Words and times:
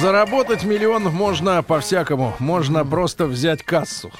Заработать 0.00 0.64
миллион 0.64 1.02
можно 1.04 1.62
по-всякому. 1.62 2.34
Можно 2.38 2.86
просто 2.86 3.26
взять 3.26 3.62
кассу. 3.62 4.10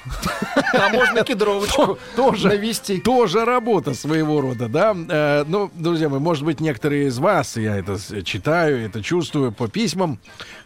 А 0.73 0.89
можно 0.89 1.23
кедровочку 1.23 1.97
Тоже, 2.15 2.49
навести. 2.49 2.99
тоже 2.99 3.45
работа 3.45 3.95
своего 3.95 4.41
рода, 4.41 4.67
да? 4.69 4.95
Э, 5.09 5.43
ну, 5.47 5.71
друзья 5.73 6.07
мои, 6.07 6.19
может 6.19 6.43
быть, 6.45 6.59
некоторые 6.59 7.07
из 7.07 7.17
вас, 7.17 7.57
я 7.57 7.75
это 7.77 7.97
читаю, 8.23 8.85
это 8.85 9.01
чувствую 9.01 9.51
по 9.51 9.67
письмам, 9.67 10.19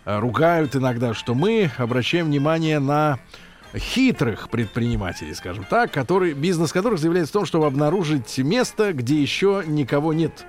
э, 0.03 0.19
ругают 0.19 0.75
иногда, 0.75 1.13
что 1.13 1.33
мы 1.33 1.71
обращаем 1.77 2.25
внимание 2.25 2.79
на 2.79 3.19
хитрых 3.73 4.49
предпринимателей, 4.49 5.33
скажем 5.33 5.63
так, 5.63 5.91
которые, 5.91 6.33
бизнес 6.33 6.73
которых 6.73 6.99
заявляется 6.99 7.31
в 7.31 7.33
том, 7.33 7.45
чтобы 7.45 7.67
обнаружить 7.67 8.37
место, 8.39 8.91
где 8.91 9.21
еще 9.21 9.63
никого 9.65 10.11
нет 10.13 10.45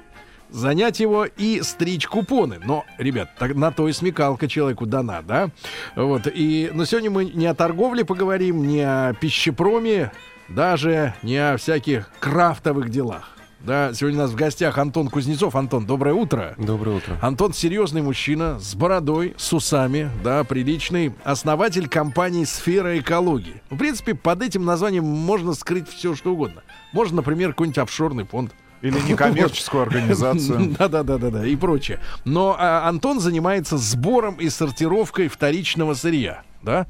занять 0.51 1.01
его 1.01 1.25
и 1.25 1.63
стричь 1.63 2.07
купоны. 2.07 2.59
Но, 2.65 2.85
ребят, 2.99 3.31
так, 3.39 3.55
на 3.55 3.71
то 3.73 3.89
и 3.89 3.93
смекалка 3.93 4.49
человеку 4.49 4.87
дана, 4.87 5.23
да? 5.23 5.51
Вот. 5.95 6.27
И, 6.27 6.71
но 6.73 6.85
сегодня 6.85 7.11
мы 7.11 7.25
не 7.25 7.47
о 7.47 7.55
торговле 7.55 8.05
поговорим, 8.05 8.67
не 8.67 8.83
о 8.83 9.15
пищепроме, 9.15 10.13
даже 10.49 11.15
не 11.23 11.37
о 11.37 11.57
всяких 11.57 12.11
крафтовых 12.21 12.91
делах. 12.91 13.37
Да, 13.61 13.93
сегодня 13.95 14.21
у 14.21 14.23
нас 14.23 14.31
в 14.31 14.37
гостях 14.37 14.79
Антон 14.79 15.09
Кузнецов. 15.09 15.57
Антон, 15.57 15.87
доброе 15.87 16.15
утро. 16.15 16.55
Доброе 16.57 16.99
утро. 16.99 17.19
Антон 17.21 17.53
серьезный 17.53 18.01
мужчина, 18.01 18.61
с 18.61 18.77
бородой, 18.77 19.35
с 19.37 19.53
усами, 19.53 20.09
да, 20.23 20.45
приличный, 20.45 21.13
основатель 21.25 21.89
компании 21.89 22.45
«Сфера 22.45 22.97
экологии». 22.97 23.61
В 23.71 23.77
принципе, 23.77 24.15
под 24.15 24.43
этим 24.43 24.65
названием 24.65 25.05
можно 25.05 25.53
скрыть 25.55 25.89
все, 25.89 26.15
что 26.15 26.35
угодно. 26.35 26.63
Можно, 26.93 27.17
например, 27.17 27.51
какой-нибудь 27.51 27.79
офшорный 27.79 28.25
фонд. 28.25 28.53
Или 28.83 28.99
некоммерческую 29.01 29.83
организацию. 29.85 30.75
Да, 30.79 30.89
да, 30.89 31.03
да, 31.03 31.19
да, 31.19 31.31
да, 31.31 31.47
и 31.47 31.57
прочее. 31.57 32.01
Но 32.25 32.57
а, 32.59 32.89
Антон 32.89 33.21
занимается 33.21 33.79
сбором 33.79 34.35
и 34.37 34.49
сортировкой 34.49 35.29
вторичного 35.29 35.95
сырья, 35.95 36.43
да? 36.63 36.87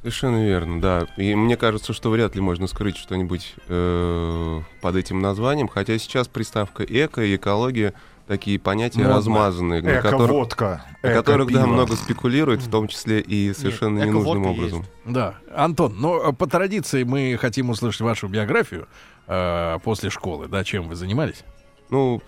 Совершенно 0.00 0.44
верно, 0.44 0.80
да. 0.80 1.06
И 1.18 1.34
мне 1.34 1.56
кажется, 1.56 1.92
что 1.92 2.10
вряд 2.10 2.34
ли 2.34 2.40
можно 2.40 2.66
скрыть 2.66 2.96
что-нибудь 2.96 3.54
э, 3.68 4.60
под 4.80 4.96
этим 4.96 5.20
названием, 5.20 5.68
хотя 5.68 5.98
сейчас 5.98 6.26
приставка 6.26 6.84
эко 6.84 7.22
и 7.22 7.36
экология 7.36 7.92
такие 8.26 8.58
понятия 8.60 9.00
Модно. 9.00 9.16
размазанные, 9.16 9.82
на, 9.82 10.00
которых- 10.00 10.30
Эко-водка. 10.30 10.84
на 11.02 11.12
которых 11.14 11.52
да, 11.52 11.66
много 11.66 11.96
спекулируют, 11.96 12.62
в 12.62 12.70
том 12.70 12.86
числе 12.86 13.20
и 13.20 13.52
совершенно 13.52 13.98
Нет, 13.98 14.06
ненужным 14.06 14.46
образом. 14.46 14.86
Да. 15.04 15.34
Антон, 15.52 15.96
ну, 15.98 16.14
а 16.22 16.32
по 16.32 16.46
традиции 16.46 17.02
мы 17.02 17.36
хотим 17.40 17.70
услышать 17.70 18.02
вашу 18.02 18.28
биографию 18.28 18.86
э, 19.30 19.78
после 19.82 20.10
школы, 20.10 20.48
да, 20.48 20.64
чем 20.64 20.88
вы 20.88 20.96
занимались? 20.96 21.44
Ну, 21.88 22.20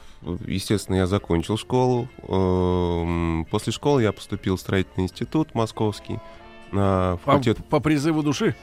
естественно, 0.46 0.96
я 0.96 1.06
закончил 1.06 1.56
школу. 1.56 2.08
Эм, 2.28 3.46
После 3.50 3.72
школы 3.72 4.02
я 4.02 4.12
поступил 4.12 4.56
в 4.56 4.60
строительный 4.60 5.04
институт 5.04 5.54
московский 5.54 6.18
на 6.72 7.18
По, 7.24 7.32
факультет 7.32 7.64
по 7.66 7.80
призыву 7.80 8.22
души? 8.22 8.56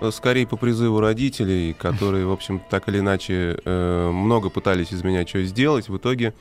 Э, 0.00 0.10
Скорее 0.12 0.46
по 0.46 0.56
призыву 0.56 1.00
родителей, 1.00 1.72
которые, 1.72 2.26
в 2.26 2.32
общем, 2.32 2.60
так 2.70 2.88
или 2.88 2.98
иначе 2.98 3.58
э, 3.64 4.10
много 4.10 4.50
пытались 4.50 4.92
из 4.92 5.02
меня 5.02 5.26
что 5.26 5.42
сделать. 5.44 5.88
В 5.88 5.96
итоге 5.96 6.34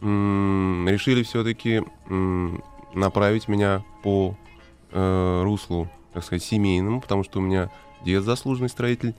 решили 0.00 1.24
все-таки 1.24 1.82
направить 2.94 3.48
меня 3.48 3.82
по 4.04 4.36
руслу, 4.92 5.88
так 6.14 6.22
сказать, 6.22 6.44
семейному, 6.44 7.00
потому 7.00 7.24
что 7.24 7.40
у 7.40 7.42
меня 7.42 7.68
дед 8.04 8.22
заслуженный 8.22 8.68
строитель. 8.68 9.16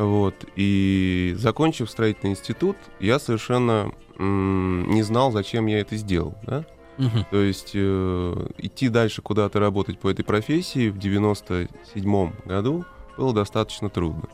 Вот. 0.00 0.46
И 0.56 1.34
закончив 1.36 1.90
строительный 1.90 2.32
институт, 2.32 2.76
я 3.00 3.18
совершенно 3.18 3.92
не 4.18 5.02
знал, 5.02 5.30
зачем 5.30 5.66
я 5.66 5.80
это 5.80 5.96
сделал. 5.96 6.34
Да? 6.42 6.64
Мгм. 6.96 7.26
То 7.30 7.42
есть 7.42 7.72
э, 7.74 8.46
идти 8.58 8.88
дальше 8.88 9.20
куда-то 9.20 9.60
работать 9.60 9.98
по 9.98 10.10
этой 10.10 10.24
профессии 10.24 10.88
в 10.88 10.98
97 10.98 12.32
году 12.46 12.86
было 13.18 13.34
достаточно 13.34 13.90
трудно. 13.90 14.24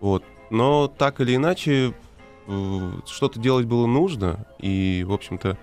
Вот. 0.00 0.24
Но 0.48 0.88
так 0.88 1.20
или 1.20 1.36
иначе 1.36 1.92
э, 2.46 2.90
что-то 3.06 3.38
делать 3.38 3.66
было 3.66 3.86
нужно, 3.86 4.46
и, 4.60 5.04
в 5.06 5.12
общем-то, 5.12 5.58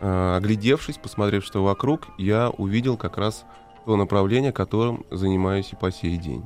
э, 0.00 0.36
оглядевшись, 0.36 0.98
посмотрев, 0.98 1.44
что 1.44 1.62
вокруг, 1.62 2.08
я 2.18 2.50
увидел 2.50 2.96
как 2.96 3.18
раз 3.18 3.44
то 3.86 3.96
направление, 3.96 4.52
которым 4.52 5.04
занимаюсь 5.10 5.72
и 5.72 5.76
по 5.76 5.92
сей 5.92 6.16
день. 6.16 6.44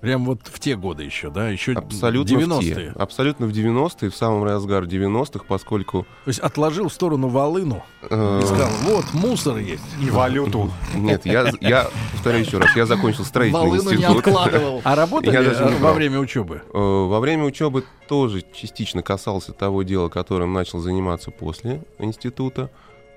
Прям 0.00 0.26
вот 0.26 0.40
в 0.44 0.58
те 0.60 0.76
годы 0.76 1.02
еще, 1.04 1.30
да? 1.30 1.48
Еще 1.48 1.72
Абсолютно 1.72 2.36
в 2.38 2.40
90-е. 2.42 2.74
те. 2.74 2.92
Абсолютно 2.94 3.46
в 3.46 3.50
90-е, 3.50 4.10
в 4.10 4.14
самом 4.16 4.44
разгар 4.44 4.84
90-х, 4.84 5.44
поскольку... 5.48 6.02
То 6.24 6.28
есть 6.28 6.40
отложил 6.40 6.88
в 6.88 6.92
сторону 6.92 7.28
волыну 7.28 7.82
э, 8.02 8.40
и 8.42 8.46
сказал, 8.46 8.68
вот, 8.82 9.04
мусор 9.14 9.56
есть. 9.56 9.82
И 10.02 10.10
валюту. 10.10 10.70
Нет, 10.94 11.24
я, 11.24 11.50
я 11.60 11.88
повторяю 12.12 12.44
еще 12.44 12.58
раз, 12.58 12.76
я 12.76 12.84
закончил 12.84 13.24
строительный 13.24 13.62
Волыну 13.70 13.90
не 13.92 13.96
институт. 13.96 14.18
откладывал. 14.26 14.80
А 14.84 14.94
работали 14.96 15.32
Я 15.32 15.42
даже 15.42 15.64
не 15.64 15.70
э, 15.72 15.78
во 15.78 15.92
время 15.94 16.18
учебы? 16.18 16.62
Э, 16.74 16.78
Во 16.78 17.20
время 17.20 17.44
учебы 17.44 17.84
тоже 18.06 18.44
частично 18.52 19.02
касался 19.02 19.52
того 19.54 19.82
дела, 19.84 20.10
которым 20.10 20.52
начал 20.52 20.80
заниматься 20.80 21.30
после 21.30 21.82
института, 21.98 22.70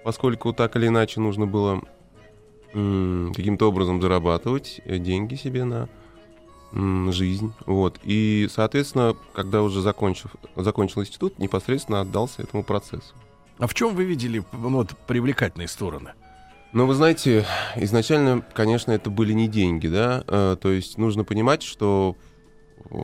поскольку 0.05 0.53
так 0.53 0.77
или 0.77 0.87
иначе 0.87 1.19
нужно 1.19 1.45
было 1.47 1.81
м, 2.73 3.33
каким-то 3.35 3.67
образом 3.67 4.01
зарабатывать 4.01 4.79
э, 4.85 4.99
деньги 4.99 5.35
себе 5.35 5.65
на 5.65 5.89
жизнь. 6.73 7.53
Вот. 7.65 7.99
И, 8.03 8.47
соответственно, 8.51 9.15
когда 9.33 9.61
уже 9.63 9.81
закончив, 9.81 10.35
закончил 10.55 11.01
институт, 11.01 11.39
непосредственно 11.39 12.01
отдался 12.01 12.41
этому 12.41 12.63
процессу. 12.63 13.15
А 13.57 13.67
в 13.67 13.73
чем 13.73 13.95
вы 13.95 14.03
видели 14.03 14.43
ну, 14.51 14.69
вот, 14.69 14.95
привлекательные 15.07 15.67
стороны? 15.67 16.11
Но 16.73 16.85
вы 16.85 16.93
знаете, 16.93 17.45
изначально, 17.77 18.43
конечно, 18.53 18.91
это 18.91 19.09
были 19.09 19.33
не 19.33 19.47
деньги, 19.47 19.87
да, 19.87 20.23
Э, 20.27 20.57
то 20.61 20.69
есть 20.69 20.97
нужно 20.97 21.23
понимать, 21.23 21.63
что 21.63 22.17
э, 22.91 22.97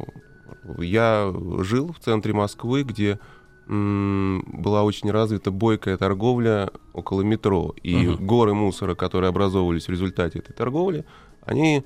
я 0.80 1.34
жил 1.60 1.94
в 1.94 2.00
центре 2.00 2.34
Москвы, 2.34 2.84
где 2.84 3.20
была 3.66 4.84
очень 4.84 5.10
развита 5.10 5.50
бойкая 5.50 5.96
торговля 5.96 6.70
около 6.92 7.22
метро, 7.22 7.74
и 7.82 7.96
Мгм. 7.96 8.28
горы 8.28 8.54
мусора, 8.54 8.94
которые 8.94 9.30
образовывались 9.30 9.88
в 9.88 9.90
результате 9.90 10.40
этой 10.40 10.52
торговли, 10.52 11.06
они 11.46 11.86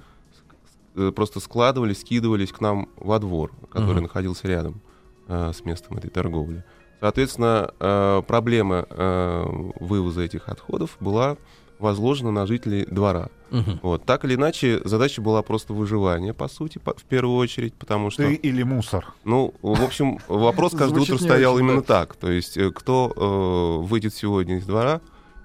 просто 1.15 1.39
складывались, 1.39 2.01
скидывались 2.01 2.51
к 2.51 2.61
нам 2.61 2.89
во 2.97 3.19
двор, 3.19 3.51
который 3.69 3.93
Мгм. 3.95 4.03
находился 4.03 4.47
рядом 4.47 4.81
э, 5.27 5.51
с 5.53 5.63
местом 5.65 5.97
этой 5.97 6.09
торговли. 6.09 6.63
Соответственно, 6.99 7.71
э, 7.79 8.21
проблема 8.27 8.85
э, 8.89 9.43
вывоза 9.79 10.21
этих 10.21 10.49
отходов 10.49 10.97
была 10.99 11.37
возложена 11.79 12.31
на 12.31 12.47
жителей 12.47 12.85
двора. 12.85 13.29
Мгм. 13.51 13.79
Вот. 13.83 14.03
Так 14.03 14.25
или 14.25 14.33
иначе, 14.35 14.81
задача 14.83 15.21
была 15.21 15.43
просто 15.43 15.73
выживание, 15.73 16.33
по 16.33 16.47
сути, 16.47 16.79
по- 16.79 16.95
в 16.95 17.03
первую 17.03 17.37
очередь, 17.37 17.75
потому 17.75 18.09
что... 18.09 18.23
Ты 18.23 18.33
или 18.33 18.63
мусор? 18.63 19.05
Ну, 19.25 19.53
в 19.61 19.83
общем, 19.83 20.17
вопрос 20.27 20.71
каждое 20.77 21.01
утро 21.01 21.17
стоял 21.17 21.59
именно 21.59 21.83
так. 21.83 22.15
То 22.15 22.31
есть, 22.31 22.57
э, 22.57 22.71
кто 22.71 23.13
э, 23.15 23.85
выйдет 23.85 24.13
сегодня 24.15 24.57
из 24.57 24.65
двора 24.65 25.01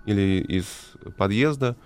или 0.06 0.40
из 0.48 0.64
подъезда, 1.18 1.76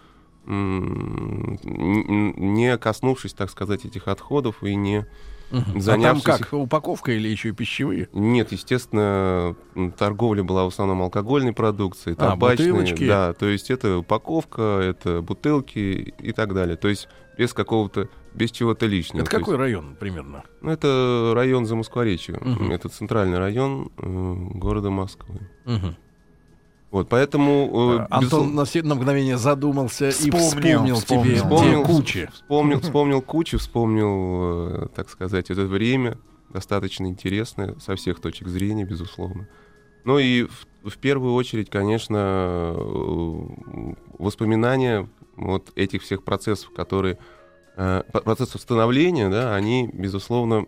не 0.46 2.78
коснувшись, 2.78 3.34
так 3.34 3.50
сказать, 3.50 3.84
этих 3.84 4.08
отходов 4.08 4.62
и 4.62 4.74
не 4.74 5.06
Мгм. 5.50 5.62
А 5.62 5.72
там 5.74 5.80
занявшись... 5.80 6.24
как, 6.24 6.52
упаковка 6.52 7.12
или 7.12 7.28
еще 7.28 7.50
и 7.50 7.52
пищевые? 7.52 8.08
Нет, 8.12 8.50
естественно, 8.50 9.54
торговля 9.96 10.42
была 10.42 10.64
в 10.64 10.68
основном 10.68 11.02
алкогольной 11.02 11.52
продукцией, 11.52 12.16
А, 12.18 12.30
табачной. 12.30 12.72
бутылочки. 12.72 13.06
Да, 13.06 13.32
то 13.32 13.46
есть 13.46 13.70
это 13.70 13.98
упаковка, 13.98 14.80
это 14.82 15.22
бутылки 15.22 16.14
и 16.18 16.32
так 16.32 16.52
далее. 16.52 16.76
То 16.76 16.88
есть 16.88 17.08
без 17.38 17.52
какого-то, 17.52 18.08
без 18.34 18.50
чего-то 18.50 18.86
лишнего. 18.86 19.22
Это 19.22 19.30
То 19.30 19.38
какой 19.38 19.54
есть, 19.54 19.60
район 19.60 19.96
примерно? 20.00 20.42
ну, 20.62 20.70
это 20.72 21.30
район 21.34 21.64
Замоскворечья. 21.66 22.38
Мгм. 22.40 22.72
Это 22.72 22.88
центральный 22.88 23.38
район 23.38 23.90
э, 23.98 24.34
города 24.54 24.90
Москвы. 24.90 25.48
Мгм. 25.64 25.96
Вот, 26.90 27.08
поэтому... 27.08 27.98
э, 28.00 28.06
Антон 28.10 28.50
безусловно, 28.56 28.88
на, 28.88 28.94
мгновение 28.94 29.38
задумался 29.38 30.08
и 30.08 30.30
Вспомнил, 30.30 30.96
вспомнил, 30.96 31.00
тебе 31.00 31.34
вспомнил. 31.36 31.84
кучи. 31.84 32.30
Вспомнил, 32.32 32.80
вспомнил 32.82 33.22
кучу, 33.22 33.58
вспомнил, 33.58 34.84
э, 34.84 34.88
так 34.94 35.10
сказать, 35.10 35.50
это 35.50 35.64
время 35.64 36.18
достаточно 36.50 37.06
интересное 37.06 37.74
со 37.80 37.96
всех 37.96 38.20
точек 38.20 38.48
зрения, 38.48 38.84
безусловно. 38.84 39.48
Ну 40.04 40.18
и 40.18 40.44
в, 40.44 40.90
в 40.90 40.98
первую 40.98 41.34
очередь, 41.34 41.68
конечно, 41.68 42.74
э, 42.76 43.94
воспоминания 44.18 45.08
вот 45.36 45.72
этих 45.74 46.02
всех 46.02 46.22
процессов, 46.22 46.72
которые 46.72 47.18
э, 47.76 48.02
процессов 48.12 48.60
становления, 48.60 49.28
да, 49.28 49.54
они, 49.54 49.90
безусловно, 49.92 50.66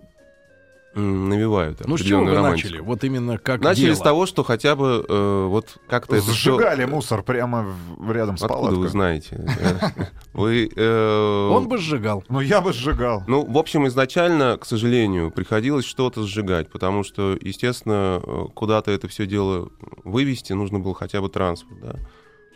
навевают 0.95 1.87
Ну, 1.87 1.97
с 1.97 2.01
чего 2.03 2.25
вы 2.25 2.35
романтику. 2.35 2.69
начали? 2.69 2.81
Вот 2.81 3.05
именно 3.05 3.39
как 3.39 3.61
Начали 3.61 3.85
дело. 3.87 3.95
с 3.95 3.99
того, 4.01 4.27
что 4.27 4.43
хотя 4.43 4.75
бы 4.75 5.05
э, 5.09 5.47
вот 5.49 5.77
как-то 5.89 6.17
это 6.17 6.31
Сжигали 6.33 6.85
мусор 6.87 7.23
прямо 7.23 7.67
в- 7.99 8.11
рядом 8.11 8.37
с 8.37 8.43
Откуда 8.43 8.55
палаткой. 8.61 8.79
вы 8.81 8.89
знаете? 8.89 9.47
Вы... 10.33 10.71
э, 10.75 11.49
Он 11.53 11.69
бы 11.69 11.79
сжигал. 11.79 12.25
Ну, 12.29 12.41
я 12.41 12.61
бы 12.61 12.73
сжигал. 12.73 13.23
Ну, 13.27 13.45
в 13.45 13.59
общем, 13.59 13.87
изначально, 13.89 14.57
к 14.59 14.65
сожалению, 14.65 15.31
приходилось 15.31 15.85
что-то 15.85 16.25
сжигать, 16.25 16.71
потому 16.71 17.05
что, 17.05 17.37
естественно, 17.41 18.21
э, 18.23 18.45
куда-то 18.55 18.91
это 18.91 19.09
все 19.09 19.27
дело 19.27 19.69
вывести 20.05 20.53
нужно 20.53 20.79
было 20.81 20.95
хотя 20.95 21.21
бы 21.21 21.29
транспорт, 21.29 21.81
да. 21.81 21.97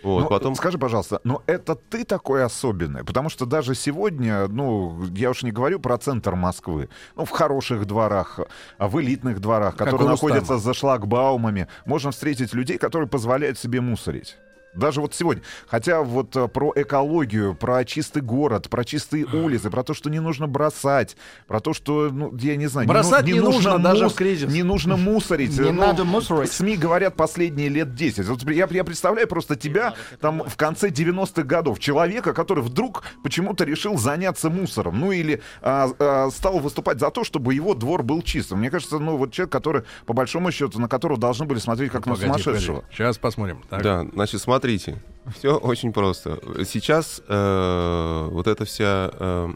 Вот, 0.03 0.23
Ну, 0.23 0.29
потом... 0.29 0.55
Скажи, 0.55 0.79
пожалуйста, 0.79 1.21
но 1.25 1.43
это 1.47 1.75
ты 1.75 2.05
такой 2.05 2.45
особенный? 2.45 3.05
Потому 3.05 3.29
что 3.29 3.47
даже 3.47 3.75
сегодня, 3.75 4.49
ну, 4.49 5.05
я 5.15 5.31
уж 5.31 5.43
не 5.43 5.53
говорю 5.53 5.79
про 5.81 5.99
центр 5.99 6.35
Москвы, 6.35 6.89
ну, 7.17 7.25
в 7.25 7.31
хороших 7.31 7.87
дворах, 7.87 8.41
а 8.79 8.89
в 8.89 9.01
элитных 9.01 9.41
дворах, 9.41 9.77
Как 9.77 9.89
которые 9.89 10.11
находятся 10.11 10.59
за 10.59 10.75
шлагбаумами, 10.75 11.69
можно 11.87 12.11
встретить 12.11 12.55
людей, 12.55 12.79
которые 12.79 13.09
позволяют 13.09 13.59
себе 13.59 13.81
мусорить. 13.81 14.37
Даже 14.75 15.01
вот 15.01 15.15
сегодня. 15.15 15.43
Хотя 15.67 16.03
вот 16.03 16.35
э, 16.35 16.49
про 16.49 16.73
экологию, 16.77 17.55
про 17.55 17.85
чистый 17.85 18.23
город, 18.23 18.71
про 18.71 18.85
чистые 18.85 19.27
улицы, 19.27 19.69
про 19.71 19.83
то, 19.83 19.93
что 19.93 20.09
не 20.09 20.19
нужно 20.21 20.47
бросать, 20.47 21.17
про 21.47 21.61
то, 21.61 21.75
что, 21.75 22.09
ну, 22.11 22.35
я 22.39 22.57
не 22.57 22.67
знаю, 22.69 22.89
Бросать 22.89 23.27
не 23.27 23.35
нужно 23.41 23.79
даже 23.79 24.05
в 24.09 24.13
мус- 24.13 24.15
кризис. 24.15 24.51
Не 24.51 24.63
нужно 24.63 24.97
мусорить. 24.97 25.59
Не 25.59 25.71
Ну, 25.73 25.81
надо 25.87 26.05
мусорить. 26.05 26.51
СМИ 26.53 26.77
говорят 26.77 27.17
последние 27.17 27.69
лет 27.69 27.95
10. 27.95 28.27
Вот 28.27 28.43
я, 28.51 28.67
я 28.71 28.85
представляю 28.85 29.29
просто 29.29 29.57
тебя 29.57 29.95
там 30.21 30.43
в 30.47 30.57
конце 30.57 30.89
90-х 30.89 31.43
годов. 31.43 31.79
Человека, 31.79 32.33
который 32.33 32.63
вдруг 32.63 33.03
почему-то 33.23 33.65
решил 33.65 33.99
заняться 33.99 34.49
мусором. 34.49 34.99
Ну 35.01 35.13
или 35.13 35.43
а, 35.61 35.91
а, 35.99 36.31
стал 36.31 36.59
выступать 36.61 36.99
за 36.99 37.11
то, 37.11 37.25
чтобы 37.25 37.53
его 37.55 37.75
двор 37.75 38.03
был 38.03 38.23
чистым. 38.23 38.61
Мне 38.61 38.71
кажется, 38.71 38.99
ну 38.99 39.17
вот 39.17 39.33
человек, 39.33 39.53
который, 39.53 39.83
по 40.07 40.15
большому 40.15 40.51
счету, 40.51 40.81
на 40.81 40.89
которого 40.89 41.19
должны 41.21 41.45
были 41.45 41.59
смотреть 41.59 41.93
как 41.93 42.07
на 42.07 42.15
Погоди, 42.15 42.27
сумасшедшего. 42.27 42.77
погоди. 42.77 42.95
Сейчас 42.95 43.19
посмотрим. 43.19 43.63
Так. 43.69 43.83
Да, 43.83 44.07
значит, 44.13 44.41
смотрите, 44.63 45.03
все 45.37 45.57
очень 45.57 45.93
просто. 45.93 46.39
Сейчас 46.65 47.21
э, 47.27 48.29
вот 48.31 48.47
эта 48.47 48.65
вся 48.65 49.11
э, 49.13 49.49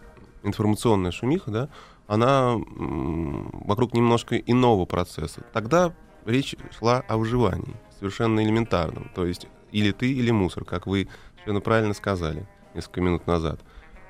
информационная 0.43 1.13
шумиха, 1.13 1.51
да, 1.53 1.69
она 2.09 2.55
м, 2.55 3.51
вокруг 3.53 3.95
немножко 3.95 4.37
иного 4.37 4.85
процесса. 4.85 5.43
Тогда 5.53 5.95
речь 6.25 6.57
шла 6.77 7.05
о 7.07 7.19
выживании, 7.19 7.77
совершенно 8.01 8.43
элементарном. 8.45 9.09
То 9.15 9.25
есть 9.25 9.47
или 9.71 9.93
ты, 9.93 10.13
или 10.13 10.33
мусор, 10.33 10.65
как 10.65 10.89
вы 10.89 11.09
совершенно 11.35 11.61
правильно 11.61 11.95
сказали 11.95 12.49
несколько 12.75 13.01
минут 13.01 13.29
назад. 13.29 13.61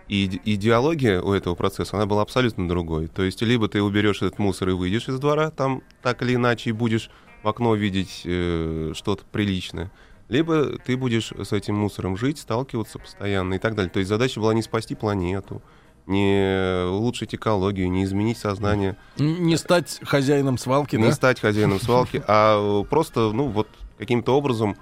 И 0.09 0.27
иде- 0.27 0.41
идеология 0.47 1.21
у 1.21 1.33
этого 1.33 1.55
процесса, 1.55 1.97
она 1.97 2.07
была 2.07 2.23
абсолютно 2.23 2.67
другой. 2.69 3.09
То 3.09 3.23
есть 3.23 3.43
либо 3.43 3.69
ты 3.69 3.83
уберешь 3.83 4.23
этот 4.23 4.39
мусор 4.39 4.71
и 4.71 4.73
выйдешь 4.73 5.09
из 5.11 5.19
двора, 5.19 5.51
там 5.51 5.83
так 6.01 6.23
или 6.23 6.37
иначе 6.37 6.71
и 6.71 6.73
будешь 6.73 7.11
в 7.43 7.49
окно 7.49 7.75
видеть 7.75 8.23
э, 8.25 8.93
что-то 8.95 9.25
приличное, 9.31 9.93
либо 10.29 10.79
ты 10.79 10.97
будешь 10.97 11.33
с 11.33 11.53
этим 11.53 11.77
мусором 11.77 12.17
жить, 12.17 12.39
сталкиваться 12.39 12.99
постоянно 12.99 13.55
и 13.55 13.59
так 13.59 13.75
далее. 13.75 13.91
То 13.91 13.99
есть 13.99 14.09
задача 14.09 14.41
была 14.41 14.55
не 14.55 14.63
спасти 14.63 14.95
планету, 14.95 15.63
не 16.07 16.87
улучшить 16.89 17.35
экологию, 17.35 17.91
не 17.91 18.05
изменить 18.05 18.39
сознание, 18.39 18.97
Не 19.17 19.57
стать 19.57 20.01
хозяином 20.03 20.59
свалки, 20.59 20.97
не 20.97 21.05
да? 21.05 21.13
стать 21.13 21.41
хозяином 21.41 21.81
свалки, 21.81 22.23
а 22.27 22.83
э, 22.83 22.85
просто, 22.85 23.33
ну, 23.33 23.49
вот 23.49 23.69
каким-то 23.99 24.37
образом 24.37 24.77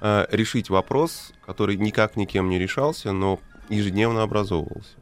э, 0.00 0.26
решить 0.30 0.70
вопрос, 0.70 1.32
который 1.46 1.76
никак 1.76 2.16
никем 2.16 2.48
не 2.48 2.58
решался, 2.58 3.12
но 3.12 3.40
ежедневно 3.68 4.22
образовывался. 4.22 4.96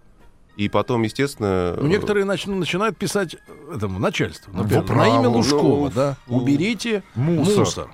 И 0.57 0.69
потом, 0.69 1.03
естественно... 1.03 1.75
Ну, 1.81 1.87
некоторые 1.89 2.27
нач- 2.27 2.49
начинают 2.51 2.97
писать 2.99 3.37
этому 3.75 3.99
начальству, 3.99 4.53
например, 4.55 4.83
В 4.83 4.95
на 4.95 5.07
имя 5.09 5.19
управу. 5.21 5.37
Лужкова, 5.39 5.85
Ну, 5.87 5.91
да, 5.95 6.17
ну, 6.27 6.37
уберите 6.37 7.03
Мусор. 7.15 7.59
мусор. 7.59 7.91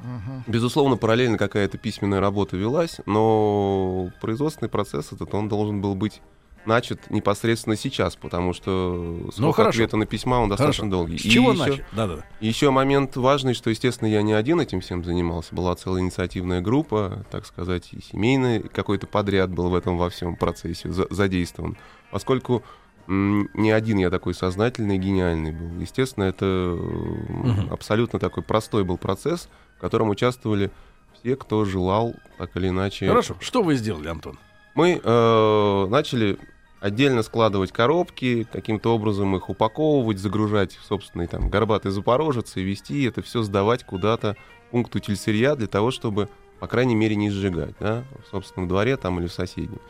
Безусловно, 0.46 0.96
параллельно 0.96 1.38
какая-то 1.38 1.78
письменная 1.78 2.20
работа 2.20 2.56
велась, 2.56 2.96
но 3.06 4.10
производственный 4.20 4.68
процесс 4.68 5.12
этот, 5.12 5.32
он 5.34 5.48
должен 5.48 5.80
был 5.80 5.94
быть 5.94 6.20
начат 6.68 7.10
непосредственно 7.10 7.74
сейчас, 7.76 8.14
потому 8.14 8.52
что 8.52 9.18
срок 9.32 9.38
Ну, 9.38 9.52
хорошо. 9.52 9.70
ответа 9.78 9.96
на 9.96 10.06
письма, 10.06 10.36
он 10.36 10.48
достаточно 10.50 10.84
Хорошо. 10.84 10.96
долгий. 10.98 11.18
С 11.18 11.22
чего 11.22 11.52
еще, 11.52 11.60
начать? 11.66 11.84
Да-да. 11.92 12.24
еще 12.40 12.70
момент 12.70 13.16
важный, 13.16 13.54
что, 13.54 13.70
естественно, 13.70 14.06
я 14.08 14.22
не 14.22 14.34
один 14.34 14.60
этим 14.60 14.80
всем 14.80 15.02
занимался. 15.04 15.54
Была 15.54 15.74
целая 15.74 16.02
инициативная 16.02 16.60
группа, 16.60 17.24
так 17.30 17.46
сказать, 17.46 17.88
и 17.92 18.00
семейный 18.02 18.60
какой-то 18.60 19.06
подряд 19.08 19.50
был 19.50 19.70
в 19.70 19.74
этом 19.74 19.96
во 19.98 20.10
всем 20.10 20.36
процессе 20.36 20.92
за- 20.92 21.08
задействован. 21.10 21.76
Поскольку 22.12 22.62
не 23.08 23.70
один 23.70 23.96
я 23.98 24.10
такой 24.10 24.34
сознательный, 24.34 24.98
гениальный 24.98 25.50
был. 25.52 25.80
Естественно, 25.80 26.24
это 26.24 26.44
Мгм. 26.78 27.72
абсолютно 27.72 28.18
такой 28.18 28.42
простой 28.42 28.84
был 28.84 28.98
процесс, 28.98 29.48
в 29.78 29.80
котором 29.80 30.10
участвовали 30.10 30.70
все, 31.14 31.34
кто 31.34 31.64
желал 31.64 32.14
так 32.36 32.54
или 32.58 32.68
иначе. 32.68 33.08
Хорошо. 33.08 33.34
Что 33.40 33.62
вы 33.62 33.76
сделали, 33.76 34.08
Антон? 34.08 34.38
Мы 34.74 35.00
э, 35.02 35.86
начали 35.88 36.38
отдельно 36.80 37.22
складывать 37.22 37.72
коробки, 37.72 38.46
каким-то 38.52 38.94
образом 38.94 39.34
их 39.36 39.48
упаковывать, 39.48 40.18
загружать 40.18 40.76
в 40.76 40.84
собственный 40.84 41.26
там 41.26 41.48
горбатый 41.48 41.90
запорожец 41.90 42.56
и 42.56 42.62
вести 42.62 43.04
это 43.04 43.22
все 43.22 43.42
сдавать 43.42 43.84
куда-то 43.84 44.36
пункт 44.70 44.94
утильсырья 44.94 45.56
для 45.56 45.66
того, 45.66 45.90
чтобы, 45.90 46.28
по 46.60 46.66
крайней 46.66 46.94
мере, 46.94 47.16
не 47.16 47.30
сжигать, 47.30 47.74
да, 47.80 48.04
в 48.24 48.30
собственном 48.30 48.68
дворе 48.68 48.96
там 48.96 49.18
или 49.18 49.26
в 49.26 49.32
соседнем. 49.32 49.80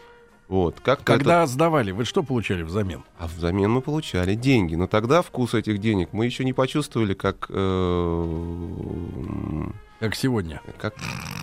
Вот. 0.48 0.80
Как 0.80 1.04
Когда 1.04 1.46
сдавали, 1.46 1.90
вы 1.90 2.06
что 2.06 2.22
получали 2.22 2.62
взамен? 2.62 3.04
а 3.18 3.26
взамен 3.26 3.70
мы 3.70 3.82
получали 3.82 4.34
деньги. 4.34 4.76
Но 4.76 4.86
тогда 4.86 5.20
вкус 5.20 5.52
этих 5.52 5.78
денег 5.78 6.08
мы 6.12 6.24
еще 6.24 6.42
не 6.42 6.54
почувствовали, 6.54 7.12
как, 7.12 7.48
э, 7.50 9.66
Как 10.00 10.14
сегодня. 10.14 10.60
как, 10.78 10.94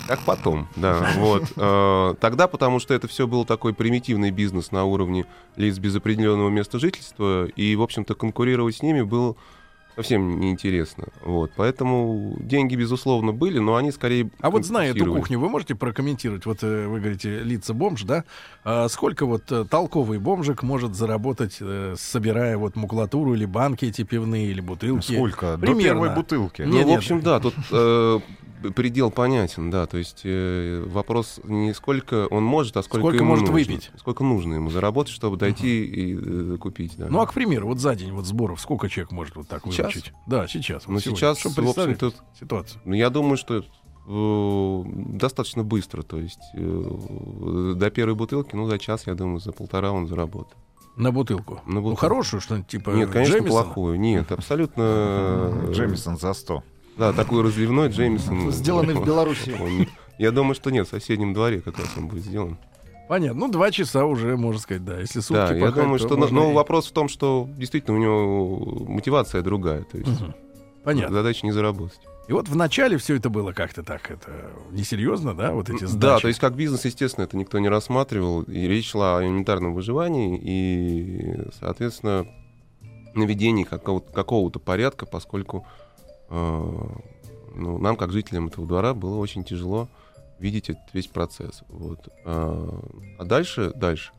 как 0.07 0.21
потом. 0.21 0.67
Да, 0.75 1.11
вот. 1.17 1.51
Э, 1.57 2.15
Тогда, 2.19 2.47
потому 2.47 2.79
что 2.79 2.93
это 2.93 3.07
все 3.07 3.27
был 3.27 3.43
такой 3.45 3.73
примитивный 3.73 4.31
бизнес 4.31 4.71
на 4.71 4.85
уровне 4.85 5.25
лиц 5.57 5.77
без 5.77 5.95
определенного 5.95 6.49
места 6.49 6.79
жительства, 6.79 7.45
и, 7.47 7.75
в 7.75 7.81
общем-то, 7.81 8.15
конкурировать 8.15 8.77
с 8.77 8.81
ними 8.81 9.01
было 9.01 9.35
совсем 9.95 10.39
неинтересно. 10.39 11.05
Вот. 11.21 11.51
Поэтому 11.55 12.37
деньги, 12.39 12.75
безусловно, 12.75 13.31
были, 13.33 13.59
но 13.59 13.75
они 13.75 13.91
скорее... 13.91 14.29
А 14.41 14.49
вот 14.49 14.65
зная 14.65 14.91
эту 14.91 15.05
кухню, 15.05 15.39
вы 15.39 15.49
можете 15.49 15.75
прокомментировать? 15.75 16.45
Вот 16.45 16.63
э, 16.63 16.87
вы 16.87 16.99
говорите, 16.99 17.39
лица 17.39 17.73
бомж, 17.73 18.03
да? 18.03 18.23
А 18.67 18.89
сколько 18.89 19.27
вот 19.27 19.51
э, 19.51 19.63
толковый 19.69 20.17
бомжик 20.17 20.63
может 20.63 20.95
заработать, 20.95 21.57
э, 21.61 21.93
собирая 21.99 22.57
вот 22.57 22.75
макулатуру 22.75 23.35
или 23.35 23.45
банки 23.45 23.85
эти 23.85 24.01
пивные, 24.03 24.47
или 24.47 24.59
бутылки? 24.59 25.13
Сколько? 25.13 25.51
До 25.51 25.57
Примерно. 25.59 25.83
первой 25.83 26.15
бутылки. 26.15 26.63
Ну, 26.63 26.73
Нет, 26.73 26.85
в 26.85 26.87
нет. 26.89 26.97
общем, 26.97 27.21
да, 27.21 27.39
тут 27.39 27.53
э, 27.71 28.19
предел 28.75 29.11
понятен, 29.11 29.69
да. 29.69 29.85
То 29.85 29.97
есть 29.97 30.21
э, 30.23 30.83
вопрос 30.87 31.39
не 31.43 31.75
сколько 31.75 32.25
он 32.31 32.43
может, 32.43 32.75
а 32.77 32.81
сколько, 32.81 33.01
Сколько 33.01 33.17
ему 33.17 33.27
может 33.29 33.47
нужно. 33.49 33.53
выпить. 33.53 33.91
Сколько 33.99 34.23
нужно 34.23 34.55
ему 34.55 34.71
заработать, 34.71 35.13
чтобы 35.13 35.37
дойти 35.37 35.85
и 35.85 36.17
э, 36.55 36.57
купить, 36.57 36.97
да. 36.97 37.05
Ну, 37.07 37.19
а, 37.21 37.27
к 37.27 37.35
примеру, 37.35 37.67
вот 37.67 37.77
за 37.77 37.93
день 37.95 38.13
вот 38.13 38.25
сборов 38.25 38.59
сколько 38.59 38.89
человек 38.89 39.11
может 39.11 39.35
вот 39.35 39.47
так 39.47 39.61
Сейчас? 39.65 39.77
выручить? 39.93 40.11
Да, 40.25 40.47
сейчас. 40.47 40.87
вот 40.87 40.93
Ну, 40.93 40.99
сегодня. 41.01 41.19
сейчас, 41.19 41.37
Чтоб 41.37 41.51
в 41.51 41.55
представить 41.57 42.01
общем-то, 42.01 42.17
ситуацию. 42.39 42.81
Ну, 42.83 42.95
я 42.95 43.11
думаю, 43.11 43.37
что 43.37 43.63
достаточно 44.07 45.63
быстро. 45.63 46.01
То 46.03 46.17
есть 46.19 46.39
э, 46.53 47.73
до 47.75 47.89
первой 47.89 48.15
бутылки, 48.15 48.55
ну, 48.55 48.67
за 48.67 48.77
час, 48.79 49.07
я 49.07 49.15
думаю, 49.15 49.39
за 49.39 49.51
полтора 49.51 49.91
он 49.91 50.07
заработает. 50.07 50.55
На 50.95 51.11
бутылку. 51.11 51.55
На 51.65 51.73
Ну, 51.75 51.81
бутылку. 51.81 51.99
хорошую 52.01 52.39
что-нибудь 52.41 52.67
типа 52.67 52.91
Нет, 52.91 53.09
конечно, 53.09 53.33
Джемисона? 53.33 53.63
плохую. 53.63 53.99
Нет, 53.99 54.31
абсолютно... 54.31 54.81
э, 55.67 55.71
Джемисон 55.71 56.17
за 56.17 56.33
100. 56.33 56.63
Да, 56.97 57.11
такой 57.13 57.43
разливной 57.43 57.89
Джеймисон. 57.89 58.51
Сделанный 58.53 58.93
в 58.93 59.03
Беларуси. 59.05 59.55
Он- 59.61 59.87
Я 60.17 60.31
думаю, 60.31 60.55
что 60.55 60.69
нет, 60.69 60.87
в 60.87 60.91
соседнем 60.91 61.33
дворе 61.33 61.59
как 61.59 61.77
раз 61.77 61.89
он 61.97 62.07
будет 62.07 62.23
сделан. 62.23 62.57
Понятно. 63.09 63.41
Ну, 63.41 63.51
два 63.51 63.69
часа 63.69 64.05
уже, 64.05 64.37
можно 64.37 64.61
сказать, 64.61 64.85
да. 64.85 64.99
Если 65.01 65.19
сутки 65.19 65.33
Да, 65.33 65.53
я 65.53 65.71
думаю, 65.71 65.99
то 65.99 66.05
что... 66.07 66.15
Но, 66.15 66.21
можно 66.21 66.35
но 66.39 66.53
вопрос 66.53 66.87
в 66.87 66.91
том, 66.93 67.09
что 67.09 67.49
действительно 67.57 67.97
у 67.97 67.99
него 67.99 68.85
мотивация 68.87 69.41
другая. 69.41 69.83
То 69.83 69.97
есть 69.97 70.21
Мгм. 70.21 70.33
Понятно. 70.85 71.13
задача 71.17 71.45
не 71.45 71.51
заработать. 71.51 71.99
И 72.27 72.33
вот 72.33 72.49
в 72.49 72.55
начале 72.55 72.97
все 72.97 73.15
это 73.15 73.29
было 73.29 73.51
как-то 73.51 73.83
так, 73.83 74.09
это 74.09 74.51
несерьезно, 74.71 75.35
да, 75.35 75.51
вот 75.51 75.69
эти 75.69 75.85
сдачи. 75.85 75.99
Да, 75.99 76.19
то 76.19 76.27
есть 76.27 76.39
как 76.39 76.55
бизнес, 76.55 76.85
естественно, 76.85 77.25
это 77.25 77.37
никто 77.37 77.59
не 77.59 77.69
рассматривал. 77.69 78.41
И 78.43 78.67
речь 78.67 78.89
шла 78.89 79.19
о 79.19 79.23
элементарном 79.23 79.73
выживании 79.73 80.39
и, 80.41 81.51
соответственно, 81.59 82.25
наведении 83.13 83.63
какого-то, 83.63 84.11
какого-то 84.11 84.59
порядка, 84.59 85.05
поскольку 85.05 85.67
э, 86.29 86.87
ну, 87.55 87.77
нам, 87.77 87.95
как 87.95 88.11
жителям 88.11 88.47
этого 88.47 88.67
двора, 88.67 88.93
было 88.93 89.17
очень 89.17 89.43
тяжело 89.43 89.87
видеть 90.39 90.69
этот 90.69 90.93
весь 90.93 91.07
процесс. 91.07 91.61
Вот. 91.69 92.09
А, 92.25 92.81
а 93.19 93.23
дальше, 93.23 93.71
дальше 93.75 94.11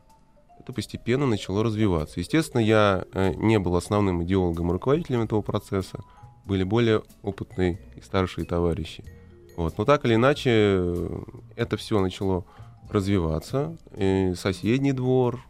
это 0.67 0.73
постепенно 0.73 1.25
начало 1.25 1.63
развиваться. 1.63 2.19
Естественно, 2.19 2.59
я 2.59 3.05
э, 3.13 3.33
не 3.35 3.57
был 3.57 3.77
основным 3.77 4.23
идеологом 4.23 4.69
и 4.69 4.73
руководителем 4.73 5.21
этого 5.21 5.41
процесса. 5.41 5.99
Были 6.47 6.63
более 6.63 7.03
опытные 7.23 7.79
и 7.95 8.01
старшие 8.01 8.45
товарищи. 8.45 9.03
Вот. 9.57 9.77
Но 9.77 9.85
так 9.85 10.05
или 10.05 10.15
иначе, 10.15 10.81
это 11.55 11.75
все 11.77 11.99
начало 11.99 12.45
развиваться. 12.89 13.77
И 13.97 14.33
соседний 14.35 14.93
двор, 14.93 15.41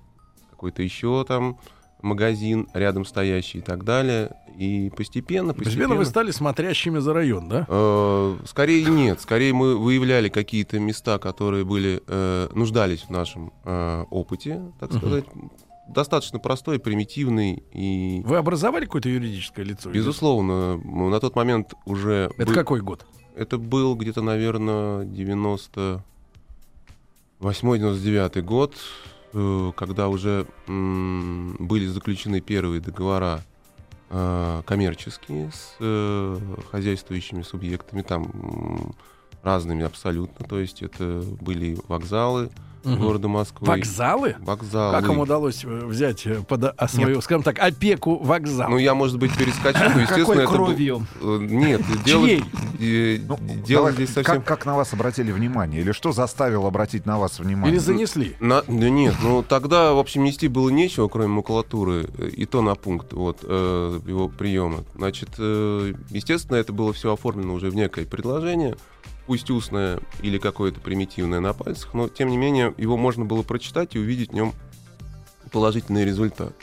какой-то 0.50 0.82
еще 0.82 1.24
там 1.28 1.60
магазин 2.02 2.68
рядом 2.74 3.06
стоящий 3.06 3.60
и 3.60 3.62
так 3.62 3.84
далее. 3.84 4.32
И 4.58 4.92
постепенно, 4.96 5.54
Постепенно 5.54 5.94
вы 5.94 6.06
стали 6.06 6.32
смотрящими 6.32 6.98
за 6.98 7.14
район, 7.14 7.48
да? 7.48 7.66
Э, 7.70 8.38
Скорее 8.46 8.86
нет, 8.86 9.22
скорее 9.22 9.54
мы 9.54 9.78
выявляли 9.78 10.30
какие-то 10.30 10.80
места, 10.80 11.20
которые 11.20 11.64
были 11.64 12.02
э, 12.08 12.50
нуждались 12.56 13.02
в 13.02 13.12
нашем 13.12 13.54
э, 13.66 14.06
опыте, 14.10 14.64
так 14.80 14.94
сказать, 14.94 15.26
достаточно 15.90 16.40
простой, 16.40 16.80
примитивный 16.80 17.64
и 17.74 18.22
Вы 18.26 18.38
образовали 18.38 18.86
какое-то 18.86 19.10
юридическое 19.10 19.66
лицо? 19.66 19.90
безусловно 19.92 20.78
на 20.78 21.20
тот 21.20 21.36
момент 21.36 21.74
уже 21.86 22.30
Это 22.38 22.46
был- 22.48 22.54
какой 22.54 22.82
год? 22.82 23.06
это 23.36 23.58
был 23.58 23.96
где-то, 23.96 24.22
наверное, 24.22 25.06
98-99 27.40 28.42
год, 28.42 28.76
э, 29.34 29.72
когда 29.76 30.08
уже 30.10 30.48
были 30.68 31.86
заключены 31.88 32.42
первые 32.42 32.82
договора 32.82 33.42
э, 34.10 34.62
коммерческие 34.66 35.52
с 35.52 35.76
э, 35.80 36.40
хозяйствующими 36.72 37.42
субъектами, 37.42 38.02
там 38.02 38.94
разными 39.44 39.84
абсолютно. 39.84 40.46
То 40.46 40.60
есть 40.60 40.82
это 40.82 41.24
были 41.42 41.78
вокзалы 41.88 42.50
Мгм. 42.84 43.02
города 43.02 43.28
Москвы. 43.28 43.68
Вокзалы? 43.68 44.36
Вокзалы. 44.40 45.00
Как 45.02 45.10
им 45.10 45.20
удалось 45.20 45.64
э, 45.64 45.86
взять 45.86 46.26
э, 46.26 46.42
под 46.48 46.74
свою, 46.90 47.22
скажем 47.22 47.44
так, 47.44 47.60
опеку 47.60 48.18
вокзал? 48.18 48.70
Ну, 48.70 48.78
я, 48.78 48.94
может 48.94 49.18
быть, 49.18 49.36
перескочу, 49.38 49.80
но, 49.94 50.02
естественно, 50.02 50.26
Какой 50.26 50.38
это 50.38 50.48
был- 50.48 50.54
кровью? 50.66 51.08
Э, 51.22 51.38
Нет, 51.42 51.82
дело, 52.06 52.26
э, 52.28 53.20
Ну, 53.28 53.38
дело 53.66 53.82
давай, 53.82 53.94
здесь 53.94 54.10
совсем... 54.14 54.36
как, 54.38 54.46
как 54.46 54.66
на 54.66 54.76
вас 54.76 54.94
обратили 54.94 55.32
внимание? 55.32 55.82
Или 55.82 55.92
что 55.92 56.12
заставило 56.12 56.68
обратить 56.68 57.06
на 57.06 57.18
вас 57.20 57.40
внимание? 57.40 57.72
Или 57.72 57.80
занесли? 57.80 58.36
На- 58.40 58.64
да 58.68 58.90
нет, 58.90 59.16
ну 59.22 59.44
тогда, 59.44 59.94
в 59.94 60.00
общем, 60.00 60.24
нести 60.24 60.48
было 60.48 60.70
нечего, 60.70 61.08
кроме 61.08 61.28
макулатуры, 61.30 62.04
и 62.36 62.46
то 62.46 62.62
на 62.62 62.76
пункт 62.76 63.14
вот, 63.14 63.40
э, 63.44 64.00
его 64.06 64.28
приема. 64.30 64.84
Значит, 64.96 65.30
э, 65.38 65.94
естественно, 66.10 66.58
это 66.58 66.74
было 66.74 66.94
все 66.94 67.14
оформлено 67.14 67.54
уже 67.54 67.70
в 67.70 67.76
некое 67.76 68.06
предложение, 68.06 68.76
пусть 69.28 69.52
устное 69.52 70.00
или 70.22 70.38
какое-то 70.38 70.80
примитивное 70.80 71.42
на 71.42 71.54
пальцах, 71.54 71.94
но, 71.94 72.08
тем 72.08 72.30
не 72.30 72.38
менее, 72.38 72.74
его 72.78 72.98
можно 72.98 73.26
было 73.26 73.44
прочитать 73.44 73.96
и 73.96 74.00
увидеть 74.00 74.32
в 74.32 74.34
нем 74.34 74.54
положительный 75.52 76.06
результат. 76.06 76.54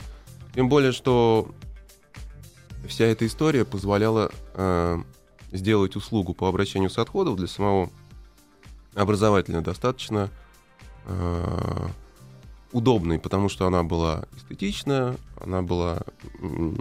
Тем 0.55 0.67
более, 0.67 0.91
что 0.91 1.53
вся 2.87 3.05
эта 3.05 3.25
история 3.27 3.65
позволяла 3.65 4.31
э, 4.55 4.97
сделать 5.51 5.95
услугу 5.95 6.33
по 6.33 6.49
обращению 6.49 6.89
с 6.89 6.97
отходов 6.97 7.37
для 7.37 7.47
самого 7.47 7.89
образователя 8.95 9.61
достаточно 9.61 10.31
э, 11.05 11.87
удобной, 12.71 13.19
потому 13.19 13.47
что 13.49 13.67
она 13.67 13.83
была 13.83 14.25
эстетичная, 14.37 15.15
она 15.39 15.61
была 15.61 16.01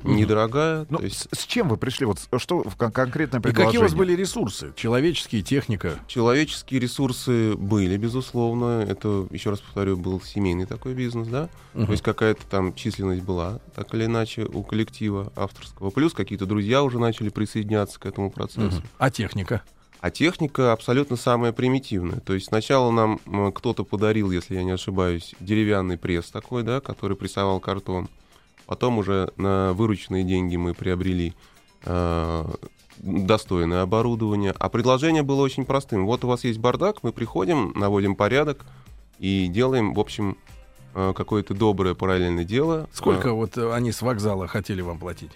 недорогая. 0.02 0.86
Ну, 0.88 0.98
то 0.98 1.04
есть 1.04 1.28
с, 1.32 1.44
чем 1.46 1.68
вы 1.68 1.76
пришли? 1.76 2.06
Вот 2.06 2.18
что 2.38 2.62
в 2.62 2.76
кон- 2.76 2.92
конкретное 2.92 3.40
И 3.40 3.42
предложение? 3.42 3.66
какие 3.66 3.78
у 3.80 3.82
вас 3.82 3.94
были 3.94 4.14
ресурсы? 4.14 4.72
Человеческие, 4.76 5.42
техника? 5.42 5.98
человеческие 6.06 6.80
ресурсы 6.80 7.54
были, 7.56 7.96
безусловно. 7.96 8.84
Это, 8.88 9.26
еще 9.30 9.50
раз 9.50 9.60
повторю, 9.60 9.96
был 9.96 10.20
семейный 10.20 10.66
такой 10.66 10.94
бизнес, 10.94 11.28
да? 11.28 11.48
Мгм. 11.74 11.86
То 11.86 11.92
есть 11.92 12.02
какая-то 12.04 12.44
там 12.46 12.74
численность 12.74 13.22
была, 13.22 13.60
так 13.74 13.92
или 13.94 14.06
иначе, 14.06 14.44
у 14.44 14.62
коллектива 14.62 15.32
авторского. 15.36 15.90
Плюс 15.90 16.12
какие-то 16.12 16.46
друзья 16.46 16.82
уже 16.82 16.98
начали 16.98 17.28
присоединяться 17.28 17.98
к 17.98 18.06
этому 18.06 18.30
процессу. 18.30 18.78
Мгм. 18.78 18.82
А 18.98 19.10
техника? 19.10 19.62
А 20.04 20.10
техника 20.10 20.74
абсолютно 20.74 21.16
самая 21.16 21.52
примитивная. 21.52 22.20
То 22.20 22.34
есть 22.34 22.48
сначала 22.48 22.90
нам 22.90 23.18
кто-то 23.52 23.84
подарил, 23.84 24.30
если 24.30 24.54
я 24.54 24.62
не 24.62 24.72
ошибаюсь, 24.72 25.34
деревянный 25.40 25.96
пресс 25.96 26.26
такой, 26.26 26.62
да, 26.62 26.82
который 26.82 27.16
прессовал 27.16 27.58
картон. 27.58 28.10
Потом 28.66 28.98
уже 28.98 29.32
на 29.38 29.72
вырученные 29.72 30.22
деньги 30.22 30.56
мы 30.56 30.74
приобрели 30.74 31.32
э, 31.86 32.44
достойное 32.98 33.80
оборудование. 33.80 34.54
А 34.58 34.68
предложение 34.68 35.22
было 35.22 35.40
очень 35.40 35.64
простым. 35.64 36.04
Вот 36.04 36.22
у 36.22 36.28
вас 36.28 36.44
есть 36.44 36.58
бардак, 36.58 37.02
мы 37.02 37.10
приходим, 37.10 37.72
наводим 37.74 38.14
порядок 38.14 38.66
и 39.18 39.46
делаем, 39.46 39.94
в 39.94 40.00
общем, 40.00 40.36
э, 40.94 41.14
какое-то 41.16 41.54
доброе 41.54 41.94
параллельное 41.94 42.44
дело. 42.44 42.90
Сколько 42.92 43.28
Э, 43.28 43.32
вот 43.32 43.56
они 43.56 43.90
с 43.90 44.02
вокзала 44.02 44.48
хотели 44.48 44.82
вам 44.82 44.98
платить? 44.98 45.30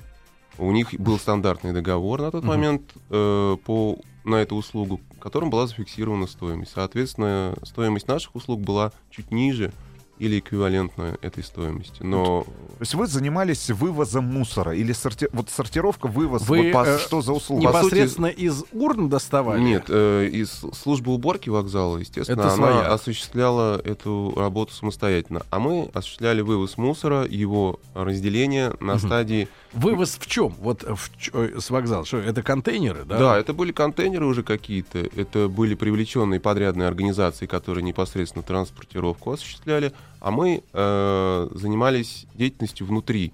У 0.58 0.70
них 0.72 0.94
был 0.98 1.18
стандартный 1.18 1.72
договор 1.72 2.20
на 2.20 2.30
тот 2.30 2.42
Мгм. 2.42 2.48
момент 2.48 2.82
э, 3.10 3.56
по, 3.64 3.98
на 4.24 4.36
эту 4.36 4.56
услугу, 4.56 5.00
в 5.16 5.18
котором 5.20 5.50
была 5.50 5.66
зафиксирована 5.66 6.26
стоимость. 6.26 6.72
Соответственно, 6.74 7.54
стоимость 7.62 8.08
наших 8.08 8.34
услуг 8.34 8.60
была 8.60 8.92
чуть 9.10 9.30
ниже 9.30 9.72
или 10.18 10.38
эквивалентна 10.40 11.16
этой 11.22 11.42
стоимости. 11.44 12.02
Но 12.02 12.42
То 12.44 12.80
есть 12.80 12.94
вы 12.94 13.06
занимались 13.06 13.70
вывозом 13.70 14.24
мусора 14.24 14.74
или 14.74 14.92
сорти... 14.92 15.28
вот 15.32 15.50
сортировка, 15.50 16.06
вывоз, 16.08 16.48
Вы, 16.48 16.64
вот 16.64 16.72
по- 16.72 16.86
э, 16.88 16.98
что 16.98 17.22
за 17.22 17.32
услуга? 17.32 17.62
по 17.70 17.72
сути- 17.72 17.84
Непосредственно 17.86 18.26
из 18.26 18.64
урн 18.72 19.08
доставали? 19.08 19.60
нет, 19.60 19.84
э, 19.88 20.28
из 20.32 20.50
службы 20.74 21.12
уборки 21.12 21.48
вокзала, 21.50 21.98
естественно, 21.98 22.40
Это 22.40 22.52
она 22.52 22.56
своя. 22.72 22.92
осуществляла 22.92 23.80
эту 23.84 24.32
работу 24.36 24.72
самостоятельно. 24.74 25.42
А 25.50 25.58
мы 25.58 25.90
осуществляли 25.94 26.40
вывоз 26.40 26.76
мусора, 26.78 27.24
его 27.24 27.80
разделение 27.94 28.72
на 28.80 28.94
Мгм. 28.94 28.98
стадии 29.00 29.48
Вывоз 29.74 30.16
в 30.18 30.26
чем? 30.26 30.54
Вот 30.60 30.82
в 30.82 31.10
ч- 31.20 31.30
э, 31.34 31.58
с 31.60 31.68
вокзала. 31.68 32.04
Что, 32.06 32.16
это 32.18 32.42
контейнеры, 32.42 33.04
да? 33.04 33.18
Да? 33.18 33.38
это 33.38 33.52
были 33.52 33.70
контейнеры 33.70 34.24
уже 34.24 34.42
какие-то, 34.42 34.98
это 34.98 35.48
были 35.48 35.74
привлеченные 35.74 36.40
подрядные 36.40 36.88
организации, 36.88 37.44
которые 37.46 37.84
непосредственно 37.84 38.42
транспортировку 38.42 39.30
осуществляли, 39.32 39.92
а 40.20 40.30
мы 40.30 40.62
э, 40.72 41.48
занимались 41.52 42.26
деятельностью 42.34 42.86
внутри, 42.86 43.32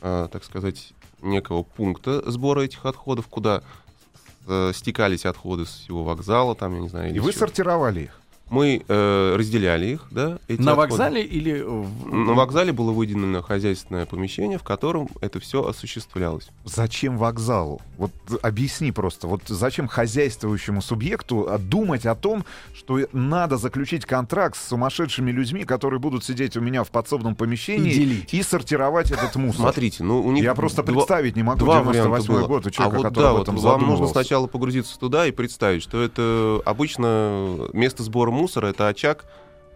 э, 0.00 0.28
так 0.30 0.44
сказать, 0.44 0.92
некого 1.22 1.62
пункта 1.62 2.28
сбора 2.30 2.60
этих 2.62 2.84
отходов, 2.86 3.26
куда 3.28 3.62
э, 4.46 4.72
стекались 4.74 5.24
отходы 5.26 5.64
с 5.66 5.70
всего 5.70 6.04
вокзала, 6.04 6.54
там, 6.54 6.74
я 6.74 6.80
не 6.80 6.88
знаю, 6.88 7.14
И 7.14 7.18
вы 7.18 7.32
чего. 7.32 7.40
сортировали 7.40 8.00
их. 8.02 8.20
Мы 8.48 8.84
э, 8.86 9.36
разделяли 9.36 9.86
их, 9.86 10.06
да, 10.12 10.38
эти 10.46 10.60
На 10.60 10.72
отходы. 10.72 10.90
вокзале 10.92 11.22
или... 11.22 11.62
в- 11.62 12.14
На 12.14 12.32
вокзале 12.34 12.72
было 12.72 12.92
выделено 12.92 13.42
хозяйственное 13.42 14.06
помещение, 14.06 14.56
в 14.56 14.62
котором 14.62 15.08
это 15.20 15.40
все 15.40 15.66
осуществлялось. 15.66 16.48
Зачем 16.64 17.18
вокзалу? 17.18 17.80
Вот 17.98 18.12
объясни 18.42 18.92
просто. 18.92 19.26
Вот 19.26 19.42
зачем 19.48 19.88
хозяйствующему 19.88 20.80
субъекту 20.80 21.46
а, 21.48 21.58
думать 21.58 22.06
о 22.06 22.14
том, 22.14 22.44
что 22.72 23.00
надо 23.12 23.56
заключить 23.56 24.04
контракт 24.06 24.56
с 24.56 24.68
сумасшедшими 24.68 25.32
людьми, 25.32 25.64
которые 25.64 25.98
будут 25.98 26.22
сидеть 26.24 26.56
у 26.56 26.60
меня 26.60 26.84
в 26.84 26.90
подсобном 26.90 27.34
помещении 27.34 27.90
И 27.90 27.94
делить. 27.94 28.32
и 28.34 28.42
сортировать 28.44 29.10
этот 29.10 29.34
мусор? 29.34 29.62
Смотрите, 29.62 30.04
ну 30.04 30.22
у 30.24 30.30
них 30.30 30.44
Я 30.44 30.54
просто 30.54 30.84
два- 30.84 30.94
представить 30.94 31.34
не 31.34 31.42
могу 31.42 31.58
два 31.58 31.82
варианта 31.82 32.10
98 32.20 32.32
было. 32.32 32.46
год 32.46 32.66
у 32.66 32.68
а 32.68 32.70
человека, 32.70 32.96
вот 32.96 33.02
который 33.08 33.22
да, 33.24 33.30
об 33.30 33.36
вот 33.38 33.42
этом 33.42 33.56
вам 33.56 33.86
нужно 33.88 34.06
сначала 34.06 34.46
погрузиться 34.46 34.96
туда 35.00 35.26
и 35.26 35.32
представить, 35.32 35.82
что 35.82 36.00
это 36.00 36.60
обычно 36.64 37.68
место 37.72 38.04
сбора 38.04 38.35
мусора, 38.36 38.68
это 38.68 38.88
очаг 38.88 39.24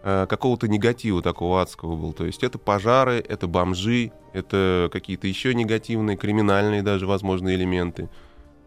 э, 0.03 0.25
какого-то 0.29 0.67
негатива 0.67 1.21
такого 1.21 1.61
адского 1.61 1.95
был. 1.95 2.13
То 2.13 2.25
есть 2.25 2.43
это 2.43 2.57
пожары, 2.57 3.23
это 3.27 3.47
бомжи, 3.47 4.11
это 4.33 4.89
какие-то 4.91 5.27
еще 5.27 5.53
негативные, 5.53 6.17
криминальные 6.17 6.83
даже, 6.83 7.07
возможно, 7.07 7.53
элементы. 7.53 8.09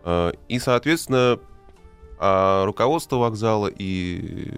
Э, 0.04 0.32
и, 0.48 0.58
соответственно, 0.58 1.38
а 2.18 2.64
руководство 2.64 3.16
вокзала 3.16 3.66
и 3.66 4.52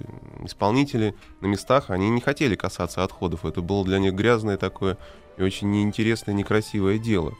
исполнители 0.44 1.14
на 1.40 1.46
местах, 1.46 1.90
они 1.90 2.10
не 2.10 2.20
хотели 2.20 2.54
касаться 2.54 3.02
отходов. 3.02 3.44
Это 3.44 3.60
было 3.60 3.84
для 3.84 3.98
них 3.98 4.12
грязное 4.12 4.56
такое 4.56 4.98
и 5.36 5.42
очень 5.42 5.70
неинтересное, 5.70 6.34
некрасивое 6.34 6.98
дело. 6.98 7.34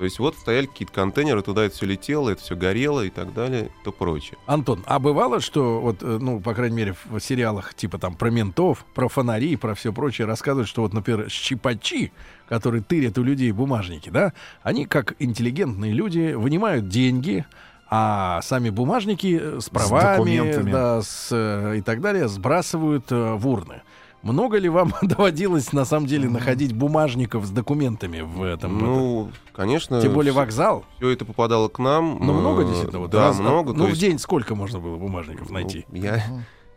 То 0.00 0.04
есть 0.04 0.18
вот 0.18 0.34
стояли 0.34 0.64
какие-то 0.64 0.94
контейнеры, 0.94 1.42
туда 1.42 1.64
это 1.64 1.74
все 1.74 1.84
летело, 1.84 2.30
это 2.30 2.40
все 2.40 2.56
горело 2.56 3.02
и 3.02 3.10
так 3.10 3.34
далее, 3.34 3.66
и 3.66 3.84
то 3.84 3.92
прочее. 3.92 4.38
Антон, 4.46 4.82
а 4.86 4.98
бывало, 4.98 5.40
что 5.40 5.78
вот, 5.78 6.02
э, 6.02 6.16
ну, 6.18 6.40
по 6.40 6.54
крайней 6.54 6.74
мере, 6.74 6.94
в 7.04 7.20
сериалах 7.20 7.74
типа 7.74 7.98
там 7.98 8.14
про 8.14 8.30
ментов, 8.30 8.86
про 8.94 9.08
фонари, 9.10 9.56
про 9.56 9.74
все 9.74 9.92
прочее 9.92 10.26
рассказывают, 10.26 10.70
что 10.70 10.80
вот, 10.80 10.94
например, 10.94 11.28
щипачи, 11.28 12.12
которые 12.48 12.82
тырят 12.82 13.18
у 13.18 13.22
людей 13.22 13.52
бумажники, 13.52 14.08
да, 14.08 14.32
они 14.62 14.86
как 14.86 15.16
интеллигентные 15.18 15.92
люди 15.92 16.32
вынимают 16.32 16.88
деньги, 16.88 17.44
а 17.90 18.40
сами 18.40 18.70
бумажники 18.70 19.38
э, 19.38 19.60
с 19.60 19.68
правами, 19.68 20.16
документами. 20.16 20.72
да, 20.72 21.02
с, 21.02 21.28
э, 21.30 21.76
и 21.76 21.82
так 21.82 22.00
далее 22.00 22.26
сбрасывают 22.26 23.10
в 23.10 23.46
урны. 23.46 23.82
Много 24.22 24.58
ли 24.58 24.68
вам 24.68 24.92
доводилось 25.02 25.72
на 25.72 25.84
самом 25.84 26.06
деле 26.06 26.28
находить 26.28 26.72
бумажников 26.74 27.46
с 27.46 27.50
документами 27.50 28.20
в 28.20 28.42
этом? 28.42 28.78
ну, 28.78 29.30
конечно, 29.52 29.96
это? 29.96 30.06
Тем 30.06 30.14
более 30.14 30.32
вокзал. 30.32 30.84
все 30.96 31.10
это 31.10 31.24
попадало 31.24 31.68
к 31.68 31.78
нам. 31.78 32.18
Ну, 32.20 32.32
много 32.32 32.62
э, 32.62 32.66
действительно. 32.66 33.00
Вот, 33.00 33.10
да, 33.10 33.28
раз- 33.28 33.38
много. 33.38 33.72
Ну, 33.72 33.86
в 33.86 33.88
есть, 33.90 34.00
день 34.00 34.18
сколько 34.18 34.54
можно 34.54 34.78
было 34.78 34.96
бумажников 34.96 35.48
ну, 35.48 35.54
найти? 35.54 35.86
я 35.92 36.22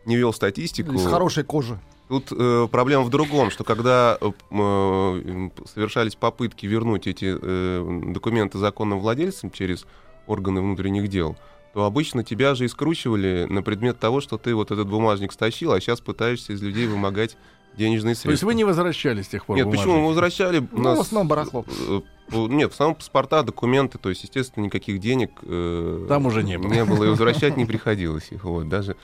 не 0.06 0.16
вел 0.16 0.32
статистику. 0.32 0.92
Из 0.92 1.06
хорошей 1.06 1.44
кожи. 1.44 1.78
Тут 2.08 2.32
э, 2.32 2.68
проблема 2.70 3.02
в 3.04 3.10
другом, 3.10 3.50
что 3.50 3.64
когда 3.64 4.18
э, 4.20 4.30
э, 4.50 5.50
совершались 5.66 6.16
попытки 6.16 6.66
вернуть 6.66 7.06
эти 7.06 7.34
э, 7.40 8.10
документы 8.12 8.58
законным 8.58 9.00
владельцам 9.00 9.50
через 9.50 9.86
органы 10.26 10.60
внутренних 10.60 11.08
дел, 11.08 11.36
то 11.74 11.84
обычно 11.84 12.22
тебя 12.22 12.54
же 12.54 12.64
и 12.64 12.68
скручивали 12.68 13.46
на 13.50 13.60
предмет 13.62 13.98
того, 13.98 14.20
что 14.20 14.38
ты 14.38 14.54
вот 14.54 14.70
этот 14.70 14.88
бумажник 14.88 15.32
стащил, 15.32 15.72
а 15.72 15.80
сейчас 15.80 16.00
пытаешься 16.00 16.52
из 16.52 16.62
людей 16.62 16.86
вымогать 16.86 17.36
денежные 17.76 18.14
средства. 18.14 18.28
То 18.28 18.32
есть 18.32 18.42
вы 18.44 18.54
не 18.54 18.62
возвращались 18.62 19.26
с 19.26 19.28
тех 19.28 19.44
пор 19.44 19.56
Нет, 19.56 19.66
почему 19.68 19.94
мы 19.94 19.98
бумажники? 20.02 20.08
возвращали? 20.08 20.58
У 20.60 20.68
Ну, 20.70 20.82
нас, 20.84 20.98
в 20.98 21.00
основном 21.02 21.26
барахло. 21.28 21.64
э, 21.88 22.00
Ну, 22.30 22.46
Нет, 22.46 22.70
в 22.70 22.74
основном 22.74 22.94
паспорта, 22.94 23.42
документы, 23.42 23.98
то 23.98 24.08
есть, 24.08 24.22
естественно, 24.22 24.64
никаких 24.64 25.00
денег 25.00 25.32
э, 25.42 26.06
Там 26.08 26.26
уже 26.26 26.44
не 26.44 26.56
было. 26.58 26.72
Не 26.72 26.84
было 26.84 27.04
и 27.04 27.08
возвращать 27.08 27.56
не 27.56 27.64
приходилось 27.66 28.28
их, 28.30 28.44
вот, 28.44 28.68
даже 28.68 28.94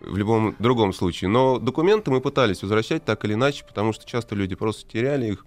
в 0.00 0.16
любом 0.16 0.56
другом 0.58 0.94
случае. 0.94 1.28
Но 1.28 1.58
документы 1.58 2.10
мы 2.10 2.22
пытались 2.22 2.62
возвращать 2.62 3.04
так 3.04 3.22
или 3.26 3.34
иначе, 3.34 3.64
потому 3.68 3.92
что 3.92 4.06
часто 4.06 4.34
люди 4.34 4.54
просто 4.54 4.90
теряли 4.90 5.26
их. 5.32 5.44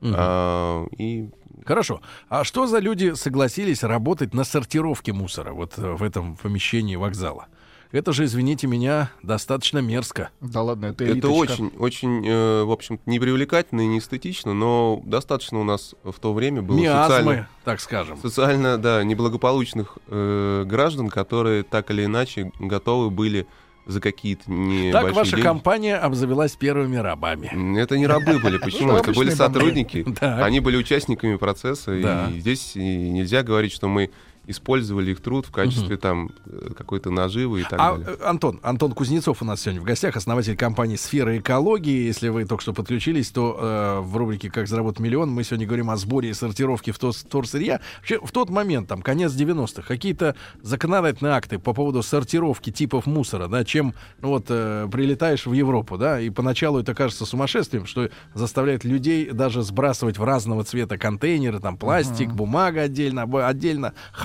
Мгм. 0.00 0.14
а, 0.16 0.86
и 0.96 1.28
Хорошо. 1.66 2.00
А 2.28 2.44
что 2.44 2.66
за 2.66 2.78
люди 2.78 3.14
согласились 3.14 3.82
работать 3.82 4.34
на 4.34 4.44
сортировке 4.44 5.12
мусора 5.12 5.52
вот 5.52 5.74
э, 5.76 5.92
в 5.92 6.02
этом 6.02 6.36
помещении 6.36 6.96
вокзала? 6.96 7.46
Это 7.92 8.12
же, 8.12 8.24
извините 8.24 8.68
меня, 8.68 9.10
достаточно 9.22 9.78
мерзко. 9.80 10.30
Да 10.40 10.62
ладно, 10.62 10.86
это 10.86 11.02
это 11.02 11.12
элиточка. 11.12 11.52
очень, 11.52 11.72
очень, 11.78 12.24
э, 12.26 12.62
в 12.62 12.70
общем-то, 12.70 13.02
не 13.10 13.18
привлекательно 13.18 13.80
и 13.80 13.86
не 13.88 13.98
эстетично, 13.98 14.54
но 14.54 15.02
достаточно 15.04 15.60
у 15.60 15.64
нас 15.64 15.96
в 16.04 16.18
то 16.20 16.32
время 16.32 16.62
было 16.62 16.78
Миазмы, 16.78 17.16
социально, 17.16 17.48
так 17.64 17.80
скажем. 17.80 18.18
социально, 18.18 18.78
да, 18.78 19.02
неблагополучных 19.02 19.98
э, 20.06 20.64
граждан, 20.66 21.08
которые 21.08 21.64
так 21.64 21.90
или 21.90 22.04
иначе 22.04 22.52
готовы 22.60 23.10
были 23.10 23.48
за 23.86 24.00
какие-то 24.00 24.50
небольшие 24.50 24.92
Так 24.92 25.12
ваша 25.12 25.30
деньги. 25.32 25.42
компания 25.42 25.96
обзавелась 25.96 26.56
первыми 26.56 26.96
рабами. 26.96 27.78
Это 27.80 27.98
не 27.98 28.06
рабы 28.06 28.38
были. 28.38 28.58
Почему? 28.58 28.92
Ну, 28.92 28.98
Это 28.98 29.12
были 29.12 29.30
сотрудники. 29.30 30.04
Они 30.20 30.60
были 30.60 30.76
участниками 30.76 31.36
процесса. 31.36 31.92
И 31.94 32.40
здесь 32.40 32.72
нельзя 32.74 33.42
говорить, 33.42 33.72
что 33.72 33.88
мы 33.88 34.10
использовали 34.46 35.12
их 35.12 35.20
труд 35.20 35.46
в 35.46 35.50
качестве 35.52 35.96
там 35.96 36.30
э, 36.46 36.70
какой-то 36.76 37.10
наживы 37.10 37.60
и 37.60 37.62
так 37.64 37.74
А, 37.78 37.92
далее. 37.96 38.16
э, 38.20 38.24
Антон, 38.24 38.58
Антон 38.62 38.92
Кузнецов 38.92 39.42
у 39.42 39.44
нас 39.44 39.60
сегодня 39.60 39.80
в 39.80 39.84
гостях, 39.84 40.16
основатель 40.16 40.56
компании 40.56 40.96
«Сфера 40.96 41.38
экологии». 41.38 42.04
Если 42.06 42.28
вы 42.28 42.44
только 42.44 42.62
что 42.62 42.72
подключились, 42.72 43.30
то 43.30 43.56
э, 43.60 44.00
в 44.00 44.16
рубрике 44.16 44.50
«Как 44.50 44.66
заработать 44.66 45.00
миллион» 45.00 45.30
мы 45.30 45.44
сегодня 45.44 45.66
говорим 45.66 45.90
о 45.90 45.96
сборе 45.96 46.30
и 46.30 46.34
сортировке 46.34 46.90
втос- 46.90 47.24
вторсырья. 47.26 47.80
Вообще, 47.98 48.18
в 48.20 48.32
тот 48.32 48.50
момент, 48.50 48.88
там, 48.88 49.02
конец 49.02 49.32
90-х, 49.32 49.82
какие-то 49.86 50.34
законодательные 50.62 51.34
акты 51.34 51.58
по 51.58 51.72
поводу 51.72 52.02
сортировки 52.02 52.70
типов 52.70 53.06
мусора, 53.06 53.48
да, 53.48 53.64
чем 53.64 53.94
ну, 54.20 54.28
вот 54.30 54.46
э, 54.48 54.88
прилетаешь 54.90 55.46
в 55.46 55.52
Европу, 55.52 55.98
да, 55.98 56.20
и 56.20 56.30
поначалу 56.30 56.80
это 56.80 56.94
кажется 56.94 57.26
сумасшествием, 57.26 57.86
что 57.86 58.08
заставляет 58.34 58.84
людей 58.84 59.30
даже 59.30 59.62
сбрасывать 59.62 60.18
в 60.18 60.24
разного 60.24 60.64
цвета 60.64 60.98
контейнеры, 60.98 61.60
там, 61.60 61.76
пластик, 61.76 62.30
бумага 62.32 62.82
отдельно, 62.82 63.26
б- 63.26 63.42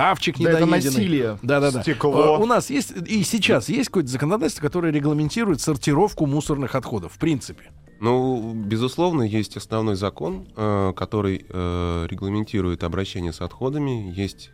отдельно, 0.06 0.16
хавчик 0.16 0.38
Да 0.40 0.52
это 0.52 0.66
насилие. 0.66 1.40
Да-да-да. 1.42 1.82
Стекло. 1.82 2.38
Э, 2.38 2.42
У 2.42 2.46
нас 2.46 2.70
есть 2.70 2.92
и 3.08 3.24
сейчас 3.24 3.70
есть 3.70 3.90
какое-то 3.90 4.10
законодательство, 4.10 4.62
которое 4.62 4.92
регламентирует 4.92 5.62
сортировку 5.62 6.26
мусорных 6.26 6.76
отходов, 6.76 7.14
в 7.14 7.18
принципе. 7.18 7.72
Ну, 8.02 8.54
безусловно, 8.54 9.22
есть 9.24 9.56
основной 9.58 9.96
закон, 9.96 10.48
э, 10.56 10.94
который 10.96 11.46
э, 11.50 12.08
регламентирует 12.10 12.84
обращение 12.84 13.32
с 13.32 13.40
отходами. 13.42 14.12
Есть 14.16 14.52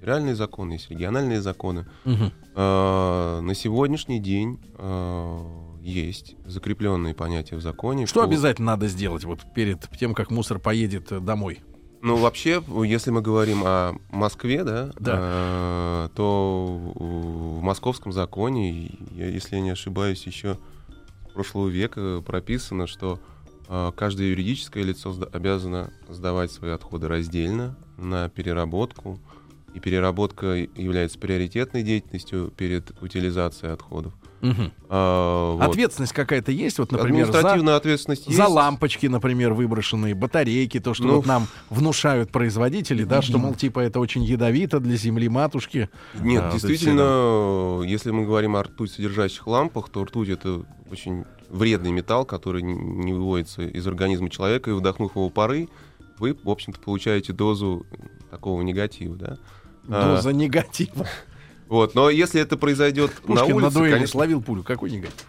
федеральные 0.00 0.34
законы, 0.34 0.72
есть 0.74 0.90
региональные 0.90 1.40
законы. 1.40 1.86
Э, 2.54 3.40
На 3.40 3.54
сегодняшний 3.54 4.18
день 4.18 4.58
э, 4.78 5.38
есть 5.80 6.34
закрепленные 6.44 7.14
понятия 7.14 7.56
в 7.56 7.60
законе. 7.62 8.06
Что 8.06 8.20
по- 8.20 8.26
обязательно 8.26 8.72
надо 8.72 8.88
сделать 8.88 9.24
вот 9.24 9.40
перед 9.54 9.88
тем, 9.98 10.12
как 10.14 10.30
мусор 10.30 10.58
поедет 10.58 11.24
домой? 11.24 11.60
Ну, 12.02 12.16
вообще, 12.16 12.60
если 12.84 13.12
мы 13.12 13.22
говорим 13.22 13.62
о 13.64 13.94
Москве, 14.10 14.64
да, 14.64 14.90
Да. 14.98 15.18
э, 15.20 16.08
то 16.16 16.80
в 16.96 17.62
московском 17.62 18.12
законе, 18.12 18.90
я- 19.12 19.28
если 19.28 19.54
я 19.54 19.62
не 19.62 19.70
ошибаюсь, 19.70 20.26
еще 20.26 20.58
прошлого 21.32 21.68
века 21.68 22.20
прописано, 22.26 22.86
что 22.88 23.20
э, 23.68 23.92
каждое 23.96 24.26
юридическое 24.30 24.82
лицо 24.82 25.12
сда- 25.12 25.28
обязано 25.32 25.92
сдавать 26.10 26.50
свои 26.50 26.72
отходы 26.72 27.06
раздельно 27.08 27.74
на 27.96 28.28
переработку. 28.28 29.18
И 29.74 29.80
переработка 29.80 30.48
является 30.76 31.18
приоритетной 31.18 31.82
деятельностью 31.82 32.52
перед 32.56 32.90
утилизацией 33.02 33.72
отходов. 33.72 34.12
Мгм. 34.42 34.72
А, 34.88 35.52
вот. 35.54 35.62
Ответственность 35.70 36.12
какая-то 36.12 36.50
есть, 36.52 36.78
вот, 36.78 36.90
например, 36.92 37.26
за, 37.26 37.30
Административная 37.30 37.76
ответственность 37.76 38.24
за 38.26 38.30
есть. 38.42 38.48
лампочки, 38.54 39.06
например, 39.06 39.52
выброшенные, 39.54 40.14
батарейки, 40.14 40.80
то, 40.80 40.94
что 40.94 41.04
Ну, 41.04 41.16
вот 41.16 41.26
нам 41.26 41.46
внушают 41.70 42.30
производители, 42.32 43.04
да, 43.04 43.22
что, 43.22 43.38
мол, 43.38 43.54
типа, 43.54 43.80
это 43.80 44.00
очень 44.00 44.24
ядовито 44.24 44.80
для 44.80 44.96
земли 44.96 45.28
матушки. 45.28 45.88
Нет, 46.20 46.42
А, 46.42 46.50
вот 46.50 46.52
действительно, 46.60 47.82
если 47.88 48.10
мы 48.10 48.26
говорим 48.26 48.56
о 48.56 48.64
ртуть 48.64 48.90
содержащих 48.92 49.46
лампах, 49.46 49.88
то 49.88 50.04
ртуть 50.04 50.28
это 50.28 50.64
очень 50.90 51.24
вредный 51.48 51.92
металл, 51.92 52.24
который 52.26 52.62
не- 52.62 52.74
не 52.74 53.12
выводится 53.12 53.62
из 53.62 53.86
организма 53.86 54.28
человека, 54.28 54.70
и 54.70 54.74
вдохнув 54.74 55.14
его 55.16 55.30
пары, 55.30 55.68
вы, 56.18 56.36
в 56.42 56.50
общем-то, 56.50 56.80
получаете 56.80 57.32
дозу 57.32 57.86
такого 58.30 58.60
негатива, 58.62 59.14
да. 59.16 59.38
А, 59.88 60.16
Доза 60.16 60.32
негатива. 60.32 61.06
вот, 61.68 61.94
но 61.94 62.10
если 62.10 62.40
это 62.40 62.56
произойдет 62.56 63.10
на 63.28 63.36
Пушкин 63.36 63.48
на 63.48 63.54
улице, 63.66 63.74
дуэли 63.78 63.92
конечно, 63.92 64.12
словил 64.12 64.42
пулю. 64.42 64.62
Какой 64.62 64.90
негатив? 64.90 65.26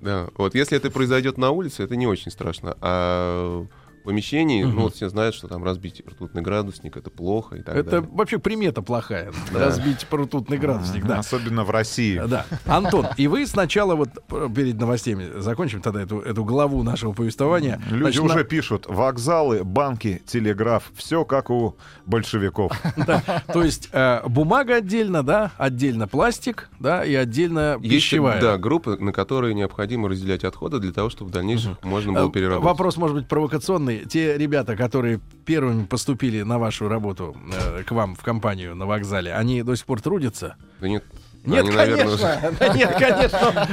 да, 0.00 0.28
вот 0.36 0.54
если 0.54 0.76
это 0.76 0.90
произойдет 0.90 1.38
на 1.38 1.50
улице, 1.50 1.82
это 1.82 1.96
не 1.96 2.06
очень 2.06 2.30
страшно, 2.30 2.76
а 2.80 3.66
помещении, 4.08 4.64
Мгм. 4.64 4.74
ну 4.76 4.82
вот 4.84 4.94
все 4.94 5.10
знают, 5.10 5.34
что 5.34 5.48
там 5.48 5.62
разбить 5.62 6.02
ртутный 6.08 6.40
градусник, 6.40 6.96
это 6.96 7.10
плохо 7.10 7.56
и 7.56 7.62
так 7.62 7.76
Это 7.76 7.90
далее. 7.90 8.08
вообще 8.12 8.38
примета 8.38 8.80
плохая. 8.80 9.32
Да. 9.52 9.66
Разбить 9.66 10.06
ртутный 10.10 10.56
градусник, 10.56 11.04
да. 11.06 11.18
Особенно 11.18 11.62
в 11.64 11.70
России. 11.70 12.18
Да. 12.26 12.46
Антон, 12.64 13.06
и 13.18 13.26
вы 13.26 13.46
сначала 13.46 13.94
вот 13.96 14.08
п- 14.26 14.48
перед 14.48 14.80
новостями 14.80 15.38
закончим 15.40 15.82
тогда 15.82 16.02
эту, 16.02 16.20
эту 16.20 16.42
главу 16.44 16.82
нашего 16.82 17.12
повествования. 17.12 17.80
Люди 17.90 18.02
Значит, 18.04 18.22
уже 18.22 18.34
на- 18.36 18.44
пишут, 18.44 18.86
вокзалы, 18.88 19.62
банки, 19.62 20.22
телеграф, 20.26 20.90
все 20.96 21.24
как 21.26 21.50
у 21.50 21.76
большевиков. 22.06 22.72
да, 22.96 23.22
то 23.52 23.62
есть 23.62 23.90
э, 23.92 24.22
бумага 24.26 24.76
отдельно, 24.76 25.22
да, 25.22 25.50
отдельно 25.58 26.08
пластик, 26.08 26.70
да, 26.80 27.04
и 27.04 27.14
отдельно 27.14 27.76
Есть, 27.82 27.94
пищевая. 27.94 28.40
да, 28.40 28.56
группы, 28.56 28.96
на 28.98 29.12
которые 29.12 29.52
необходимо 29.54 30.08
разделять 30.08 30.44
отходы 30.44 30.78
для 30.78 30.92
того, 30.92 31.10
чтобы 31.10 31.30
в 31.30 31.34
дальнейшем 31.34 31.76
можно 31.82 32.12
было 32.14 32.28
Э, 32.28 32.32
переработать. 32.32 32.64
Вопрос 32.64 32.96
может 32.96 33.16
быть 33.16 33.28
провокационный. 33.28 33.97
Те 34.04 34.36
ребята, 34.38 34.76
которые 34.76 35.20
первыми 35.44 35.84
поступили 35.84 36.42
на 36.42 36.58
вашу 36.58 36.88
работу 36.88 37.36
э, 37.52 37.82
к 37.84 37.90
вам 37.92 38.14
в 38.14 38.22
компанию 38.22 38.74
на 38.74 38.86
вокзале, 38.86 39.34
они 39.34 39.62
до 39.62 39.74
сих 39.74 39.86
пор 39.86 40.00
трудятся? 40.00 40.56
Да 40.80 40.88
нет, 40.88 41.04
Нет, 41.44 41.64
они, 41.64 41.70
конечно. 41.72 42.52
Да 42.58 42.68
Нет, 42.74 42.92
конечно. 42.98 43.66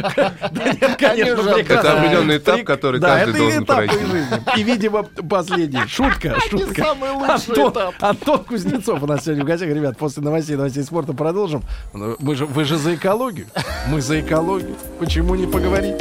Да 0.51 0.73
нет, 0.73 0.95
конечно. 0.97 1.53
прекрасно. 1.53 1.87
Это 1.89 1.97
определенный 1.99 2.37
этап, 2.37 2.63
который 2.63 2.99
да, 3.01 3.17
каждый 3.19 3.29
это 3.31 3.39
должен 3.39 3.63
этап 3.63 3.75
пройти. 3.77 4.05
жизни. 4.05 4.59
И, 4.59 4.63
видимо, 4.63 5.03
последний. 5.03 5.87
Шутка, 5.87 6.39
шутка. 6.49 6.83
самый 6.83 7.09
лучший 7.11 7.33
Антон, 7.33 7.71
этап. 7.73 7.95
Антон 7.99 8.43
Кузнецов 8.45 9.03
у 9.03 9.07
нас 9.07 9.23
сегодня 9.25 9.43
в 9.43 9.47
гостях. 9.47 9.69
Ребят, 9.69 9.97
после 9.97 10.23
новостей, 10.23 10.55
новостей 10.55 10.83
спорта 10.83 11.13
продолжим. 11.13 11.63
Ну, 11.93 12.15
Мы 12.19 12.35
же, 12.35 12.45
вы 12.45 12.63
же 12.63 12.77
за 12.77 12.95
экологию. 12.95 13.47
Мы 13.87 13.99
за 14.01 14.21
экологию. 14.21 14.75
Почему 14.99 15.35
не 15.35 15.45
поговорить? 15.47 15.95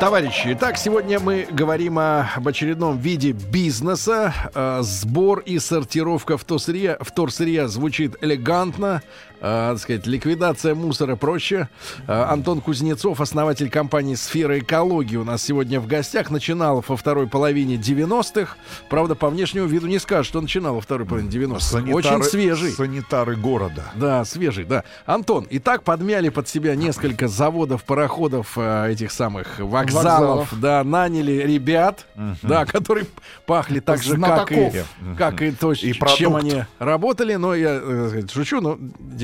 Товарищи, 0.00 0.50
итак, 0.52 0.78
сегодня 0.78 1.18
мы 1.18 1.48
говорим 1.50 1.98
о, 1.98 2.30
об 2.36 2.46
очередном 2.46 2.98
виде 2.98 3.32
бизнеса. 3.32 4.32
Э, 4.54 4.78
сбор 4.82 5.40
и 5.40 5.58
сортировка 5.58 6.38
вторсырья, 6.38 6.96
вторсырья 7.00 7.66
звучит 7.66 8.14
элегантно. 8.20 9.02
Э, 9.40 9.70
так 9.72 9.78
сказать, 9.78 10.06
ликвидация 10.06 10.74
мусора 10.74 11.16
проще. 11.16 11.68
Э, 12.06 12.22
Антон 12.24 12.60
Кузнецов, 12.60 13.20
основатель 13.20 13.70
компании 13.70 14.14
«Сфера 14.14 14.58
экологии» 14.58 15.16
у 15.16 15.24
нас 15.24 15.42
сегодня 15.42 15.80
в 15.80 15.86
гостях. 15.86 16.30
Начинал 16.30 16.84
во 16.86 16.96
второй 16.96 17.26
половине 17.28 17.76
90-х. 17.76 18.56
Правда, 18.88 19.14
по 19.14 19.28
внешнему 19.30 19.66
виду 19.66 19.86
не 19.86 19.98
скажешь, 19.98 20.26
что 20.26 20.40
начинал 20.40 20.74
во 20.74 20.80
второй 20.80 21.06
половине 21.06 21.30
90-х. 21.30 21.92
Очень 21.92 22.22
свежий. 22.24 22.72
Санитары 22.72 23.36
города. 23.36 23.84
Да, 23.94 24.24
свежий, 24.24 24.64
да. 24.64 24.84
Антон, 25.06 25.44
и 25.44 25.58
так 25.58 25.82
подмяли 25.84 26.28
под 26.28 26.48
себя 26.48 26.74
несколько 26.74 27.28
заводов, 27.28 27.84
пароходов, 27.84 28.52
э, 28.56 28.92
этих 28.92 29.12
самых 29.12 29.58
вокзалов, 29.58 30.50
Вокзалов. 30.50 30.60
да, 30.60 30.82
наняли 30.84 31.32
ребят, 31.32 32.06
да, 32.42 32.64
которые 32.66 33.06
пахли 33.46 33.80
так 33.80 34.02
же, 34.02 34.18
как 34.18 34.50
и, 34.52 34.72
как 35.16 35.42
и 35.42 35.50
то, 35.52 35.72
И 35.72 35.76
чем 35.76 36.32
продукт. 36.32 36.42
они 36.42 36.64
работали, 36.78 37.34
но 37.34 37.54
я 37.54 37.80
э, 37.82 38.22
шучу, 38.32 38.60
но 38.60 38.78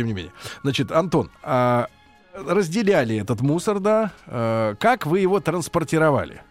тем 0.05 0.07
не 0.07 0.13
менее. 0.13 0.33
Значит, 0.63 0.93
Антон, 0.93 1.31
а, 1.43 1.89
разделяли 2.35 3.17
этот 3.17 3.41
мусор, 3.41 3.81
да, 3.81 4.13
э, 4.27 4.75
как 4.79 5.07
вы 5.07 5.21
его 5.21 5.41
транспортировали? 5.41 6.43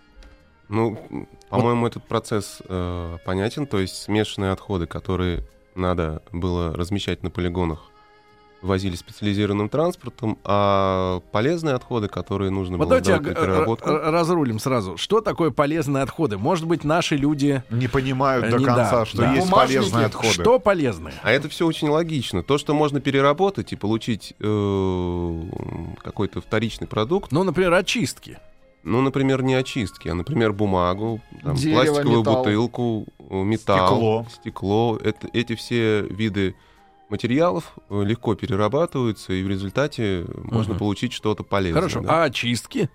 Ну, 0.70 1.28
по-моему, 1.50 1.86
этот 1.86 2.08
процесс 2.08 2.62
э, 2.68 3.18
понятен. 3.26 3.68
То 3.68 3.80
есть 3.80 4.02
смешанные 4.04 4.52
отходы, 4.52 4.88
которые 4.88 5.46
надо 5.76 6.24
было 6.32 6.74
размещать 6.74 7.22
на 7.22 7.30
полигонах, 7.30 7.90
возили 8.64 8.96
специализированным 8.96 9.70
транспортом, 9.70 10.38
а 10.44 11.20
полезные 11.32 11.76
отходы, 11.76 12.08
которые 12.08 12.50
нужно 12.50 12.78
Вот 12.78 12.88
было 12.88 13.02
давайте 13.02 13.12
на 13.30 13.34
г- 13.34 13.40
переработку, 13.42 13.90
р- 13.90 14.12
разрулим 14.12 14.58
сразу. 14.58 14.98
Что 14.98 15.22
такое 15.22 15.52
полезные 15.52 16.02
отходы? 16.04 16.38
Может 16.38 16.66
быть, 16.66 16.84
наши 16.84 17.16
люди... 17.16 17.62
Не 17.70 17.88
понимают 17.88 18.46
Э, 18.46 18.52
до 18.52 18.58
не- 18.58 18.66
конца, 18.66 18.92
да, 18.92 19.06
что 19.06 19.18
да. 19.18 19.34
есть 19.34 19.50
Бумажники. 19.50 19.78
полезные 19.80 20.06
отходы. 20.08 20.30
Что 20.34 20.60
полезные? 20.60 21.14
А 21.24 21.32
это 21.32 21.50
все 21.50 21.68
очень 21.68 21.90
логично. 21.90 22.42
То, 22.42 22.58
что 22.58 22.74
можно 22.74 23.00
переработать 23.02 23.74
и 23.74 23.76
получить 23.76 24.34
э, 24.40 25.42
какой-то 26.02 26.42
вторичный 26.42 26.88
продукт, 26.88 27.32
Ну, 27.32 27.44
например, 27.44 27.74
очистки. 27.74 28.38
ну, 28.84 29.02
например, 29.02 29.44
не 29.44 29.56
очистки, 29.56 30.08
а, 30.08 30.14
например, 30.16 30.54
бумагу, 30.54 31.22
там, 31.44 31.56
Дерево, 31.56 31.84
пластиковую 31.84 32.20
металл. 32.20 32.36
бутылку, 32.44 33.06
э, 33.30 33.36
металл, 33.44 33.88
Стекло. 33.88 34.26
стекло. 34.34 34.98
Это, 35.04 35.28
эти 35.34 35.56
все 35.56 36.02
виды 36.02 36.56
материалов 37.14 37.74
э, 37.90 38.04
легко 38.04 38.34
перерабатываются, 38.36 39.34
и 39.34 39.44
в 39.44 39.48
результате 39.48 40.26
можно 40.36 40.74
Мгм. 40.74 40.80
получить 40.80 41.14
что-то 41.14 41.44
полезное. 41.44 41.82
Хорошо. 41.82 42.02
да. 42.02 42.24
А 42.24 42.24
очистки? 42.26 42.90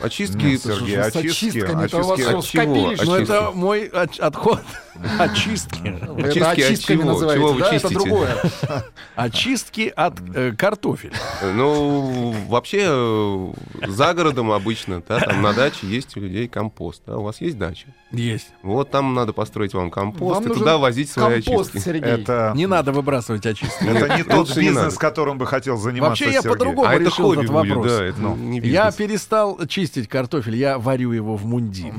Очистки... 0.00 0.42
Нет, 0.42 0.60
это 0.66 0.74
Сергей, 0.76 0.96
же 0.96 1.02
с 1.04 1.16
очистки, 1.16 1.58
вас 1.60 1.84
очистки- 1.84 2.10
От 2.10 2.16
чего? 2.16 2.42
скопились. 2.42 3.02
Ну, 3.04 3.14
это 3.14 3.50
мой 3.54 3.86
оч- 3.88 4.18
отход. 4.20 4.60
Очистки. 5.18 5.86
Это 5.86 6.28
Очистки 6.28 6.40
от 6.40 6.58
очистками 6.58 6.98
чего? 7.02 7.32
Чего 7.32 7.52
вы 7.52 7.62
чистите? 7.70 8.28
Очистки 9.16 9.92
от 9.94 10.14
э, 10.34 10.52
картофеля. 10.58 11.12
Ну, 11.54 12.34
вообще, 12.48 12.82
э, 12.88 13.52
за 13.86 14.14
городом 14.14 14.50
обычно, 14.50 15.00
да, 15.08 15.20
там 15.20 15.42
на 15.42 15.52
даче 15.52 15.86
есть 15.86 16.16
у 16.16 16.20
людей 16.20 16.48
компост. 16.48 17.02
Да, 17.06 17.18
у 17.18 17.22
вас 17.22 17.40
есть 17.40 17.56
дача? 17.56 17.86
Есть. 18.10 18.48
Вот 18.62 18.90
там 18.90 19.14
надо 19.14 19.32
построить 19.32 19.74
вам 19.74 19.90
компост 19.90 20.40
Вам 20.40 20.52
и 20.52 20.54
туда 20.54 20.78
возить 20.78 21.10
свои 21.10 21.42
Компост, 21.42 21.70
очистки. 21.70 21.88
Сергей. 21.88 22.10
Это, 22.10 22.52
Не 22.54 22.66
надо 22.66 22.92
выбрасывать 22.92 23.44
очистки. 23.46 23.84
это 23.84 24.16
не 24.16 24.22
тот 24.24 24.56
бизнес, 24.56 24.96
которым 24.96 25.38
бы 25.38 25.46
хотел 25.46 25.76
заниматься 25.76 26.24
Вообще, 26.24 26.34
я 26.34 26.42
по-другому 26.42 26.88
А 26.88 26.94
это 26.94 27.04
решил 27.04 27.32
этот 27.32 27.48
вопрос. 27.48 27.92
Ну, 28.18 28.36
Я 28.60 28.90
перестал 28.92 29.58
чистить 29.66 29.83
картофель, 30.08 30.56
я 30.56 30.78
варю 30.78 31.12
его 31.12 31.36
в 31.36 31.44
мундире. 31.44 31.94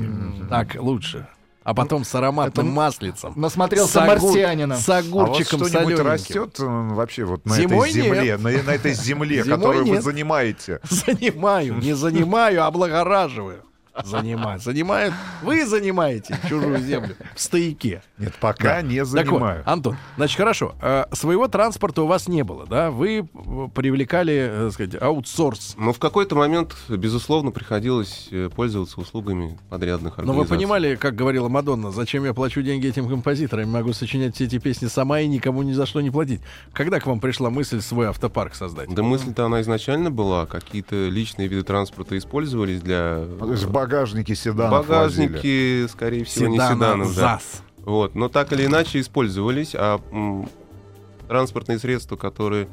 Так 0.50 0.74
лучше. 0.78 1.26
А 1.64 1.74
потом 1.74 2.04
с 2.04 2.14
ароматным 2.14 2.66
Это 2.66 2.74
маслицем. 2.76 3.32
Насмотрелся 3.34 3.92
С 3.92 3.96
огур- 3.96 4.06
марсианином. 4.06 4.78
С 4.78 4.88
А 4.88 5.02
вот 5.02 5.24
огурчиком 5.24 5.66
что-нибудь 5.66 5.72
солененьким. 5.96 6.06
растет 6.06 6.54
вообще 6.60 7.24
вот 7.24 7.44
на 7.44 7.56
Зимой 7.56 7.90
этой 7.90 8.02
земле, 8.02 8.22
нет. 8.22 8.40
на, 8.40 8.50
на 8.62 8.70
этой 8.74 8.92
земле, 8.94 9.42
Зимой 9.42 9.56
которую 9.58 9.86
вы 9.86 10.00
занимаете? 10.00 10.78
Занимаю, 10.88 11.74
не 11.78 11.92
занимаю, 11.94 12.62
а 12.62 12.66
облагораживаю. 12.68 13.64
Занимаю. 14.04 14.60
Занимают. 14.60 15.14
Вы 15.42 15.66
занимаете 15.66 16.38
чужую 16.48 16.78
землю 16.80 17.14
в 17.34 17.40
стояке. 17.40 18.02
Нет, 18.18 18.34
пока 18.40 18.82
не 18.82 18.96
Так 18.98 19.06
вот, 19.06 19.10
занимаю. 19.10 19.62
Антон, 19.66 19.96
значит, 20.16 20.36
хорошо. 20.36 20.74
Э, 20.80 21.04
Своего 21.12 21.48
транспорта 21.48 22.02
у 22.02 22.06
вас 22.06 22.28
не 22.28 22.42
было, 22.44 22.66
да? 22.66 22.90
Вы 22.90 23.18
э, 23.20 23.68
привлекали, 23.74 24.34
э, 24.34 24.64
так 24.66 24.72
сказать, 24.72 25.02
аутсорс. 25.02 25.74
Но 25.78 25.92
в 25.92 25.98
какой-то 25.98 26.34
момент, 26.36 26.74
безусловно, 26.88 27.50
приходилось 27.50 28.28
пользоваться 28.54 29.00
услугами 29.00 29.58
подрядных 29.70 30.16
Но 30.16 30.22
организаций. 30.22 30.42
вы 30.50 30.56
понимали, 30.56 30.94
как 30.96 31.14
говорила 31.14 31.48
Мадонна, 31.48 31.90
зачем 31.90 32.24
я 32.24 32.34
плачу 32.34 32.62
деньги 32.62 32.86
этим 32.88 33.08
композиторам? 33.08 33.70
Могу 33.70 33.92
сочинять 33.92 34.34
все 34.34 34.44
эти 34.44 34.58
песни 34.58 34.86
сама 34.86 35.20
и 35.20 35.26
никому 35.28 35.62
ни 35.62 35.72
за 35.72 35.86
что 35.86 36.00
не 36.00 36.10
платить. 36.10 36.40
Когда 36.72 37.00
к 37.00 37.06
вам 37.06 37.20
пришла 37.20 37.50
мысль 37.50 37.80
свой 37.80 38.08
автопарк 38.08 38.54
создать? 38.54 38.92
Да 38.94 39.02
мысль-то 39.02 39.46
она 39.46 39.60
изначально 39.62 40.10
была. 40.10 40.46
Какие-то 40.46 41.08
личные 41.08 41.48
виды 41.48 41.62
транспорта 41.62 42.16
использовались 42.18 42.80
для... 42.80 43.24
Багажнике 43.86 44.34
седанов 44.34 44.86
возили. 44.88 45.26
Багажники, 45.28 45.86
скорее 45.88 46.24
всего, 46.24 46.48
не 46.48 46.56
Седана 46.56 46.74
седанов, 46.74 47.14
да. 47.14 47.20
ЗАЗ. 47.20 47.62
Вот, 47.84 48.14
но 48.16 48.28
так 48.28 48.52
или 48.52 48.66
иначе 48.66 49.00
использовались, 49.00 49.74
а 49.74 50.00
м, 50.10 50.48
транспортные 51.28 51.78
средства, 51.78 52.16
которые 52.16 52.68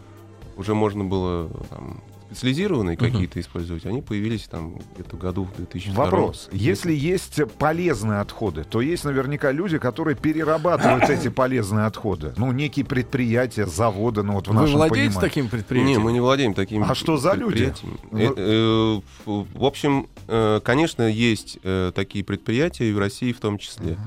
уже 0.58 0.74
можно 0.74 1.04
было 1.04 1.50
там, 1.70 2.02
специализированные 2.34 2.98
Мгм. 2.98 3.06
какие-то 3.12 3.40
использовать, 3.40 3.86
они 3.86 4.02
появились 4.02 4.44
там 4.44 4.80
где-то 4.96 5.18
году 5.18 5.44
в 5.46 5.56
2002. 5.56 6.04
Вопрос. 6.04 6.50
Если 6.52 6.94
есть 6.94 7.40
полезные 7.60 8.20
отходы, 8.20 8.64
то 8.64 8.82
есть 8.82 9.04
наверняка 9.06 9.52
люди, 9.52 9.78
которые 9.78 10.16
перерабатывают 10.16 11.04
эти 11.10 11.30
полезные 11.30 11.86
отходы. 11.86 12.34
Ну, 12.38 12.52
некие 12.52 12.86
предприятия, 12.86 13.66
заводы, 13.66 14.24
ну 14.24 14.34
вот 14.34 14.48
в 14.48 14.52
Вы 14.52 14.56
нашем 14.62 14.76
владеете 14.78 15.10
понимании. 15.10 15.30
таким 15.30 15.50
предприятием? 15.50 16.02
мы 16.02 16.12
не 16.12 16.20
владеем 16.20 16.54
такими 16.54 16.86
А 16.88 16.96
что 16.96 17.18
за 17.18 17.34
люди? 17.34 17.74
Э, 18.12 18.34
э, 18.36 19.02
В 19.26 19.64
общем, 19.66 20.08
э, 20.28 20.60
конечно, 20.64 21.04
есть 21.04 21.60
такие 21.96 22.24
предприятия, 22.26 22.90
и 22.90 22.94
в 22.94 23.00
России 23.00 23.32
в 23.32 23.40
том 23.40 23.58
числе. 23.58 23.98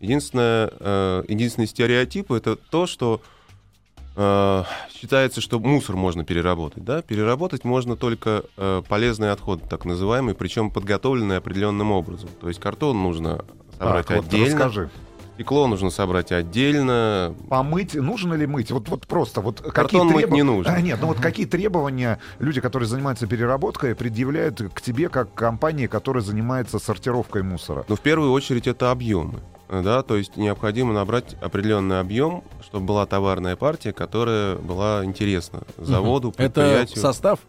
Единственное, 0.00 1.22
единственный 1.28 1.66
стереотип 1.66 2.32
это 2.32 2.56
то, 2.56 2.86
что 2.86 3.22
считается, 4.16 5.40
что 5.40 5.58
мусор 5.58 5.96
можно 5.96 6.24
переработать. 6.24 6.84
Да? 6.84 7.02
Переработать 7.02 7.64
можно 7.64 7.96
только 7.96 8.44
э, 8.56 8.82
полезные 8.88 9.32
отходы, 9.32 9.64
так 9.68 9.84
называемые, 9.84 10.34
причем 10.34 10.70
подготовленные 10.70 11.38
определенным 11.38 11.90
образом. 11.90 12.28
То 12.40 12.48
есть 12.48 12.60
картон 12.60 13.02
нужно 13.02 13.44
собрать 13.78 14.06
Так, 14.06 14.16
вот 14.16 14.26
отдельно, 14.26 14.46
расскажи. 14.46 14.90
Стекло 15.34 15.66
нужно 15.66 15.90
собрать 15.90 16.32
отдельно. 16.32 17.34
Помыть, 17.48 17.94
нужно 17.94 18.34
ли 18.34 18.46
мыть? 18.46 18.70
Вот, 18.70 18.88
вот 18.88 19.06
просто, 19.06 19.40
вот 19.40 19.60
какие 19.60 19.72
Картон 19.72 20.06
мыть 20.08 20.16
требов- 20.24 20.34
не 20.34 20.42
нужно. 20.42 20.72
А, 20.72 20.80
нет, 20.80 20.98
ну 21.00 21.08
вот 21.08 21.18
какие 21.20 21.46
требования 21.46 22.18
люди, 22.38 22.60
которые 22.60 22.88
занимаются 22.88 23.26
переработкой, 23.26 23.94
предъявляют 23.94 24.60
к 24.72 24.80
тебе 24.80 25.08
как 25.08 25.34
компании, 25.34 25.86
которая 25.86 26.22
занимается 26.22 26.78
сортировкой 26.78 27.42
мусора? 27.42 27.84
Но 27.88 27.96
в 27.96 28.00
первую 28.00 28.32
очередь 28.32 28.66
это 28.66 28.90
объемы. 28.90 29.40
Да, 29.70 30.02
то 30.02 30.16
есть 30.16 30.36
необходимо 30.36 30.92
набрать 30.92 31.34
определенный 31.40 31.98
объем, 31.98 32.44
чтобы 32.62 32.84
была 32.86 33.06
товарная 33.06 33.56
партия, 33.56 33.92
которая 33.92 34.56
была 34.56 35.04
интересна 35.04 35.62
заводу, 35.78 36.28
Это 36.36 36.36
предприятию. 36.60 37.00
состав 37.00 37.40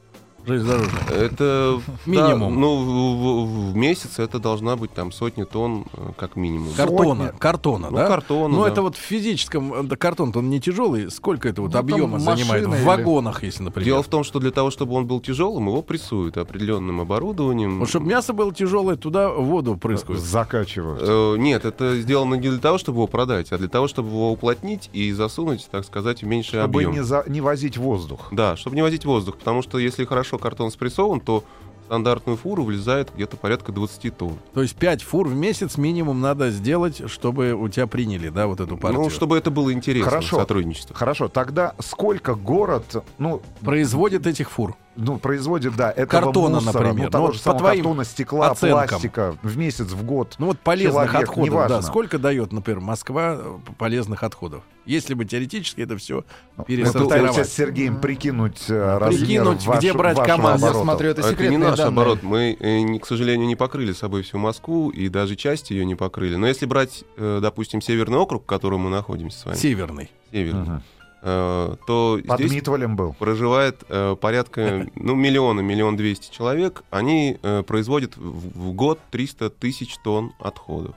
железнодорожный? 0.47 0.99
Это 1.11 1.79
Минимум. 2.05 2.53
да, 2.53 2.59
ну, 2.59 2.75
в, 2.77 3.45
в- 3.45 3.71
в 3.71 3.75
месяц 3.75 4.19
это 4.19 4.39
должна 4.39 4.75
быть 4.75 4.91
там 4.93 5.11
сотни 5.11 5.43
тонн 5.43 5.85
э, 5.93 6.11
как 6.17 6.35
минимум. 6.35 6.73
Картона, 6.75 7.33
картона, 7.37 7.87
Ну, 7.89 7.97
да? 7.97 8.07
картона, 8.07 8.55
Ну, 8.55 8.63
да. 8.63 8.69
это 8.69 8.81
вот 8.81 8.95
в 8.95 8.99
физическом, 8.99 9.73
э, 9.73 9.83
да, 9.83 9.95
картон-то 9.95 10.39
он 10.39 10.49
не 10.49 10.59
тяжелый. 10.59 11.09
Сколько 11.11 11.49
это 11.49 11.61
вот 11.61 11.73
Ну, 11.73 11.79
объема 11.79 12.19
занимает? 12.19 12.65
В 12.67 12.83
вагонах, 12.83 13.43
если, 13.43 13.63
например. 13.63 13.85
Дело 13.85 14.03
в 14.03 14.07
том, 14.07 14.23
что 14.23 14.39
для 14.39 14.51
того, 14.51 14.71
чтобы 14.71 14.93
он 14.95 15.05
был 15.07 15.19
тяжелым, 15.19 15.67
его 15.67 15.81
прессуют 15.81 16.37
определенным 16.37 17.01
оборудованием. 17.01 17.79
Вот 17.79 17.89
чтобы 17.89 18.07
мясо 18.07 18.33
было 18.33 18.53
тяжелое, 18.53 18.95
туда 18.95 19.29
воду 19.29 19.77
прыскают. 19.77 20.21
Закачивают. 20.21 21.01
Э, 21.03 21.35
Нет, 21.37 21.65
это 21.65 21.97
сделано 21.99 22.35
не 22.35 22.49
для 22.49 22.59
того, 22.59 22.77
чтобы 22.77 22.97
его 22.99 23.07
продать, 23.07 23.51
а 23.51 23.57
для 23.57 23.67
того, 23.67 23.87
чтобы 23.87 24.09
его 24.09 24.31
уплотнить 24.31 24.89
и 24.93 25.11
засунуть, 25.11 25.67
так 25.71 25.85
сказать, 25.85 26.21
в 26.23 26.25
меньший 26.25 26.59
Чтобы 26.59 26.79
объем. 26.79 26.91
не, 26.91 27.03
за- 27.03 27.23
не 27.27 27.41
возить 27.41 27.77
воздух. 27.77 28.27
Да, 28.31 28.55
чтобы 28.55 28.75
не 28.75 28.81
возить 28.81 29.05
воздух, 29.05 29.37
потому 29.37 29.61
что 29.61 29.77
если 29.79 30.05
хорошо 30.05 30.34
картон 30.37 30.71
спрессован, 30.71 31.19
то 31.19 31.43
в 31.81 31.85
стандартную 31.85 32.37
фуру 32.37 32.63
влезает 32.63 33.11
где-то 33.13 33.37
порядка 33.37 33.71
20 33.71 34.17
тонн. 34.17 34.37
То 34.53 34.61
есть 34.61 34.75
5 34.75 35.03
фур 35.03 35.27
в 35.27 35.35
месяц 35.35 35.77
минимум 35.77 36.19
надо 36.19 36.49
сделать, 36.49 37.09
чтобы 37.09 37.53
у 37.53 37.67
тебя 37.69 37.85
приняли, 37.85 38.29
да, 38.29 38.47
вот 38.47 38.59
эту 38.59 38.75
партию. 38.75 39.03
Ну, 39.03 39.09
чтобы 39.09 39.37
это 39.37 39.51
было 39.51 39.71
интересно, 39.71 40.09
Хорошо. 40.09 40.39
сотрудничество. 40.39 40.95
Хорошо, 40.95 41.27
тогда 41.27 41.75
сколько 41.79 42.33
город, 42.35 43.03
ну, 43.17 43.41
Производят 43.61 44.25
этих 44.25 44.49
фур. 44.49 44.75
Ну, 44.95 45.17
производит, 45.17 45.75
да, 45.75 45.91
этого 45.91 46.21
Картона, 46.23 46.55
мусора, 46.61 46.83
например. 46.85 47.05
ну, 47.05 47.11
того 47.11 47.27
Ну, 47.27 47.33
же 47.33 47.39
по 47.39 47.43
самого 47.43 47.59
твоим 47.59 47.83
картона, 47.83 48.03
стекла, 48.05 48.51
оценкам. 48.51 48.87
пластика 48.87 49.37
в 49.43 49.57
месяц, 49.57 49.87
в 49.91 50.03
год. 50.03 50.35
Ну 50.37 50.47
вот 50.47 50.59
полезных 50.59 51.09
Человек, 51.11 51.29
отходов, 51.29 51.45
неважно. 51.53 51.75
да. 51.77 51.81
Сколько 51.81 52.17
дает, 52.19 52.51
например, 52.53 52.79
Москва 52.81 53.37
э, 53.39 53.57
полезных 53.77 54.23
отходов? 54.23 54.63
Если 54.85 55.15
бы 55.15 55.25
теоретически 55.25 55.81
это 55.81 55.97
все 55.97 56.23
Мы 56.57 56.63
пытаемся 56.65 56.93
пересортировать. 56.93 57.49
с 57.49 57.53
Сергеем 57.53 57.99
прикинуть 57.99 58.69
э, 58.69 58.97
размер 58.99 59.19
Прикинуть, 59.19 59.65
ваш- 59.65 59.77
где 59.79 59.93
брать 59.93 60.17
КамАЗ. 60.23 60.61
Я 60.61 60.73
смотрю, 60.73 61.09
это 61.09 61.21
это 61.21 61.47
не 61.47 61.57
наш 61.57 61.77
данные. 61.77 61.91
оборот. 61.91 62.23
Мы, 62.23 62.55
э, 62.59 62.99
к 62.99 63.05
сожалению, 63.07 63.47
не 63.47 63.55
покрыли 63.55 63.93
собой 63.93 64.21
всю 64.21 64.37
Москву 64.37 64.89
и 64.91 65.09
даже 65.09 65.35
часть 65.35 65.71
ее 65.71 65.85
не 65.85 65.95
покрыли. 65.95 66.35
Но 66.35 66.45
если 66.47 66.65
брать, 66.67 67.03
допустим, 67.17 67.81
Северный 67.81 68.17
округ, 68.19 68.43
в 68.43 68.45
котором 68.45 68.81
мы 68.81 68.89
находимся 68.91 69.39
с 69.39 69.45
вами, 69.45 69.55
Северный. 69.55 70.11
Северный, 70.31 70.61
Мгм. 70.61 70.83
Э, 71.21 71.75
то 71.87 72.19
Под 72.27 72.39
здесь 72.39 72.61
был. 72.63 73.13
проживает 73.13 73.83
э, 73.89 74.15
порядка 74.19 74.87
ну, 74.95 75.15
миллиона, 75.15 75.61
миллион 75.61 75.95
двести 75.95 76.31
человек. 76.31 76.83
Они 76.89 77.37
э, 77.41 77.63
производят 77.63 78.17
в, 78.17 78.71
год 78.73 78.99
300 79.11 79.49
тысяч 79.51 79.97
тонн 80.03 80.33
отходов. 80.39 80.95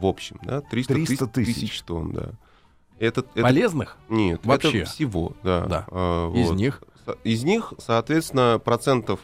В 0.00 0.06
общем, 0.06 0.38
да? 0.42 0.60
300, 0.60 0.94
300 0.94 1.26
тысяч. 1.28 1.54
тысяч. 1.54 1.82
тонн, 1.82 2.12
да. 2.12 2.30
Это, 2.98 3.20
это- 3.34 3.42
Полезных? 3.42 3.96
Нет, 4.08 4.40
Вообще? 4.44 4.80
это 4.80 4.90
всего, 4.90 5.32
да. 5.42 5.66
Да. 5.66 5.86
А, 5.90 6.32
Из 6.34 6.48
вот. 6.48 6.56
них? 6.56 6.82
Со- 7.04 7.16
Из 7.24 7.44
них, 7.44 7.72
соответственно, 7.78 8.60
процентов 8.62 9.20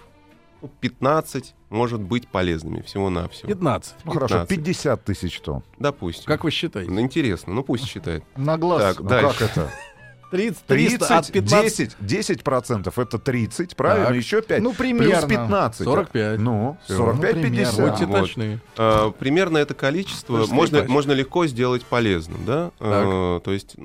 ну, 0.61 0.71
15 0.81 1.55
может 1.71 2.01
быть 2.01 2.29
полезными 2.29 2.81
всего-навсего. 2.83 3.49
15. 3.49 3.95
Ну 4.05 4.13
хорошо, 4.13 4.47
15. 4.47 4.57
50 4.65 5.05
тысяч 5.05 5.41
тонн. 5.41 5.63
Допустим. 5.79 6.25
Как 6.27 6.45
вы 6.45 6.51
считаете? 6.51 6.91
Ну, 6.91 7.01
интересно, 7.01 7.53
ну 7.55 7.63
пусть 7.65 7.87
считает. 7.87 8.25
На 8.37 8.57
глаз. 8.59 8.81
Так, 8.83 9.01
Ну 9.01 9.09
дальше. 9.09 9.39
как 9.39 9.51
это? 9.51 9.71
30, 10.33 10.65
300 10.67 11.19
от 11.19 11.27
30, 11.27 11.33
15, 11.33 11.77
10, 11.79 11.97
10 12.01 12.43
процентов 12.43 12.99
это 12.99 13.19
30, 13.19 13.77
правильно? 13.77 14.07
Так. 14.09 14.17
Еще 14.17 14.41
5. 14.43 14.63
Ну, 14.63 14.71
Плюс 14.71 14.79
примерно. 14.79 15.29
15. 15.29 15.85
45. 15.85 16.39
Ну, 16.41 16.79
Всё. 16.85 16.97
45, 16.97 17.35
Ну, 17.37 17.41
примерно. 17.43 17.71
50. 17.73 17.91
Будьте 17.91 18.07
вот. 18.07 18.21
точны. 18.21 18.61
А, 18.79 19.11
примерно 19.13 19.59
это 19.59 19.75
количество 19.75 20.47
можно, 20.47 20.85
можно 20.85 21.13
легко 21.13 21.47
сделать 21.47 21.85
полезным, 21.85 22.45
да? 22.47 22.71
А, 22.81 23.41
то 23.41 23.53
есть 23.53 23.77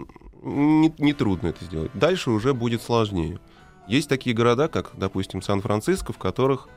не, 0.42 0.94
не 0.98 1.14
трудно 1.14 1.48
это 1.48 1.66
сделать. 1.66 1.92
Дальше 1.94 2.32
уже 2.32 2.54
будет 2.54 2.82
сложнее. 2.82 3.40
Есть 3.88 4.08
такие 4.10 4.36
города, 4.36 4.70
как, 4.70 4.92
допустим, 4.96 5.42
Сан-Франциско, 5.42 6.14
в 6.14 6.18
которых 6.18 6.68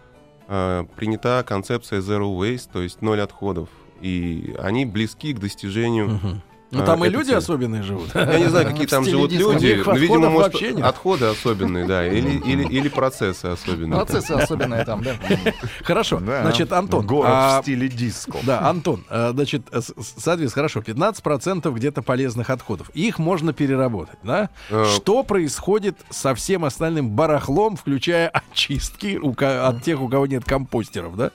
э, 0.48 0.84
принята 0.96 1.44
концепция 1.46 2.00
zero 2.00 2.36
waste, 2.36 2.68
то 2.72 2.82
есть 2.82 3.02
ноль 3.02 3.20
отходов. 3.20 3.68
И 4.00 4.54
они 4.60 4.84
близки 4.86 5.32
к 5.32 5.38
достижению 5.38 6.08
Мгм. 6.08 6.42
Ну 6.70 6.82
А, 6.82 6.86
там 6.86 7.04
и 7.04 7.08
люди 7.08 7.28
цель. 7.28 7.36
особенные 7.36 7.82
живут. 7.82 8.10
я 8.14 8.38
не 8.38 8.46
знаю, 8.48 8.68
какие 8.68 8.86
там 8.86 9.04
живут 9.04 9.32
люди. 9.32 9.82
Но, 9.84 9.92
видимо, 9.94 10.30
может, 10.30 10.54
отходы 10.82 11.26
особенные, 11.26 11.86
да, 11.86 12.06
или, 12.06 12.38
или, 12.38 12.64
или 12.64 12.88
процессы 12.88 13.46
особенные. 13.46 13.98
Процессы 13.98 14.32
особенные 14.32 14.84
там, 14.84 15.02
да. 15.02 15.16
Хорошо. 15.82 16.20
Да. 16.20 16.42
Значит, 16.42 16.72
Антон. 16.72 17.06
Город 17.06 17.30
а, 17.32 17.60
в 17.60 17.64
стиле 17.64 17.88
диско. 17.88 18.38
Да, 18.42 18.68
Антон, 18.68 19.04
э, 19.10 19.30
значит, 19.32 19.62
соответственно, 19.72 20.50
хорошо, 20.50 20.80
15% 20.80 21.72
где-то 21.72 22.02
полезных 22.02 22.50
отходов. 22.50 22.90
Их 22.90 23.18
можно 23.18 23.52
переработать, 23.52 24.18
да? 24.22 24.50
Э, 24.70 24.84
Что 24.94 25.22
происходит 25.24 25.96
со 26.10 26.34
всем 26.34 26.64
остальным 26.64 27.10
барахлом, 27.10 27.76
включая 27.76 28.28
очистки 28.28 29.18
у 29.20 29.34
от 29.40 29.82
тех, 29.82 30.00
у 30.00 30.08
кого 30.08 30.26
нет 30.26 30.44
компостеров, 30.44 31.16
да? 31.16 31.30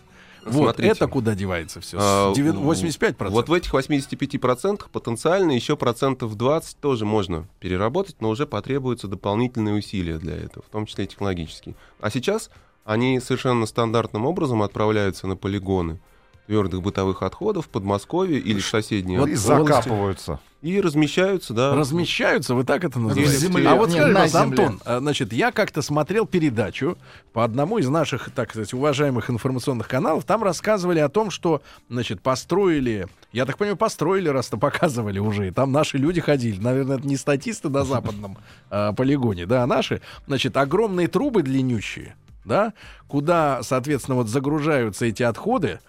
Вот, 0.45 0.75
Смотрите. 0.75 0.91
это 0.91 1.07
куда 1.07 1.33
девается 1.33 1.81
все? 1.81 1.97
А, 1.99 2.31
85%. 2.31 3.29
Вот 3.29 3.49
в 3.49 3.53
этих 3.53 3.73
85% 3.73 4.83
потенциально 4.91 5.51
еще 5.51 5.75
процентов 5.75 6.35
20 6.35 6.77
тоже 6.77 7.05
можно 7.05 7.47
переработать, 7.59 8.17
но 8.19 8.29
уже 8.29 8.45
потребуются 8.45 9.07
дополнительные 9.07 9.75
усилия 9.75 10.19
для 10.19 10.35
этого, 10.35 10.63
в 10.63 10.71
том 10.71 10.85
числе 10.85 11.05
и 11.05 11.07
технологические. 11.07 11.75
А 11.99 12.11
сейчас 12.11 12.51
они 12.83 13.19
совершенно 13.19 13.65
стандартным 13.65 14.25
образом 14.25 14.61
отправляются 14.61 15.25
на 15.25 15.35
полигоны 15.35 15.99
твердых 16.47 16.81
бытовых 16.81 17.23
отходов 17.23 17.65
в 17.65 17.69
Подмосковье 17.69 18.39
или 18.39 18.59
в 18.59 18.65
соседние 18.67 19.17
И 19.17 19.21
области 19.21 19.45
закапываются. 19.45 20.39
и 20.61 20.79
размещаются, 20.79 21.53
да. 21.53 21.75
Размещаются, 21.75 22.53
вы 22.53 22.63
так 22.63 22.83
это 22.83 22.99
называете? 22.99 23.35
Земле. 23.37 23.67
А 23.67 23.75
вот 23.75 23.91
скажи, 23.91 24.07
на 24.07 24.21
пожалуйста, 24.21 24.39
земле. 24.43 24.65
Антон, 24.65 24.81
а, 24.85 24.99
значит, 24.99 25.33
я 25.33 25.51
как-то 25.51 25.81
смотрел 25.81 26.25
передачу 26.25 26.97
по 27.33 27.43
одному 27.43 27.77
из 27.79 27.87
наших, 27.89 28.29
так 28.31 28.49
сказать, 28.51 28.73
уважаемых 28.73 29.29
информационных 29.29 29.87
каналов. 29.87 30.23
Там 30.25 30.43
рассказывали 30.43 30.99
о 30.99 31.09
том, 31.09 31.31
что, 31.31 31.61
значит, 31.89 32.21
построили, 32.21 33.07
я 33.31 33.45
так 33.45 33.57
понимаю, 33.57 33.77
построили, 33.77 34.29
раз-то 34.29 34.57
показывали 34.57 35.19
уже, 35.19 35.47
и 35.47 35.51
там 35.51 35.71
наши 35.71 35.97
люди 35.97 36.21
ходили. 36.21 36.59
Наверное, 36.61 36.97
это 36.97 37.07
не 37.07 37.17
статисты 37.17 37.69
на 37.69 37.83
западном 37.83 38.37
а, 38.69 38.93
полигоне, 38.93 39.45
да, 39.47 39.63
а 39.63 39.67
наши. 39.67 40.01
Значит, 40.27 40.57
огромные 40.57 41.07
трубы 41.07 41.41
длиннющие, 41.41 42.15
да, 42.43 42.73
куда, 43.07 43.61
соответственно, 43.63 44.15
вот 44.17 44.29
загружаются 44.29 45.05
эти 45.05 45.23
отходы, 45.23 45.79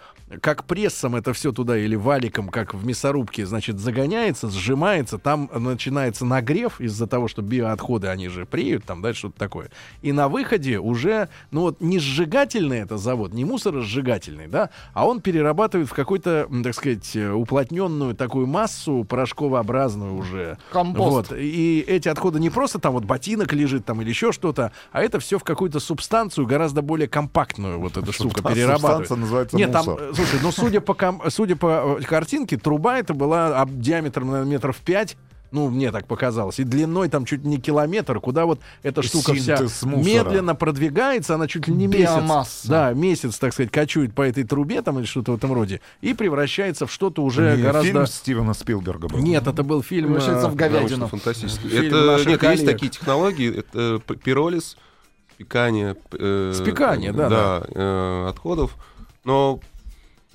как 0.40 0.64
прессом 0.64 1.14
это 1.14 1.32
все 1.32 1.52
туда 1.52 1.78
или 1.78 1.94
валиком, 1.94 2.48
как 2.48 2.74
в 2.74 2.84
мясорубке, 2.84 3.46
значит, 3.46 3.78
загоняется, 3.78 4.50
сжимается, 4.50 5.18
там 5.18 5.48
начинается 5.54 6.24
нагрев 6.24 6.80
из-за 6.80 7.06
того, 7.06 7.28
что 7.28 7.42
биоотходы, 7.42 8.08
они 8.08 8.28
же 8.28 8.44
преют, 8.44 8.84
там, 8.84 9.02
да, 9.02 9.14
что-то 9.14 9.38
такое. 9.38 9.70
И 10.02 10.10
на 10.12 10.28
выходе 10.28 10.78
уже, 10.78 11.28
ну 11.52 11.60
вот, 11.62 11.80
не 11.80 11.98
сжигательный 12.00 12.78
это 12.78 12.98
завод, 12.98 13.32
не 13.34 13.44
мусоросжигательный, 13.44 14.48
да, 14.48 14.70
а 14.94 15.06
он 15.06 15.20
перерабатывает 15.20 15.88
в 15.88 15.94
какой-то, 15.94 16.46
м, 16.50 16.64
так 16.64 16.74
сказать, 16.74 17.16
уплотненную 17.16 18.14
такую 18.16 18.46
массу 18.48 19.04
порошковообразную 19.08 20.14
уже. 20.16 20.58
Компост. 20.72 21.30
Вот. 21.30 21.38
И 21.38 21.84
эти 21.86 22.08
отходы 22.08 22.40
не 22.40 22.50
просто 22.50 22.78
там 22.80 22.94
вот 22.94 23.04
ботинок 23.04 23.52
лежит 23.52 23.84
там 23.84 24.02
или 24.02 24.08
еще 24.08 24.32
что-то, 24.32 24.72
а 24.90 25.02
это 25.02 25.20
все 25.20 25.38
в 25.38 25.44
какую-то 25.44 25.78
субстанцию 25.78 26.46
гораздо 26.46 26.82
более 26.82 27.08
компактную 27.08 27.78
вот 27.78 27.96
эта 27.96 28.10
штука 28.12 28.36
Субстанция 28.36 28.54
перерабатывает. 28.66 29.10
называется 29.10 29.56
Нет, 29.56 29.72
там, 29.72 29.86
мусор. 29.86 30.02
э, 30.02 30.12
слушай, 30.16 30.40
ну 30.42 30.50
судя 30.50 30.80
по, 30.80 30.94
ком- 30.94 31.22
судя 31.30 31.54
по 31.56 31.98
э, 32.00 32.02
картинке, 32.04 32.56
труба 32.56 32.98
это 32.98 33.14
была 33.14 33.60
об- 33.60 33.78
диаметром, 33.80 34.30
наверное, 34.30 34.52
метров 34.52 34.76
пять. 34.78 35.16
Ну, 35.52 35.70
мне 35.70 35.92
так 35.92 36.08
показалось. 36.08 36.58
И 36.58 36.64
длиной 36.64 37.08
там 37.08 37.24
чуть 37.24 37.44
не 37.44 37.58
километр, 37.58 38.18
куда 38.18 38.46
вот 38.46 38.58
эта 38.82 39.00
штука 39.02 39.32
вся 39.32 39.56
Синтез 39.56 39.82
мусора. 39.84 40.04
медленно 40.04 40.54
продвигается, 40.56 41.36
она 41.36 41.46
чуть 41.46 41.68
ли 41.68 41.72
не 41.74 41.86
месяц. 41.86 42.00
Биомасса. 42.16 42.68
Да, 42.68 42.92
месяц, 42.92 43.38
так 43.38 43.52
сказать, 43.52 43.70
кочует 43.70 44.12
по 44.12 44.22
этой 44.22 44.42
трубе 44.42 44.82
там 44.82 44.98
или 44.98 45.06
что-то 45.06 45.32
в 45.32 45.36
этом 45.36 45.52
роде. 45.52 45.80
И 46.00 46.14
превращается 46.14 46.86
в 46.88 46.92
что-то 46.92 47.22
уже 47.22 47.56
Не, 47.56 47.62
гораздо... 47.62 47.88
Фильм 47.88 48.06
Стивена 48.06 48.54
Спилберга 48.54 49.06
был. 49.08 49.20
Нет, 49.20 49.46
это 49.46 49.62
был 49.62 49.82
фильм... 49.84 50.08
Превращается 50.08 50.48
э, 50.48 50.50
в 50.50 50.56
говядину. 50.56 50.80
Научно-фантастический. 50.98 51.68
Фильм 51.70 51.94
Это, 51.94 52.28
нет, 52.28 52.40
коллег. 52.40 52.42
есть 52.58 52.66
такие 52.66 52.90
технологии, 52.90 53.56
это 53.60 54.00
п- 54.04 54.16
пиролиз, 54.16 54.76
спекание, 55.36 55.96
э, 56.12 56.52
Спекание, 56.56 57.12
да, 57.12 57.28
да. 57.28 57.62
э, 57.72 58.26
отходов. 58.30 58.76
Но 59.24 59.60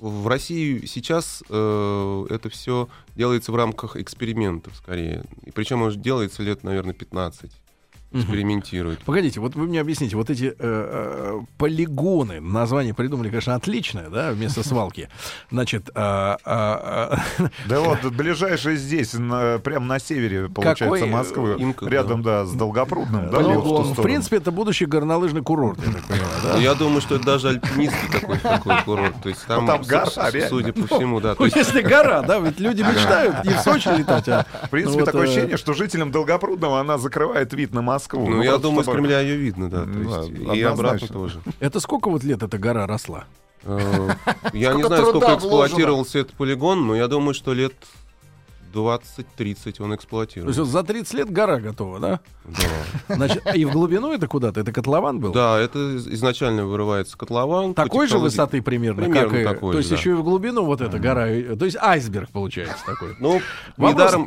в 0.02 0.26
России 0.26 0.84
сейчас 0.86 1.44
э, 1.48 2.26
это 2.28 2.48
все 2.48 2.88
делается 3.14 3.52
в 3.52 3.56
рамках 3.56 3.94
экспериментов 3.94 4.74
скорее. 4.74 5.22
И 5.44 5.52
причем 5.52 5.88
же 5.92 5.96
делается 5.96 6.42
лет, 6.42 6.64
наверное, 6.64 6.92
15. 6.92 7.52
Экспериментируют. 8.12 9.00
Погодите, 9.04 9.40
вот 9.40 9.54
вы 9.54 9.66
мне 9.66 9.80
объясните, 9.80 10.16
вот 10.16 10.30
эти 10.30 10.44
э, 10.46 10.52
э, 10.58 11.40
полигоны, 11.58 12.40
название 12.40 12.94
придумали, 12.94 13.28
конечно, 13.28 13.54
отличное, 13.54 14.08
да, 14.10 14.32
вместо 14.32 14.62
свалки. 14.66 15.08
Значит, 15.50 15.90
а, 15.94 16.36
а, 16.44 17.18
а, 17.38 17.50
Да 17.68 17.80
вот, 17.80 18.04
ближайший 18.12 18.76
здесь, 18.76 19.14
на- 19.14 19.58
прямо 19.58 19.86
на 19.86 19.98
севере, 19.98 20.48
получается, 20.48 20.84
Какой, 20.84 21.00
э, 21.02 21.06
Москвы. 21.06 21.56
Инка, 21.58 21.86
рядом, 21.86 22.22
да, 22.22 22.44
с 22.44 22.52
Долгопрудным. 22.52 23.30
да, 23.30 23.38
полигон. 23.38 23.58
вот 23.62 23.86
в 23.86 23.98
в 23.98 24.02
принципе, 24.02 24.36
это 24.36 24.50
будущий 24.50 24.86
горнолыжный 24.86 25.42
курорт, 25.42 25.78
я 25.86 25.92
так 25.92 26.02
понимаю, 26.04 26.28
да? 26.42 26.56
Я 26.58 26.74
думаю, 26.74 27.00
что 27.00 27.16
это 27.16 27.24
даже 27.24 27.48
альпинистский 27.48 28.08
такой, 28.10 28.38
такой 28.38 28.74
курорт. 28.84 29.14
То 29.22 29.28
есть 29.28 29.46
там, 29.46 29.64
Ну, 29.64 29.72
там 29.72 29.84
с- 29.84 29.86
гора, 29.86 30.06
с- 30.06 30.32
реально. 30.32 30.48
судя 30.48 30.72
по 30.72 30.86
всему, 30.86 31.20
да. 31.20 31.34
Ну, 31.38 31.44
есть 31.44 31.56
если 31.56 31.80
гора, 31.82 32.22
да, 32.22 32.38
ведь 32.38 32.60
люди 32.60 32.82
мечтают 32.82 33.44
не 33.44 33.54
в 33.54 33.60
Сочи 33.60 33.88
летать, 33.88 34.28
а... 34.28 34.46
В 34.64 34.70
принципе, 34.70 34.92
ну, 34.98 35.04
вот, 35.04 35.06
такое 35.06 35.22
э, 35.26 35.30
ощущение, 35.30 35.56
что 35.56 35.72
жителям 35.72 36.10
Долгопрудного 36.10 36.80
она 36.80 36.98
закрывает 36.98 37.52
вид 37.54 37.72
на 37.72 37.82
Москву. 37.82 38.01
Ну, 38.12 38.42
я 38.42 38.50
просто 38.52 38.62
думаю, 38.68 38.82
с 38.82 38.86
чтобы- 38.86 38.98
Кремля 38.98 39.20
ее 39.20 39.36
видно, 39.36 39.70
да. 39.70 39.82
То 39.82 39.88
Ну, 39.88 40.22
есть, 40.22 40.44
да, 40.46 40.54
и 40.54 40.62
обратно 40.62 41.06
тоже. 41.08 41.40
Это 41.60 41.80
сколько 41.80 42.08
вот 42.10 42.24
лет 42.24 42.42
эта 42.42 42.58
гора 42.58 42.86
росла? 42.86 43.24
Э, 43.64 44.08
Я 44.52 44.74
не 44.74 44.82
знаю, 44.82 45.06
сколько 45.06 45.34
эксплуатировался 45.36 46.18
этот 46.20 46.34
полигон, 46.34 46.86
но 46.86 46.96
я 46.96 47.06
думаю, 47.08 47.32
что 47.34 47.52
лет 47.54 47.74
20-30 48.72 49.82
он 49.82 49.88
То 49.90 49.92
есть 49.92 49.94
эксплуатирует. 50.00 50.56
за 50.56 50.82
30 50.82 51.14
лет 51.14 51.30
гора 51.30 51.58
готова, 51.60 52.00
да? 52.00 52.20
Да. 52.44 53.14
Значит, 53.16 53.42
и 53.54 53.64
в 53.64 53.72
глубину 53.72 54.12
это 54.12 54.26
куда-то? 54.26 54.60
Это 54.60 54.72
котлован 54.72 55.20
был? 55.20 55.32
Да, 55.32 55.58
это 55.58 55.96
из- 55.96 56.08
изначально 56.08 56.66
вырывается 56.66 57.16
котлован. 57.16 57.74
Такой 57.74 58.06
же 58.08 58.18
высоты 58.18 58.62
примерно, 58.62 59.02
Примерно 59.02 59.30
как 59.44 59.54
такой 59.54 59.72
то 59.72 59.78
есть 59.78 59.90
еще 59.90 60.10
и 60.10 60.14
в 60.14 60.22
глубину 60.22 60.64
вот 60.64 60.80
эта 60.80 60.98
гора, 60.98 61.30
и- 61.30 61.56
то 61.56 61.64
есть 61.64 61.76
айсберг 61.80 62.30
получается 62.30 62.84
такой. 62.84 63.16
Ну, 63.20 63.40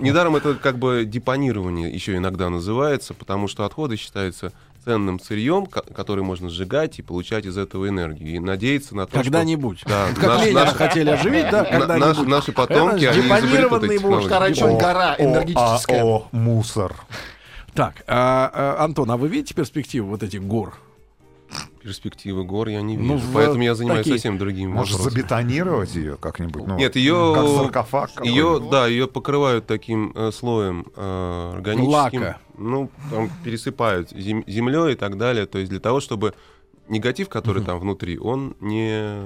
недаром 0.02 0.36
это 0.36 0.56
как 0.56 0.78
бы 0.78 1.04
депонирование 1.06 1.90
еще 1.92 2.16
иногда 2.16 2.50
называется, 2.50 3.14
потому 3.14 3.48
что 3.48 3.66
отходы 3.66 3.96
считаются 3.98 4.52
ценным 4.86 5.20
сырьем, 5.20 5.66
ко- 5.66 5.82
который 5.82 6.24
можно 6.24 6.48
сжигать 6.50 7.00
и 7.00 7.02
получать 7.02 7.46
из 7.46 7.58
этого 7.58 7.90
энергию. 7.90 8.36
И 8.36 8.40
надеяться 8.40 8.96
на 8.96 9.08
то, 9.08 9.18
Когда-нибудь. 9.20 9.80
что... 9.80 9.90
Да, 9.90 10.06
Вот 10.10 10.16
как 10.20 10.28
наш- 10.28 10.52
наш- 10.54 10.74
хотели 10.74 11.10
оживить, 11.10 11.50
да, 11.50 11.64
на- 11.64 11.70
когда-нибудь. 11.70 12.08
наши, 12.18 12.24
наши 12.30 12.52
потомки, 12.52 13.04
они 13.06 13.20
изобретут 13.22 13.42
депонированный 13.50 13.88
эти 13.96 13.98
технологии. 13.98 14.30
Карачун 14.30 14.78
гора 14.78 15.16
энергетическая. 15.18 16.04
О, 16.04 16.28
о, 16.32 16.36
мусор. 16.36 16.96
Так, 17.74 18.04
а, 18.08 18.50
а, 18.80 18.84
Антон, 18.86 19.10
а 19.12 19.18
вы 19.18 19.28
видите 19.28 19.54
перспективу 19.54 20.10
вот 20.10 20.24
этих 20.24 20.42
гор? 20.44 20.76
Перспективы 21.86 22.44
гор 22.46 22.70
я 22.70 22.82
не 22.82 22.98
Ну, 22.98 23.14
вижу, 23.18 23.28
в 23.28 23.34
поэтому 23.34 23.62
я 23.62 23.76
занимаюсь 23.76 24.00
такие- 24.00 24.16
совсем 24.18 24.40
другими 24.40 24.72
Может, 24.72 24.94
вопросами. 24.98 25.20
забетонировать 25.22 25.94
ее 25.94 26.18
как-нибудь? 26.18 26.66
Ну, 26.66 26.78
Нет, 26.78 26.96
ее, 26.96 27.34
Как 27.36 27.48
саркофаг 27.48 28.26
ее, 28.26 28.60
да, 28.72 28.88
ее 28.88 29.08
покрывают 29.08 29.68
таким 29.68 30.12
э, 30.16 30.32
слоем 30.32 30.88
э, 30.96 31.52
органическим. 31.58 31.92
Лака. 31.92 32.40
Ну, 32.58 32.90
там 33.12 33.30
пересыпают 33.44 34.10
зем- 34.14 34.44
землей 34.48 34.94
и 34.94 34.96
так 34.96 35.20
далее. 35.20 35.46
То 35.46 35.60
есть 35.60 35.70
для 35.70 35.80
того, 35.80 36.00
чтобы 36.00 36.34
негатив, 36.90 37.30
который 37.30 37.62
там 37.64 37.80
внутри, 37.80 38.18
он 38.18 38.56
не 38.60 39.20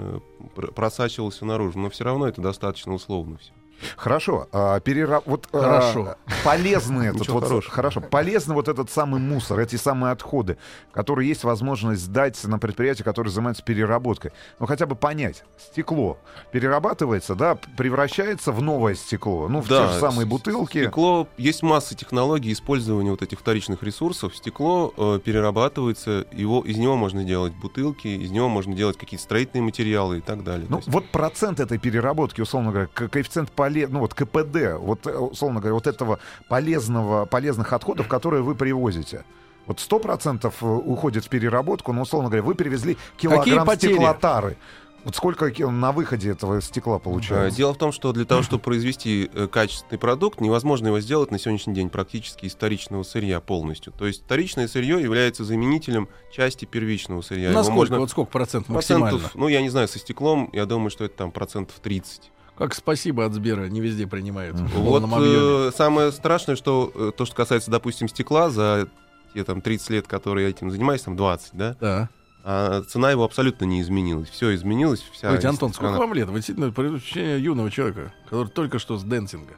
пр- 0.54 0.74
просачивался 0.74 1.46
наружу. 1.46 1.80
Но 1.80 1.90
все 1.90 2.04
равно 2.04 2.28
это 2.28 2.42
достаточно 2.42 2.94
условно 2.94 3.38
все. 3.40 3.54
Хорошо. 3.96 4.48
а, 4.52 4.80
перера- 4.80 5.22
вот, 5.26 5.48
а, 5.54 5.60
Хорошо. 5.62 6.16
полезный 6.44 7.08
этот 7.10 7.22
Ничего 7.22 7.36
вот, 7.40 7.48
хорошего. 7.48 7.74
хорошо, 7.74 8.02
полезный 8.02 8.56
вот 8.56 8.68
этот 8.68 8.90
самый 8.90 9.20
мусор, 9.20 9.60
эти 9.60 9.76
самые 9.76 10.12
отходы, 10.12 10.58
которые 10.92 11.28
есть 11.30 11.44
возможность 11.44 12.02
сдать 12.04 12.44
на 12.46 12.60
предприятие, 12.60 13.04
которое 13.06 13.30
занимается 13.30 13.64
переработкой. 13.64 14.32
Ну, 14.60 14.66
хотя 14.66 14.86
бы 14.86 14.96
понять. 14.96 15.44
Стекло 15.58 16.18
перерабатывается, 16.52 17.36
да, 17.36 17.58
превращается 17.78 18.52
в 18.52 18.62
новое 18.62 18.96
стекло. 18.96 19.48
Ну, 19.48 19.62
в 19.62 19.68
те 19.68 19.88
же 19.88 20.00
самые 20.00 20.26
бутылки. 20.26 20.80
Стекло, 20.84 21.28
есть 21.38 21.64
масса 21.64 21.96
технологий 21.96 22.52
использования 22.52 23.12
вот 23.12 23.22
этих 23.22 23.40
вторичных 23.40 23.84
ресурсов. 23.84 24.36
Стекло 24.36 24.94
э, 24.98 25.20
перерабатывается, 25.24 26.26
его, 26.32 26.62
из 26.62 26.78
него 26.78 26.96
можно 26.96 27.24
делать 27.24 27.54
бутылки, 27.54 28.08
из 28.08 28.32
него 28.32 28.50
можно 28.50 28.74
делать 28.76 28.98
какие-то 28.98 29.24
строительные 29.24 29.64
материалы 29.64 30.18
и 30.18 30.22
так 30.22 30.44
далее. 30.44 30.66
Ну, 30.70 30.78
есть- 30.78 30.88
вот 30.90 31.06
процент 31.10 31.60
этой 31.60 31.78
переработки, 31.78 32.42
условно 32.42 32.72
говоря, 32.72 32.88
ко- 32.94 33.08
коэффициент 33.08 33.52
поле... 33.70 33.88
ну, 33.88 34.00
вот 34.00 34.14
КПД, 34.14 34.78
вот, 34.80 35.08
э, 35.08 35.18
условно 35.18 35.60
говоря, 35.60 35.74
вот 35.74 35.88
этого 35.88 36.20
полезного, 36.48 37.26
полезных 37.26 37.74
отходов, 37.74 38.08
которые 38.08 38.44
вы 38.44 38.56
привозите. 38.56 39.24
Вот 39.68 39.78
100% 39.78 40.52
уходит 40.62 41.26
в 41.26 41.30
переработку, 41.30 41.94
но, 41.94 42.02
условно 42.02 42.30
говоря, 42.30 42.44
вы 42.44 42.56
привезли 42.56 42.98
килограмм 43.18 43.68
потери? 43.68 43.94
стеклотары. 43.94 44.58
Вот 45.06 45.16
сколько 45.16 45.50
на 45.70 45.92
выходе 45.94 46.32
этого 46.32 46.62
стекла 46.62 46.98
Э, 46.98 47.00
получается? 47.00 47.56
Дело 47.56 47.74
в 47.74 47.78
том, 47.78 47.92
что 47.92 48.12
для 48.12 48.26
того, 48.26 48.42
чтобы 48.42 48.62
произвести 48.64 49.30
э, 49.34 49.48
качественный 49.48 49.98
продукт, 49.98 50.42
невозможно 50.42 50.88
его 50.88 51.00
сделать 51.00 51.32
на 51.32 51.40
сегодняшний 51.40 51.74
день 51.74 51.90
практически 51.90 52.46
из 52.46 52.54
вторичного 52.54 53.04
сырья 53.04 53.40
полностью. 53.40 53.94
То 53.94 54.08
есть 54.08 54.24
вторичное 54.26 54.68
сырье 54.68 55.02
является 55.02 55.46
заменителем 55.46 56.10
части 56.34 56.66
первичного 56.66 57.22
сырья. 57.22 57.50
Его 57.50 57.60
Насколько? 57.60 57.78
можно 57.78 58.00
Вот 58.00 58.10
сколько 58.10 58.32
процент 58.32 58.68
максимально? 58.68 59.12
процентов, 59.12 59.36
ну 59.36 59.48
я 59.48 59.62
не 59.62 59.70
знаю, 59.70 59.88
со 59.88 60.00
стеклом, 60.00 60.50
я 60.52 60.66
думаю, 60.66 60.90
что 60.90 61.06
это 61.06 61.16
там 61.16 61.32
процентов 61.32 61.80
30. 61.80 62.32
Как 62.60 62.76
спасибо 62.76 63.26
от 63.26 63.34
Сбера, 63.34 63.66
не 63.70 63.80
везде 63.82 64.06
принимают. 64.06 64.56
Вот 64.76 65.04
э, 65.22 65.72
самое 65.76 66.12
страшное, 66.12 66.56
что 66.56 66.92
э, 66.94 67.12
то, 67.18 67.26
что 67.26 67.36
касается, 67.36 67.72
допустим, 67.72 68.08
стекла, 68.08 68.50
за 68.52 68.88
те 69.34 69.44
там 69.44 69.62
30 69.62 69.90
лет, 69.92 70.08
которые 70.08 70.44
я 70.46 70.50
этим 70.52 70.70
занимаюсь, 70.70 71.02
там 71.02 71.16
20, 71.16 71.52
да, 71.54 71.76
Да. 71.80 72.10
а 72.44 72.82
цена 72.84 73.12
его 73.12 73.24
абсолютно 73.24 73.66
не 73.66 73.82
изменилась. 73.82 74.30
Все 74.30 74.54
изменилось, 74.54 75.00
вся 75.12 75.30
Слушайте, 75.30 75.48
Антон, 75.48 75.74
страна- 75.74 75.94
сколько 75.94 76.06
вам 76.08 76.14
лет? 76.14 76.28
Вы 76.28 76.36
действительно 76.36 76.72
предупреждение 76.72 77.42
юного 77.42 77.72
человека, 77.72 78.14
который 78.30 78.50
только 78.50 78.78
что 78.78 78.98
с 78.98 79.04
дэнсинга. 79.04 79.54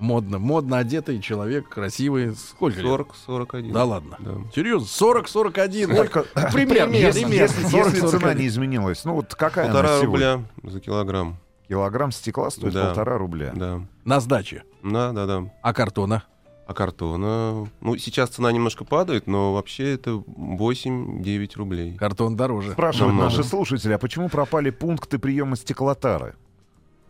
Модно, 0.00 0.38
модно 0.38 0.78
одетый 0.78 1.20
человек, 1.20 1.68
красивый. 1.68 2.34
Сколько 2.36 2.78
лет? 2.80 2.86
40, 2.86 3.14
41. 3.26 3.72
Да 3.72 3.84
ладно. 3.84 4.16
Да. 4.20 4.32
Серьезно? 4.54 4.86
40-41. 4.86 5.92
Сколько? 5.92 6.22
Примерно. 6.52 6.94
Если, 6.94 7.24
примерно. 7.24 7.42
если- 7.42 7.62
если 7.76 8.02
40-41. 8.02 8.08
цена 8.10 8.34
не 8.34 8.46
изменилась, 8.46 9.04
ну 9.04 9.14
вот 9.14 9.34
какая 9.34 9.64
она 9.66 9.74
Полтора 9.74 10.00
сегодня? 10.00 10.32
рубля 10.34 10.70
за 10.72 10.80
килограмм. 10.80 11.36
Килограмм 11.68 12.12
стекла 12.12 12.50
стоит 12.50 12.72
Да. 12.72 12.86
полтора 12.86 13.18
рубля. 13.18 13.52
Да. 13.54 13.80
На 14.04 14.20
сдаче. 14.20 14.64
Да, 14.82 15.12
да, 15.12 15.26
да. 15.26 15.50
А 15.62 15.72
картона? 15.74 16.22
А 16.66 16.74
картона? 16.74 17.68
Ну, 17.80 17.96
сейчас 17.96 18.30
цена 18.30 18.50
немножко 18.52 18.84
падает, 18.84 19.26
но 19.26 19.54
вообще 19.54 19.94
это 19.94 20.10
8-9 20.12 21.56
рублей. 21.56 21.94
Картон 21.96 22.36
дороже. 22.36 22.72
Спрашивают 22.72 23.14
Намного. 23.14 23.30
наши 23.36 23.44
слушатели, 23.48 23.92
а 23.92 23.98
почему 23.98 24.28
пропали 24.28 24.70
пункты 24.70 25.18
приема 25.18 25.56
стеклотары? 25.56 26.34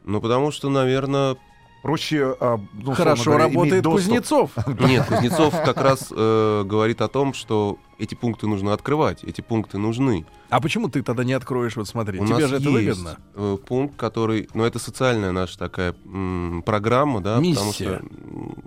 Ну, 0.05 0.21
потому 0.21 0.51
что, 0.51 0.71
наверное... 0.71 1.37
Проще, 1.83 2.37
а, 2.41 2.59
ну, 2.73 2.93
Хорошо 2.93 3.25
говоря, 3.31 3.45
иметь 3.47 3.55
работает 3.55 3.83
доступ. 3.85 4.03
Кузнецов. 4.05 4.51
Нет, 4.81 5.07
Кузнецов 5.07 5.55
как 5.65 5.77
раз 5.77 6.13
э, 6.15 6.63
говорит 6.67 7.01
о 7.01 7.09
том, 7.09 7.33
что 7.35 7.79
эти 7.99 8.15
пункты 8.17 8.47
нужно 8.49 8.73
открывать, 8.73 9.23
эти 9.23 9.41
пункты 9.41 9.79
нужны. 9.79 10.27
А 10.51 10.61
почему 10.61 10.89
ты 10.89 11.03
тогда 11.03 11.23
не 11.23 11.35
откроешь? 11.35 11.77
Вот 11.77 11.87
смотри, 11.87 12.19
У 12.19 12.25
тебе 12.27 12.39
нас 12.39 12.49
же 12.49 12.57
это 12.57 12.69
есть 12.71 12.99
выгодно. 13.01 13.19
э, 13.35 13.57
пункт, 13.65 13.97
который... 13.97 14.49
Ну, 14.55 14.65
это 14.65 14.79
социальная 14.81 15.31
наша 15.31 15.57
такая 15.57 15.95
м, 16.05 16.63
программа, 16.67 17.21
да, 17.21 17.37
потому 17.37 17.55
что... 17.55 17.63
Миссия. 17.63 18.03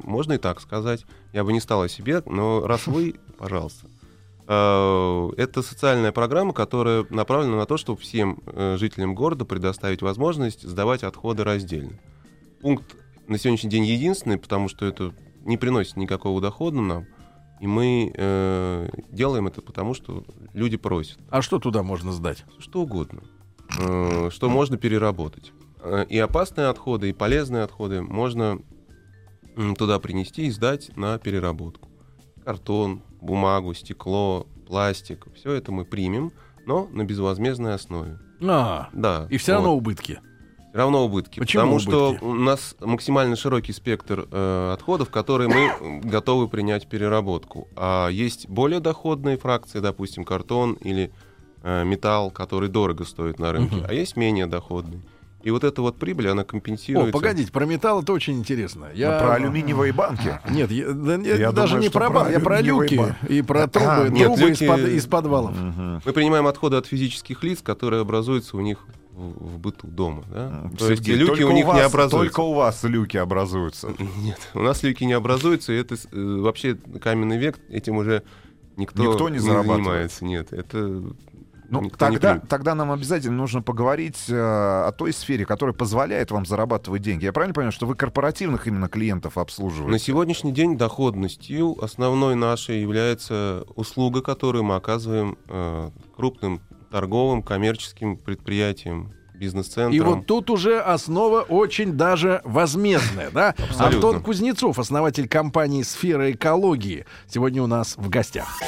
Можно 0.03 0.33
и 0.33 0.37
так 0.37 0.61
сказать. 0.61 1.05
Я 1.33 1.43
бы 1.43 1.51
не 1.51 1.59
стал 1.59 1.81
о 1.81 1.89
себе, 1.89 2.23
но 2.25 2.65
раз 2.65 2.87
вы, 2.87 3.15
пожалуйста. 3.37 3.87
Э, 4.47 5.29
Это 5.37 5.61
социальная 5.61 6.11
программа, 6.11 6.53
которая 6.53 7.05
направлена 7.09 7.57
на 7.57 7.65
то, 7.65 7.77
чтобы 7.77 7.99
всем 7.99 8.39
э, 8.45 8.77
жителям 8.79 9.15
города 9.15 9.45
предоставить 9.45 10.01
возможность 10.01 10.63
сдавать 10.67 11.03
отходы 11.03 11.43
раздельно. 11.43 11.93
Пункт 12.61 12.95
на 13.31 13.37
сегодняшний 13.37 13.69
день 13.69 13.85
единственный, 13.85 14.37
потому 14.37 14.67
что 14.67 14.85
это 14.85 15.13
не 15.45 15.57
приносит 15.57 15.95
никакого 15.97 16.41
дохода 16.41 16.81
нам. 16.81 17.05
И 17.61 17.67
мы 17.67 18.11
э, 18.13 18.89
делаем 19.11 19.47
это 19.47 19.61
потому, 19.61 19.93
что 19.93 20.25
люди 20.53 20.77
просят. 20.77 21.17
А 21.29 21.41
что 21.41 21.57
туда 21.59 21.81
можно 21.83 22.11
сдать? 22.11 22.43
Что 22.59 22.81
угодно. 22.81 23.21
Э, 23.79 24.29
Что 24.31 24.49
можно 24.49 24.77
переработать. 24.77 25.53
Э, 25.81 26.05
И 26.09 26.17
опасные 26.17 26.67
отходы, 26.67 27.09
и 27.09 27.13
полезные 27.13 27.63
отходы 27.63 28.01
можно 28.01 28.59
туда 29.77 29.99
принести 29.99 30.47
и 30.47 30.51
сдать 30.51 30.95
на 30.97 31.17
переработку. 31.19 31.87
Картон, 32.43 33.01
бумагу, 33.21 33.73
стекло, 33.73 34.47
пластик. 34.67 35.27
Все 35.35 35.53
это 35.53 35.71
мы 35.71 35.85
примем, 35.85 36.31
но 36.65 36.87
на 36.91 37.05
безвозмездной 37.05 37.75
основе. 37.75 38.19
А, 38.41 38.89
Да. 38.91 39.27
и 39.29 39.37
все 39.37 39.51
вот. 39.53 39.57
равно 39.57 39.75
убытки. 39.77 40.19
Равно 40.73 41.03
убытки. 41.05 41.39
Почему 41.39 41.63
потому 41.63 41.79
что 41.79 42.09
убытки? 42.09 42.23
у 42.23 42.33
нас 42.33 42.75
максимально 42.79 43.35
широкий 43.35 43.73
спектр 43.73 44.25
э, 44.31 44.71
отходов, 44.73 45.09
которые 45.09 45.49
мы 45.49 45.99
готовы 46.01 46.47
принять 46.47 46.85
в 46.85 46.87
переработку. 46.87 47.67
А 47.75 48.07
есть 48.09 48.47
более 48.47 48.79
доходные 48.79 49.37
фракции, 49.37 49.79
допустим, 49.79 50.23
картон 50.23 50.73
или 50.81 51.11
э, 51.63 51.83
металл, 51.83 52.31
который 52.31 52.69
дорого 52.69 53.03
стоит 53.03 53.37
на 53.37 53.51
рынке, 53.51 53.75
Мгм. 53.77 53.85
а 53.89 53.93
есть 53.93 54.15
менее 54.15 54.45
доходный. 54.47 55.01
И 55.43 55.49
вот 55.49 55.63
эта 55.63 55.81
вот 55.81 55.97
прибыль, 55.97 56.29
она 56.29 56.43
О, 56.43 56.45
компенсируется. 56.45 57.11
погодите, 57.11 57.51
про 57.51 57.65
металл 57.65 58.03
это 58.03 58.13
очень 58.13 58.37
интересно. 58.37 58.85
Я... 58.93 59.17
А 59.17 59.23
про 59.23 59.33
алюминиевые 59.33 59.91
банки. 59.91 60.39
Нет, 60.51 60.69
я, 60.71 60.91
да 60.91 61.17
не- 61.17 61.27
Я 61.29 61.51
даже 61.51 61.69
думаю, 61.73 61.81
не 61.81 61.89
что 61.89 61.99
про 61.99 62.09
про 62.11 62.13
бан, 62.19 62.31
я 62.31 62.39
про 62.39 62.61
люки 62.61 62.93
бан- 62.95 63.15
и 63.27 63.41
про 63.41 63.67
трубы, 63.67 63.87
А, 63.89 64.07
нет, 64.07 64.27
трубы 64.27 64.41
люки- 64.51 64.63
из-под, 64.63 64.79
из 64.81 65.05
подвалов. 65.07 65.51
Мгм. 65.59 66.01
Мы 66.05 66.13
принимаем 66.13 66.45
отходы 66.45 66.77
от 66.77 66.85
физических 66.85 67.43
лиц, 67.43 67.59
которые 67.63 68.01
образуются 68.01 68.55
у 68.55 68.61
них 68.61 68.85
в, 69.21 69.59
быту 69.59 69.87
дома. 69.87 70.23
Да? 70.31 70.69
То 70.77 70.89
есть 70.91 71.07
люки 71.07 71.43
у 71.43 71.51
них 71.51 71.65
вас, 71.65 71.77
не 71.77 71.83
образуются. 71.83 72.17
Только 72.35 72.39
у 72.41 72.53
вас 72.53 72.83
люки 72.83 73.17
образуются. 73.17 73.93
Нет, 74.17 74.39
у 74.53 74.59
нас 74.61 74.83
люки 74.83 75.03
не 75.03 75.13
образуются, 75.13 75.73
и 75.73 75.77
это 75.77 75.95
э, 75.95 76.37
вообще 76.39 76.75
каменный 76.75 77.37
век, 77.37 77.59
этим 77.69 77.97
уже 77.97 78.23
никто, 78.77 79.03
Никто 79.03 79.29
не 79.29 79.39
зарабатывает. 79.39 79.83
занимается. 79.83 80.25
Нет, 80.25 80.53
это 80.53 80.77
Ну, 81.69 81.81
никто 81.81 82.09
не 82.09 82.17
тогда, 82.17 82.39
тогда 82.39 82.75
нам 82.75 82.91
обязательно 82.91 83.37
нужно 83.37 83.61
поговорить 83.61 84.25
э, 84.27 84.33
о 84.35 84.91
той 84.91 85.13
сфере, 85.13 85.45
которая 85.45 85.73
позволяет 85.73 86.31
вам 86.31 86.45
зарабатывать 86.45 87.01
деньги. 87.01 87.23
Я 87.25 87.31
правильно 87.33 87.53
понимаю, 87.53 87.71
что 87.71 87.85
вы 87.85 87.95
корпоративных 87.95 88.67
именно 88.67 88.89
клиентов 88.89 89.35
На 89.37 89.41
обслуживаете? 89.43 90.03
сегодняшний 90.03 90.51
день 90.51 90.77
доходностью 90.77 91.81
основной 91.83 92.35
нашей 92.35 92.81
является 92.81 93.65
услуга, 93.75 94.21
которую 94.21 94.63
мы 94.65 94.75
оказываем 94.75 95.37
э, 95.47 95.91
крупным 96.15 96.61
торговым, 96.91 97.41
коммерческим 97.41 98.17
предприятиям, 98.17 99.13
бизнес-центрам. 99.33 99.93
И 99.93 99.99
вот 100.01 100.27
тут 100.27 100.49
уже 100.49 100.79
основа 100.79 101.41
очень 101.41 101.93
даже 101.93 102.41
возмездная, 102.43 103.31
да? 103.31 103.49
Абсолютно. 103.57 103.85
Антон 103.85 104.21
Кузнецов, 104.21 104.77
основатель 104.77 105.27
компании 105.27 105.81
«Сфера 105.81 106.31
экологии», 106.31 107.05
сегодня 107.27 107.63
у 107.63 107.67
нас 107.67 107.95
в 107.97 108.09
гостях. 108.09 108.59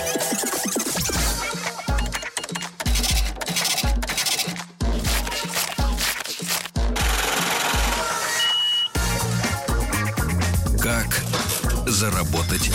Как 10.82 11.24
заработать 11.88 12.72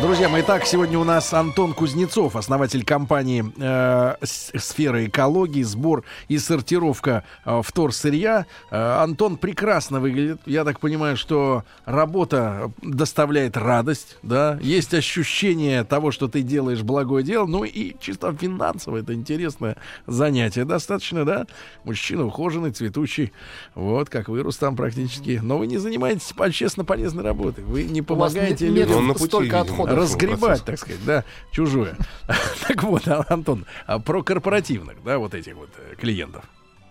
Друзья 0.00 0.28
мои, 0.28 0.42
итак, 0.42 0.64
сегодня 0.64 0.96
у 0.96 1.02
нас 1.02 1.34
Антон 1.34 1.74
Кузнецов, 1.74 2.36
основатель 2.36 2.84
компании 2.84 3.44
э, 3.58 4.14
«Сфера 4.24 5.04
экологии», 5.04 5.64
сбор 5.64 6.04
и 6.28 6.38
сортировка 6.38 7.24
э, 7.44 7.60
вторсырья. 7.64 8.46
Э, 8.70 9.02
Антон 9.02 9.36
прекрасно 9.36 9.98
выглядит. 9.98 10.40
Я 10.46 10.62
так 10.62 10.78
понимаю, 10.78 11.16
что 11.16 11.64
работа 11.84 12.70
доставляет 12.80 13.56
радость, 13.56 14.18
да? 14.22 14.56
Есть 14.62 14.94
ощущение 14.94 15.82
того, 15.82 16.12
что 16.12 16.28
ты 16.28 16.42
делаешь 16.42 16.82
благое 16.82 17.24
дело. 17.24 17.46
Ну 17.46 17.64
и 17.64 17.96
чисто 18.00 18.32
финансово 18.32 18.98
это 18.98 19.14
интересное 19.14 19.76
занятие. 20.06 20.64
Достаточно, 20.64 21.24
да? 21.24 21.46
Мужчина 21.82 22.24
ухоженный, 22.24 22.70
цветущий. 22.70 23.32
Вот, 23.74 24.10
как 24.10 24.28
вы, 24.28 24.42
Рустам, 24.44 24.76
практически. 24.76 25.40
Но 25.42 25.58
вы 25.58 25.66
не 25.66 25.78
занимаетесь 25.78 26.32
общественно 26.36 26.84
полезной 26.84 27.24
работой. 27.24 27.64
Вы 27.64 27.82
не 27.82 28.00
помогаете 28.00 28.68
нет- 28.68 28.76
нет 28.76 28.88
людям 28.90 29.08
пути, 29.12 29.24
столько 29.26 29.60
отходов. 29.62 29.87
Разгребать, 29.94 30.40
процесс. 30.40 30.64
так 30.64 30.78
сказать, 30.78 31.04
да, 31.04 31.24
чужое. 31.52 31.96
Так 32.66 32.82
вот, 32.82 33.06
а, 33.08 33.24
Антон, 33.28 33.64
а 33.86 33.98
про 33.98 34.22
корпоративных, 34.22 35.02
да, 35.04 35.18
вот 35.18 35.34
этих 35.34 35.54
вот 35.56 35.70
э, 35.78 35.94
клиентов. 35.96 36.44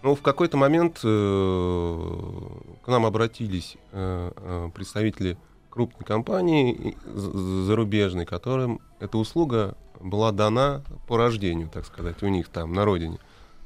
Ну, 0.04 0.16
в 0.16 0.22
какой-то 0.22 0.58
момент 0.58 1.00
э, 1.04 2.38
к 2.84 2.88
нам 2.88 3.06
обратились 3.06 3.78
э, 3.92 4.70
представители 4.74 5.38
крупной 5.70 6.06
компании 6.06 6.98
зарубежной, 7.06 8.26
которым 8.26 8.80
эта 9.00 9.18
услуга 9.18 9.76
была 10.00 10.32
дана 10.32 10.84
по 11.08 11.18
рождению, 11.18 11.70
так 11.70 11.86
сказать, 11.86 12.24
у 12.24 12.28
них 12.28 12.48
там, 12.50 12.74
на 12.74 12.86
родине. 12.86 13.20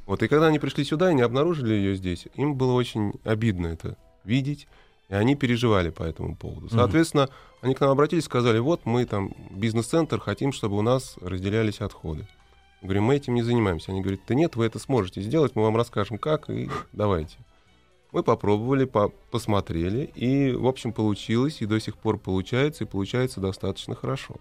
Вот, 0.06 0.24
и 0.24 0.28
когда 0.28 0.48
они 0.48 0.60
пришли 0.60 0.84
сюда 0.84 1.12
и 1.12 1.15
не 1.15 1.22
обнаружили 1.22 1.74
ее 1.74 1.96
здесь, 1.96 2.28
им 2.36 2.56
было 2.56 2.74
очень 2.74 3.13
обидно 3.24 3.67
это 3.67 3.98
видеть, 4.24 4.67
и 5.12 5.13
они 5.13 5.36
переживали 5.36 5.89
по 5.89 6.04
этому 6.04 6.36
поводу. 6.36 6.69
Соответственно, 6.69 7.30
они 7.62 7.76
к 7.76 7.82
нам 7.82 7.91
обратились 7.91 8.24
и 8.24 8.26
сказали, 8.26 8.60
вот 8.60 8.86
мы 8.86 9.06
там 9.06 9.33
бизнес-центр, 9.52 10.19
хотим, 10.21 10.54
чтобы 10.54 10.77
у 10.77 10.81
нас 10.81 11.17
разделялись 11.21 11.81
отходы. 11.81 12.27
Мы 12.81 12.88
Говорим, 12.88 13.04
мы 13.04 13.15
этим 13.17 13.36
не 13.36 13.42
занимаемся. 13.44 13.92
Они 13.92 14.02
говорят, 14.02 14.21
да 14.27 14.33
нет, 14.36 14.56
вы 14.56 14.65
это 14.65 14.79
сможете 14.79 15.21
сделать, 15.21 15.56
мы 15.56 15.63
вам 15.63 15.75
расскажем 15.75 16.17
как, 16.17 16.50
и 16.50 16.69
давайте. 16.94 17.38
Мы 18.13 18.23
попробовали, 18.23 18.86
по- 18.86 19.10
посмотрели, 19.31 20.10
и, 20.15 20.54
в 20.54 20.65
общем, 20.65 20.94
получилось, 20.94 21.62
и 21.62 21.65
до 21.65 21.79
сих 21.79 21.98
пор 21.98 22.17
получается, 22.17 22.86
и 22.86 22.88
получается 22.88 23.42
достаточно 23.42 23.96
хорошо. 23.96 24.36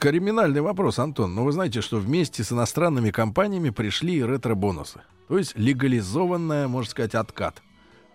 Криминальный 0.00 0.62
вопрос, 0.62 0.98
Антон. 0.98 1.34
Но 1.34 1.44
вы 1.44 1.52
знаете, 1.52 1.82
что 1.82 1.98
вместе 1.98 2.42
с 2.42 2.50
иностранными 2.50 3.10
компаниями 3.10 3.68
пришли 3.68 4.22
ретро-бонусы. 4.24 5.02
То 5.28 5.36
есть 5.36 5.54
легализованная, 5.56 6.66
можно 6.66 6.90
сказать, 6.90 7.14
откат. 7.14 7.62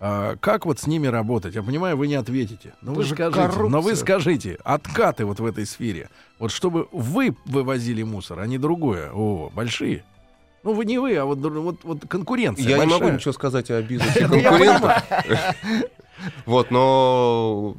А, 0.01 0.37
как 0.37 0.65
вот 0.65 0.79
с 0.79 0.87
ними 0.87 1.07
работать? 1.07 1.55
Я 1.55 1.63
понимаю, 1.63 1.97
вы 1.97 2.07
не 2.07 2.15
ответите. 2.15 2.73
Но 2.81 2.93
вы 2.93 3.03
скажите, 3.03 3.67
но 3.67 3.81
вы 3.81 3.95
скажите, 3.95 4.57
откаты 4.63 5.25
вот 5.25 5.39
в 5.39 5.45
этой 5.45 5.65
сфере. 5.65 6.09
Вот 6.39 6.51
чтобы 6.51 6.87
вы 6.91 7.35
вывозили 7.45 8.03
мусор, 8.03 8.39
а 8.39 8.47
не 8.47 8.57
другое. 8.57 9.11
О, 9.11 9.51
большие. 9.53 10.03
Ну, 10.63 10.73
вы 10.73 10.85
не 10.85 10.97
вы, 10.97 11.15
а 11.15 11.25
вот, 11.25 11.39
вот, 11.39 11.79
вот 11.83 12.07
конкуренция 12.07 12.65
Я 12.65 12.77
не 12.77 12.85
большая. 12.85 12.99
могу 12.99 13.13
ничего 13.13 13.33
сказать 13.33 13.71
о 13.71 13.81
бизнесе 13.83 14.27
конкурентов. 14.27 15.03
Вот, 16.45 16.69
но, 16.69 17.77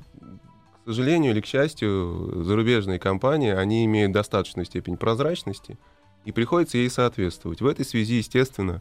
к 0.85 0.89
сожалению 0.89 1.33
или 1.33 1.43
к 1.43 1.47
счастью, 1.47 2.43
зарубежные 2.43 2.99
компании, 2.99 3.53
они 3.53 3.85
имеют 3.85 4.13
достаточную 4.13 4.65
степень 4.65 4.97
прозрачности, 4.97 5.79
и 6.25 6.33
приходится 6.33 6.79
ей 6.79 6.89
соответствовать. 6.89 7.61
В 7.61 7.67
этой 7.67 7.85
связи, 7.85 8.15
естественно, 8.15 8.81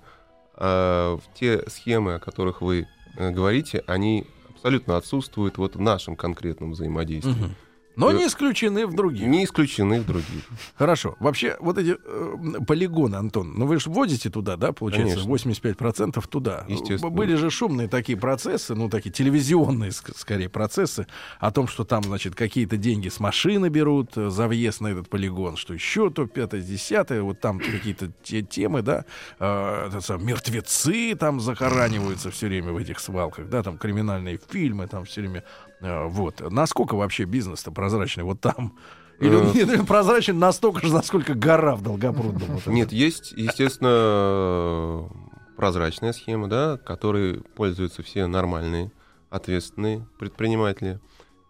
э, 0.55 1.17
те 1.37 1.61
схемы, 1.67 2.13
о 2.15 2.19
которых 2.19 2.61
вы 2.61 2.87
говорите, 3.17 3.83
они 3.87 4.25
абсолютно 4.49 4.97
отсутствуют 4.97 5.57
вот 5.57 5.75
в 5.75 5.81
нашем 5.81 6.15
конкретном 6.15 6.71
взаимодействии. 6.71 7.31
Мгм. 7.31 7.55
Но 7.99 8.11
не 8.11 8.27
исключены 8.27 8.87
в 8.87 8.95
других. 8.95 9.27
Не 9.27 9.43
исключены 9.45 10.01
в 10.01 10.05
других. 10.05 10.43
Хорошо. 10.75 11.15
Вообще, 11.19 11.57
вот 11.59 11.77
эти 11.77 11.97
э, 12.03 12.35
полигоны, 12.65 13.15
Антон, 13.15 13.53
ну 13.55 13.65
вы 13.65 13.79
же 13.79 13.89
вводите 13.89 14.29
туда, 14.29 14.55
да, 14.55 14.71
получается, 14.71 15.23
Конечно. 15.23 15.51
85% 15.51 16.27
туда. 16.27 16.65
Естественно. 16.67 17.11
Были 17.11 17.35
же 17.35 17.49
шумные 17.49 17.87
такие 17.87 18.17
процессы, 18.17 18.75
ну, 18.75 18.89
такие 18.89 19.11
телевизионные, 19.11 19.91
ск- 19.91 20.13
скорее, 20.17 20.49
процессы, 20.49 21.07
о 21.39 21.51
том, 21.51 21.67
что 21.67 21.83
там, 21.83 22.03
значит, 22.03 22.35
какие-то 22.35 22.77
деньги 22.77 23.09
с 23.09 23.19
машины 23.19 23.69
берут 23.69 24.17
э, 24.17 24.29
за 24.29 24.47
въезд 24.47 24.81
на 24.81 24.87
этот 24.87 25.09
полигон, 25.09 25.57
что 25.57 25.73
еще 25.73 26.09
то, 26.09 26.25
пятое, 26.25 26.61
десятое, 26.61 27.21
вот 27.21 27.39
там 27.39 27.59
какие-то 27.59 28.11
те 28.23 28.41
темы, 28.41 28.81
да, 28.81 29.05
э, 29.39 29.87
это 29.87 30.01
сам, 30.01 30.25
мертвецы 30.25 31.15
там 31.15 31.39
захораниваются 31.39 32.31
все 32.31 32.47
время 32.47 32.71
в 32.71 32.77
этих 32.77 32.99
свалках, 32.99 33.49
да, 33.49 33.63
там 33.63 33.77
криминальные 33.77 34.39
фильмы 34.49 34.87
там 34.87 35.05
все 35.05 35.21
время, 35.21 35.43
э, 35.67 35.68
вот. 35.81 36.41
Насколько 36.51 36.95
вообще 36.95 37.23
бизнес-то 37.25 37.71
прозрачный 37.71 38.23
вот 38.23 38.39
там? 38.41 38.73
Или 39.19 39.35
он 39.35 39.47
Э. 39.47 39.77
не 39.77 39.83
прозрачен 39.85 40.39
настолько 40.39 40.85
же, 40.87 40.93
насколько 40.93 41.33
гора 41.33 41.75
в 41.75 41.81
Долгопрудном? 41.83 42.47
вот? 42.55 42.67
Нет, 42.67 42.91
есть, 42.93 43.33
естественно, 43.33 45.09
прозрачная 45.57 46.13
схема, 46.13 46.47
да, 46.47 46.77
которой 46.77 47.41
пользуются 47.55 48.01
все 48.03 48.27
нормальные, 48.27 48.91
ответственные 49.29 50.07
предприниматели. 50.17 50.99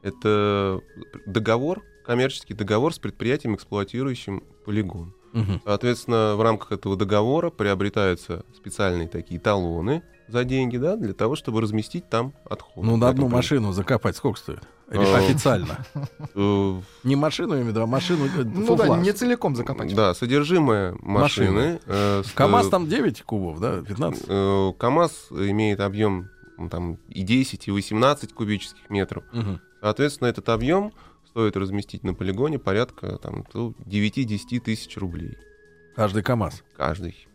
Это 0.01 0.81
договор, 1.25 1.83
коммерческий 2.05 2.53
договор 2.53 2.93
с 2.93 2.99
предприятием, 2.99 3.55
эксплуатирующим 3.55 4.43
полигон. 4.65 5.13
Мгм. 5.33 5.61
Соответственно, 5.63 6.35
в 6.35 6.41
рамках 6.41 6.71
этого 6.71 6.95
договора 6.97 7.51
приобретаются 7.51 8.45
специальные 8.55 9.07
такие 9.07 9.39
талоны 9.39 10.01
за 10.31 10.43
деньги, 10.43 10.77
да, 10.77 10.95
для 10.95 11.13
того, 11.13 11.35
чтобы 11.35 11.61
разместить 11.61 12.07
там 12.09 12.33
отходы. 12.49 12.85
Ну, 12.87 12.97
на 12.97 13.09
одну 13.09 13.25
этом 13.25 13.35
машину 13.37 13.71
закопать 13.73 14.15
сколько 14.15 14.39
стоит? 14.39 14.61
Э, 14.89 15.15
официально? 15.17 15.85
полигоне. 16.33 16.81
Не 17.03 17.15
машину, 17.15 17.53
я 17.53 17.59
имею 17.61 17.65
в 17.65 17.69
виду, 17.69 17.81
а 17.83 17.85
машину 17.85 18.25
э, 18.25 18.43
Ну 18.43 18.75
да, 18.75 18.97
не 18.97 19.11
целиком 19.11 19.55
закопать. 19.55 19.91
Э, 19.91 19.95
Да, 19.95 20.13
содержимое 20.13 20.95
машины. 21.01 21.79
э, 21.85 22.23
КАМАЗ 22.35 22.69
там 22.69 22.87
9 22.87 23.21
кубов, 23.23 23.59
да? 23.59 23.81
15? 23.81 24.25
Э, 24.27 24.73
КАМАЗ 24.77 25.27
имеет 25.31 25.79
объем 25.79 26.29
там, 26.71 26.95
и 27.07 27.21
10, 27.23 27.67
и 27.67 27.71
18 27.71 28.33
кубических 28.33 28.89
метров. 28.89 29.23
Соответственно, 29.81 30.27
этот 30.27 30.49
объем 30.49 30.91
стоит 31.27 31.55
разместить 31.55 32.03
на 32.03 32.13
полигоне 32.13 32.57
порядка 32.59 33.17
там, 33.17 33.45
ну, 33.53 33.75
9-10 33.85 34.59
тысяч 34.59 34.97
рублей 34.97 35.37
Каждый 35.95 36.23
КАМАЗ. 36.23 36.63
каждый. 36.75 37.27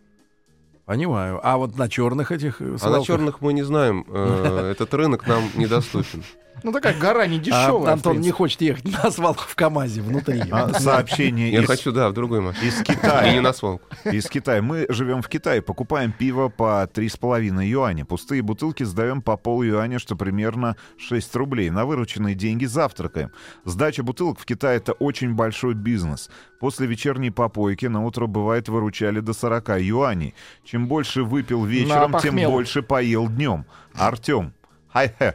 Понимаю. 0.85 1.41
А 1.43 1.57
вот 1.57 1.77
на 1.79 1.89
черных 1.89 2.31
этих 2.31 2.61
э, 2.61 2.77
А 2.81 2.91
на 2.91 3.03
черных 3.03 3.41
мы 3.41 3.53
не 3.55 3.63
знаем. 3.63 4.05
э, 4.09 4.71
Этот 4.73 4.93
рынок 4.95 5.27
нам 5.27 5.43
недоступен. 5.55 6.23
Ну 6.63 6.73
такая 6.73 6.95
гора 6.99 7.27
не 7.27 7.37
А 7.37 7.41
дешевая. 7.41 7.93
Антон 7.93 8.21
не 8.21 8.31
хочет 8.31 8.61
ехать 8.61 8.85
на 8.85 9.11
свалку 9.11 9.43
в 9.47 9.55
КАМАЗе 9.55 10.01
внутри. 10.03 10.43
А, 10.51 10.73
Сообщение 10.73 11.51
Я 11.51 11.63
из, 11.63 11.67
хочу, 11.67 11.93
да, 11.93 12.09
в 12.09 12.13
другой 12.13 12.41
машине. 12.41 12.69
из 12.69 12.75
И 12.77 12.79
не 12.79 12.85
Китая. 12.85 13.43
на 13.43 13.53
свалку. 13.53 13.85
Из 14.05 14.27
Китая. 14.29 14.63
Мы 14.63 14.87
живем 14.89 15.21
в 15.21 15.29
Китае, 15.29 15.61
покупаем 15.63 16.13
пиво 16.13 16.49
по 16.49 16.89
3,5 16.93 17.65
юаня. 17.67 18.05
Пустые 18.05 18.43
бутылки 18.43 18.83
сдаем 18.85 19.21
по 19.21 19.37
пол 19.37 19.63
юаня, 19.63 19.99
что 19.99 20.17
примерно 20.17 20.77
6 20.97 21.35
рублей. 21.37 21.71
На 21.71 21.85
вырученные 21.85 22.35
деньги 22.35 22.65
завтракаем. 22.65 23.31
Сдача 23.65 24.03
бутылок 24.03 24.39
в 24.39 24.45
Китае— 24.47 24.77
это 24.79 24.93
очень 24.93 25.35
большой 25.35 25.75
бизнес. 25.75 26.31
После 26.61 26.87
вечерней 26.87 27.31
попойки 27.31 27.87
на 27.87 28.05
утро 28.05 28.27
бывает 28.27 28.69
выручали 28.69 29.21
до 29.21 29.33
40 29.35 29.81
юаней. 29.81 30.35
Чем 30.65 30.89
больше 30.89 31.23
выпил 31.25 31.65
вечером, 31.65 32.17
тем 32.23 32.37
больше 32.37 32.83
поел 32.83 33.29
днем. 33.29 33.67
Артем, 33.95 34.55
хай-хэ. 34.89 35.35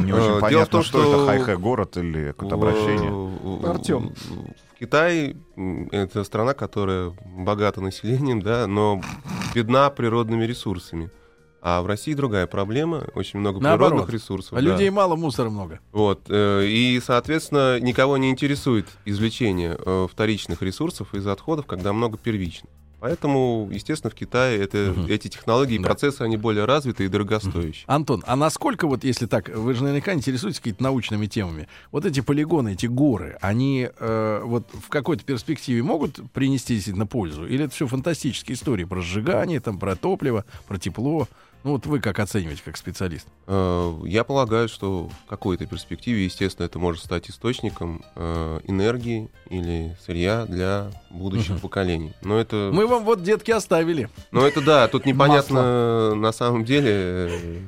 Не 0.00 0.10
Э, 0.10 0.14
очень 0.14 0.22
дело 0.26 0.36
в 0.38 0.40
понятно, 0.40 0.66
том, 0.66 0.82
что 0.82 1.00
это 1.02 1.26
хай-хэ 1.26 1.56
город 1.58 1.96
или 1.96 2.28
какое-то 2.28 2.54
обращение. 2.56 3.10
В- 3.10 3.60
в- 3.62 3.66
Артём. 3.66 4.12
В 4.74 4.78
Китае 4.78 5.36
м, 5.56 5.88
это 5.92 6.24
страна, 6.24 6.54
которая 6.54 7.14
богата 7.24 7.80
населением, 7.80 8.42
да, 8.42 8.66
но 8.66 9.00
бедна 9.54 9.88
природными 9.90 10.44
ресурсами. 10.44 11.10
А 11.62 11.82
в 11.82 11.86
России 11.86 12.14
другая 12.14 12.46
проблема, 12.46 13.04
очень 13.14 13.40
много 13.40 13.58
Наоборот. 13.60 13.92
природных 13.92 14.14
ресурсов. 14.14 14.52
А 14.52 14.56
да. 14.56 14.60
людей 14.62 14.88
мало, 14.90 15.16
мусора 15.16 15.50
много. 15.50 15.80
Вот, 15.92 16.22
э, 16.28 16.64
и, 16.66 17.00
соответственно, 17.04 17.80
никого 17.80 18.16
не 18.18 18.30
интересует 18.30 18.86
извлечение 19.04 19.76
э, 19.84 20.06
вторичных 20.10 20.62
ресурсов 20.62 21.12
из 21.14 21.26
отходов, 21.26 21.66
когда 21.66 21.92
много 21.92 22.18
первичных. 22.18 22.70
Поэтому, 23.00 23.68
естественно, 23.70 24.10
в 24.10 24.14
Китае 24.14 24.58
это, 24.62 24.94
Мгм. 24.96 25.06
эти 25.06 25.28
технологии 25.28 25.74
и 25.74 25.78
Да. 25.78 25.84
процессы, 25.84 26.22
они 26.22 26.36
более 26.36 26.64
развитые 26.64 27.06
и 27.06 27.10
дорогостоящие. 27.10 27.84
Антон, 27.86 28.22
а 28.26 28.36
насколько 28.36 28.86
вот, 28.86 29.04
если 29.04 29.26
так, 29.26 29.48
вы 29.50 29.74
же 29.74 29.82
наверняка 29.84 30.14
интересуетесь 30.14 30.58
какими-то 30.60 30.82
научными 30.82 31.26
темами, 31.26 31.68
вот 31.92 32.06
эти 32.06 32.20
полигоны, 32.20 32.72
эти 32.72 32.86
горы, 32.86 33.36
они 33.40 33.88
э, 33.98 34.40
вот 34.44 34.68
в 34.72 34.88
какой-то 34.88 35.24
перспективе 35.24 35.82
могут 35.82 36.20
принести 36.32 36.74
действительно 36.74 37.06
пользу? 37.06 37.46
Или 37.46 37.64
это 37.64 37.74
все 37.74 37.86
фантастические 37.86 38.54
истории 38.54 38.84
про 38.84 39.00
сжигание, 39.02 39.60
там, 39.60 39.78
про 39.78 39.94
топливо, 39.94 40.44
про 40.66 40.78
тепло? 40.78 41.28
Ну 41.66 41.72
вот 41.72 41.84
вы 41.84 41.98
как 41.98 42.20
оцениваете, 42.20 42.62
как 42.64 42.76
специалист? 42.76 43.26
Э, 43.48 43.92
Я 44.04 44.22
полагаю, 44.22 44.68
что 44.68 45.08
в 45.08 45.28
какой-то 45.28 45.66
перспективе, 45.66 46.24
естественно, 46.24 46.64
это 46.64 46.78
может 46.78 47.02
стать 47.02 47.28
источником 47.28 48.04
э, 48.14 48.60
энергии 48.68 49.28
или 49.50 49.96
сырья 50.06 50.46
для 50.46 50.92
будущих 51.10 51.50
Мгм. 51.54 51.58
поколений. 51.58 52.12
Но 52.22 52.38
это, 52.38 52.70
Мы 52.72 52.86
вам 52.86 53.02
вот 53.04 53.24
детки 53.24 53.50
оставили. 53.50 54.08
но 54.30 54.46
это 54.46 54.60
да, 54.60 54.86
тут 54.86 55.06
непонятно 55.06 56.14
на 56.14 56.30
самом 56.30 56.64
деле, 56.64 56.88
э, 56.92 57.60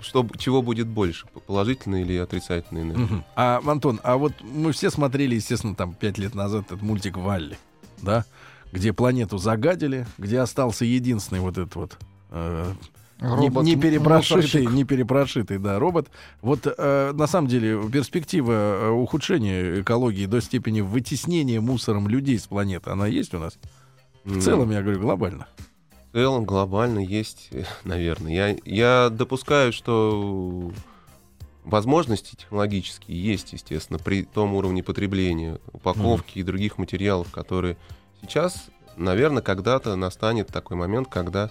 что, 0.00 0.26
чего 0.38 0.62
будет 0.62 0.86
больше, 0.86 1.26
положительной 1.46 2.00
или 2.04 2.16
отрицательной 2.16 2.84
энергии. 2.84 3.02
Мгм. 3.02 3.24
А, 3.36 3.60
Антон, 3.66 4.00
а 4.02 4.16
вот 4.16 4.32
мы 4.40 4.72
все 4.72 4.88
смотрели, 4.88 5.34
естественно, 5.34 5.74
там 5.74 5.92
пять 5.92 6.16
лет 6.16 6.34
назад 6.34 6.64
этот 6.68 6.80
мультик 6.80 7.18
Валли, 7.18 7.58
да, 8.00 8.24
где 8.72 8.94
планету 8.94 9.36
загадили, 9.36 10.06
где 10.16 10.38
остался 10.40 10.86
единственный 10.86 11.40
вот 11.40 11.58
этот 11.58 11.74
вот 11.74 11.98
э, 12.30 12.72
Робот, 13.18 13.64
не, 13.64 13.76
перепрошитый, 13.76 14.42
мусорщик. 14.42 14.70
не 14.72 14.84
перепрошитый, 14.84 15.58
да, 15.58 15.78
робот. 15.78 16.08
Вот 16.42 16.66
э, 16.66 17.12
на 17.14 17.26
самом 17.26 17.48
деле 17.48 17.88
перспектива 17.90 18.52
э, 18.52 18.90
ухудшения 18.90 19.80
экологии 19.80 20.26
до 20.26 20.42
степени 20.42 20.82
вытеснения 20.82 21.60
мусором 21.62 22.08
людей 22.08 22.38
с 22.38 22.46
планеты, 22.46 22.90
она 22.90 23.06
есть 23.06 23.32
у 23.32 23.38
нас? 23.38 23.58
В 24.24 24.40
целом, 24.40 24.70
я 24.70 24.82
говорю, 24.82 25.00
глобально. 25.00 25.46
В 26.10 26.12
целом, 26.12 26.44
глобально 26.44 26.98
есть, 26.98 27.48
э, 27.52 27.64
наверное. 27.84 28.32
Я, 28.32 28.56
я 28.66 29.08
допускаю, 29.10 29.72
что 29.72 30.70
возможности 31.64 32.36
технологические 32.36 33.22
есть, 33.22 33.54
естественно, 33.54 33.98
при 33.98 34.24
том 34.24 34.54
уровне 34.54 34.82
потребления 34.82 35.58
упаковки 35.72 36.38
и 36.38 36.42
других 36.42 36.76
материалов, 36.76 37.30
которые 37.30 37.78
сейчас, 38.20 38.66
наверное, 38.96 39.42
когда-то 39.42 39.96
настанет 39.96 40.48
такой 40.48 40.76
момент, 40.76 41.08
когда 41.08 41.50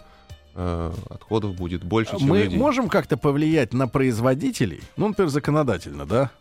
отходов 0.55 1.55
будет 1.55 1.83
больше, 1.83 2.17
чем 2.17 2.29
Мы 2.29 2.43
людей. 2.43 2.57
можем 2.57 2.89
как-то 2.89 3.17
повлиять 3.17 3.73
на 3.73 3.87
производителей, 3.87 4.81
ну, 4.97 5.09
например, 5.09 5.29
законодательно, 5.29 6.05
да, 6.05 6.31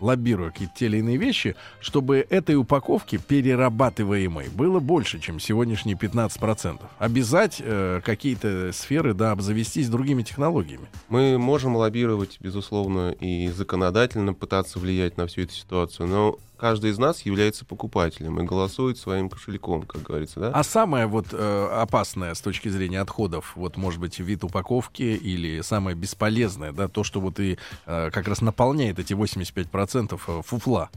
лоббируя 0.00 0.50
какие-то 0.50 0.74
те 0.76 0.86
или 0.86 0.98
иные 0.98 1.16
вещи, 1.16 1.56
чтобы 1.80 2.26
этой 2.28 2.56
упаковки 2.56 3.16
перерабатываемой 3.16 4.48
было 4.48 4.80
больше, 4.80 5.18
чем 5.20 5.40
сегодняшние 5.40 5.96
15%. 5.96 6.80
Обязать 6.98 7.60
э, 7.60 8.00
какие-то 8.04 8.70
сферы, 8.72 9.14
да, 9.14 9.32
обзавестись 9.32 9.88
другими 9.88 10.22
технологиями. 10.22 10.86
Мы 11.08 11.38
можем 11.38 11.76
лоббировать, 11.76 12.38
безусловно, 12.40 13.10
и 13.12 13.48
законодательно 13.48 14.34
пытаться 14.34 14.78
влиять 14.78 15.16
на 15.16 15.26
всю 15.26 15.42
эту 15.42 15.54
ситуацию, 15.54 16.08
но 16.08 16.38
каждый 16.56 16.90
из 16.90 16.98
нас 16.98 17.22
является 17.22 17.64
покупателем 17.64 18.40
и 18.40 18.44
голосует 18.44 18.98
своим 18.98 19.28
кошельком, 19.28 19.82
как 19.82 20.02
говорится, 20.02 20.40
да? 20.40 20.50
А 20.50 20.62
самое 20.62 21.06
вот 21.06 21.28
э, 21.32 21.68
опасное 21.72 22.34
с 22.34 22.40
точки 22.40 22.68
зрения 22.68 23.00
отходов, 23.00 23.52
вот 23.56 23.76
может 23.76 24.00
быть 24.00 24.18
вид 24.18 24.44
упаковки 24.44 25.02
или 25.02 25.60
самое 25.60 25.96
бесполезное, 25.96 26.72
да, 26.72 26.88
то, 26.88 27.04
что 27.04 27.20
вот 27.20 27.40
и 27.40 27.58
э, 27.86 28.10
как 28.10 28.28
раз 28.28 28.40
наполняет 28.40 28.98
эти 28.98 29.12
85% 29.12 30.20
э, 30.26 30.42
фуфла. 30.42 30.90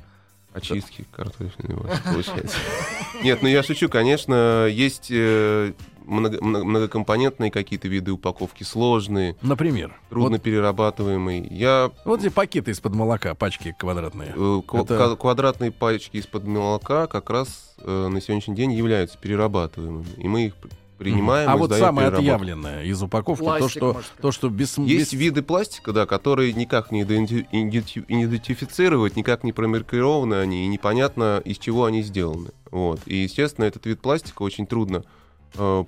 Очистки 0.54 1.06
картофельные 1.12 1.78
получается. 2.04 2.58
Нет, 3.22 3.42
ну 3.42 3.48
я 3.48 3.64
шучу, 3.64 3.90
конечно, 3.90 4.68
есть 4.68 5.08
э, 5.12 5.74
много- 6.08 6.44
много- 6.44 6.66
многокомпонентные 6.66 7.52
какие-то 7.52 7.88
виды 7.88 8.12
упаковки, 8.12 8.64
сложные, 8.64 9.36
Например. 9.42 9.96
трудно 10.10 10.38
Вот, 10.38 10.42
перерабатываемые. 10.42 11.46
Я 11.52 11.92
вот 12.06 12.22
эти 12.24 12.30
пакеты 12.30 12.72
из-под 12.72 12.96
молока, 12.96 13.36
пачки 13.36 13.76
квадратные. 13.78 14.34
э, 14.36 14.62
Это- 14.74 15.16
квадратные 15.16 15.72
пачки 15.72 16.18
из-под 16.18 16.46
молока 16.46 17.08
как 17.08 17.30
раз 17.30 17.76
э, 17.80 18.08
на 18.08 18.20
сегодняшний 18.22 18.56
день 18.56 18.74
являются 18.74 19.18
перерабатываемыми, 19.20 20.06
и 20.18 20.28
мы 20.28 20.46
их 20.48 20.54
принимаем. 20.98 21.48
А 21.48 21.56
и 21.56 21.58
вот 21.60 21.68
сдаем 21.68 21.86
самое 21.86 22.08
отъявленное 22.08 22.84
из 22.84 23.04
упаковки, 23.04 23.42
то, 23.44 23.46
Пластик, 23.46 23.70
что, 23.70 23.94
может 23.94 24.12
быть. 24.14 24.22
то, 24.22 24.32
что 24.32 24.50
без... 24.50 24.78
Есть 24.80 25.14
без- 25.14 25.20
виды 25.20 25.44
пластика, 25.44 25.94
да, 25.94 26.08
которые 26.08 26.54
никак 26.54 26.92
не 26.92 27.04
иденти- 27.04 27.46
иденти- 27.52 28.04
идентифицировать, 28.08 29.16
никак 29.16 29.44
не 29.44 29.54
промаркированы 29.54 30.34
они, 30.36 30.66
и 30.66 30.68
непонятно, 30.68 31.40
из 31.46 31.60
чего 31.60 31.86
они 31.86 32.02
сделаны. 32.02 32.50
Вот. 32.72 33.00
И, 33.06 33.16
естественно, 33.18 33.66
этот 33.66 33.86
вид 33.86 34.00
пластика 34.02 34.42
очень 34.42 34.66
трудно 34.66 35.04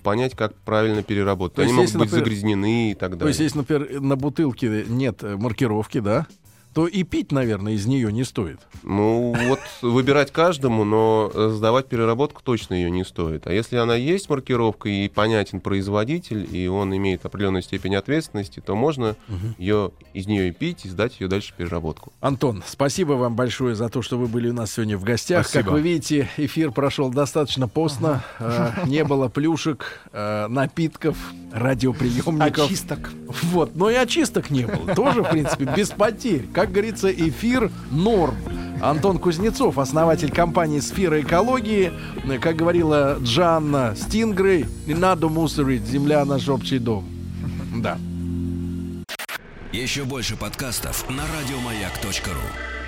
понять, 0.04 0.36
как 0.36 0.56
правильно 0.56 1.04
переработать. 1.04 1.56
То 1.56 1.62
они 1.62 1.72
есть, 1.72 1.76
могут 1.76 1.88
если, 1.90 1.98
быть 1.98 2.08
например, 2.08 2.26
загрязнены 2.26 2.92
и 2.92 2.94
так 2.96 3.12
далее. 3.12 3.22
То 3.22 3.28
есть, 3.28 3.40
если, 3.40 3.58
например, 3.58 4.02
на 4.02 4.16
бутылке 4.16 4.86
нет 4.88 5.24
э, 5.24 5.36
маркировки, 5.36 6.00
да, 6.00 6.28
то 6.74 6.88
и 6.88 7.04
пить, 7.04 7.32
наверное, 7.32 7.74
из 7.74 7.86
нее 7.86 8.12
не 8.12 8.24
стоит. 8.24 8.60
Ну, 8.84 9.36
вот 9.48 9.60
выбирать 9.82 10.32
каждому, 10.32 10.84
но 10.84 11.32
э, 11.34 11.50
сдавать 11.54 11.88
переработку 11.88 12.42
точно 12.44 12.76
ее 12.76 12.92
не 12.92 13.04
стоит. 13.04 13.48
А 13.48 13.54
если 13.54 13.78
она 13.78 13.96
есть 13.96 14.30
маркировка 14.30 14.88
и 14.88 15.10
понятен 15.10 15.62
производитель, 15.62 16.48
и 16.56 16.68
он 16.68 16.96
имеет 16.96 17.26
определенную 17.26 17.64
степень 17.64 17.96
ответственности, 17.96 18.60
то 18.60 18.76
можно 18.76 19.16
ее 19.58 19.92
из 20.14 20.28
нее 20.28 20.50
и 20.50 20.52
пить, 20.52 20.86
и 20.86 20.90
сдать 20.90 21.20
ее 21.20 21.28
дальше 21.28 21.54
в 21.54 21.56
переработку. 21.56 22.14
Антон, 22.22 22.64
спасибо 22.66 23.14
вам 23.14 23.36
большое 23.36 23.76
за 23.76 23.90
то, 23.90 24.02
что 24.02 24.18
вы 24.18 24.28
были 24.28 24.50
у 24.50 24.54
нас 24.54 24.74
сегодня 24.74 24.98
в 24.98 25.04
гостях. 25.04 25.48
Спасибо. 25.48 25.64
Как 25.64 25.74
вы 25.74 25.82
видите, 25.82 26.30
эфир 26.38 26.72
прошел 26.72 27.10
достаточно 27.10 27.68
постно. 27.68 28.24
Э, 28.40 28.72
не 28.86 29.04
было 29.04 29.28
плюшек, 29.28 30.00
э, 30.12 30.48
напитков, 30.48 31.18
радиоприемников. 31.52 32.66
Очисток. 32.66 33.10
Вот, 33.28 33.76
но 33.76 33.90
и 33.90 33.96
очисток 33.96 34.50
не 34.50 34.66
было. 34.66 34.96
Тоже, 34.96 35.24
в 35.24 35.30
принципе, 35.30 35.66
без 35.76 35.90
потерь. 35.90 36.46
Как 36.60 36.74
говорится, 36.74 37.10
эфир 37.10 37.72
норм. 37.90 38.36
Антон 38.82 39.18
Кузнецов, 39.18 39.78
основатель 39.78 40.30
компании 40.30 40.82
«Сфера 40.82 41.22
экологии». 41.22 41.94
Как 42.42 42.58
говорила 42.58 43.18
Джанна 43.22 43.96
Стингрей, 43.96 44.66
не 44.86 44.94
надо 44.94 45.30
мусорить, 45.30 45.86
земля 45.86 46.26
наш 46.26 46.50
общий 46.50 46.80
дом. 46.80 47.06
Да. 47.78 47.98
Еще 49.72 50.04
больше 50.04 50.36
подкастов 50.36 51.10
на 51.10 51.24
радиомаяк.ру. 51.24 52.79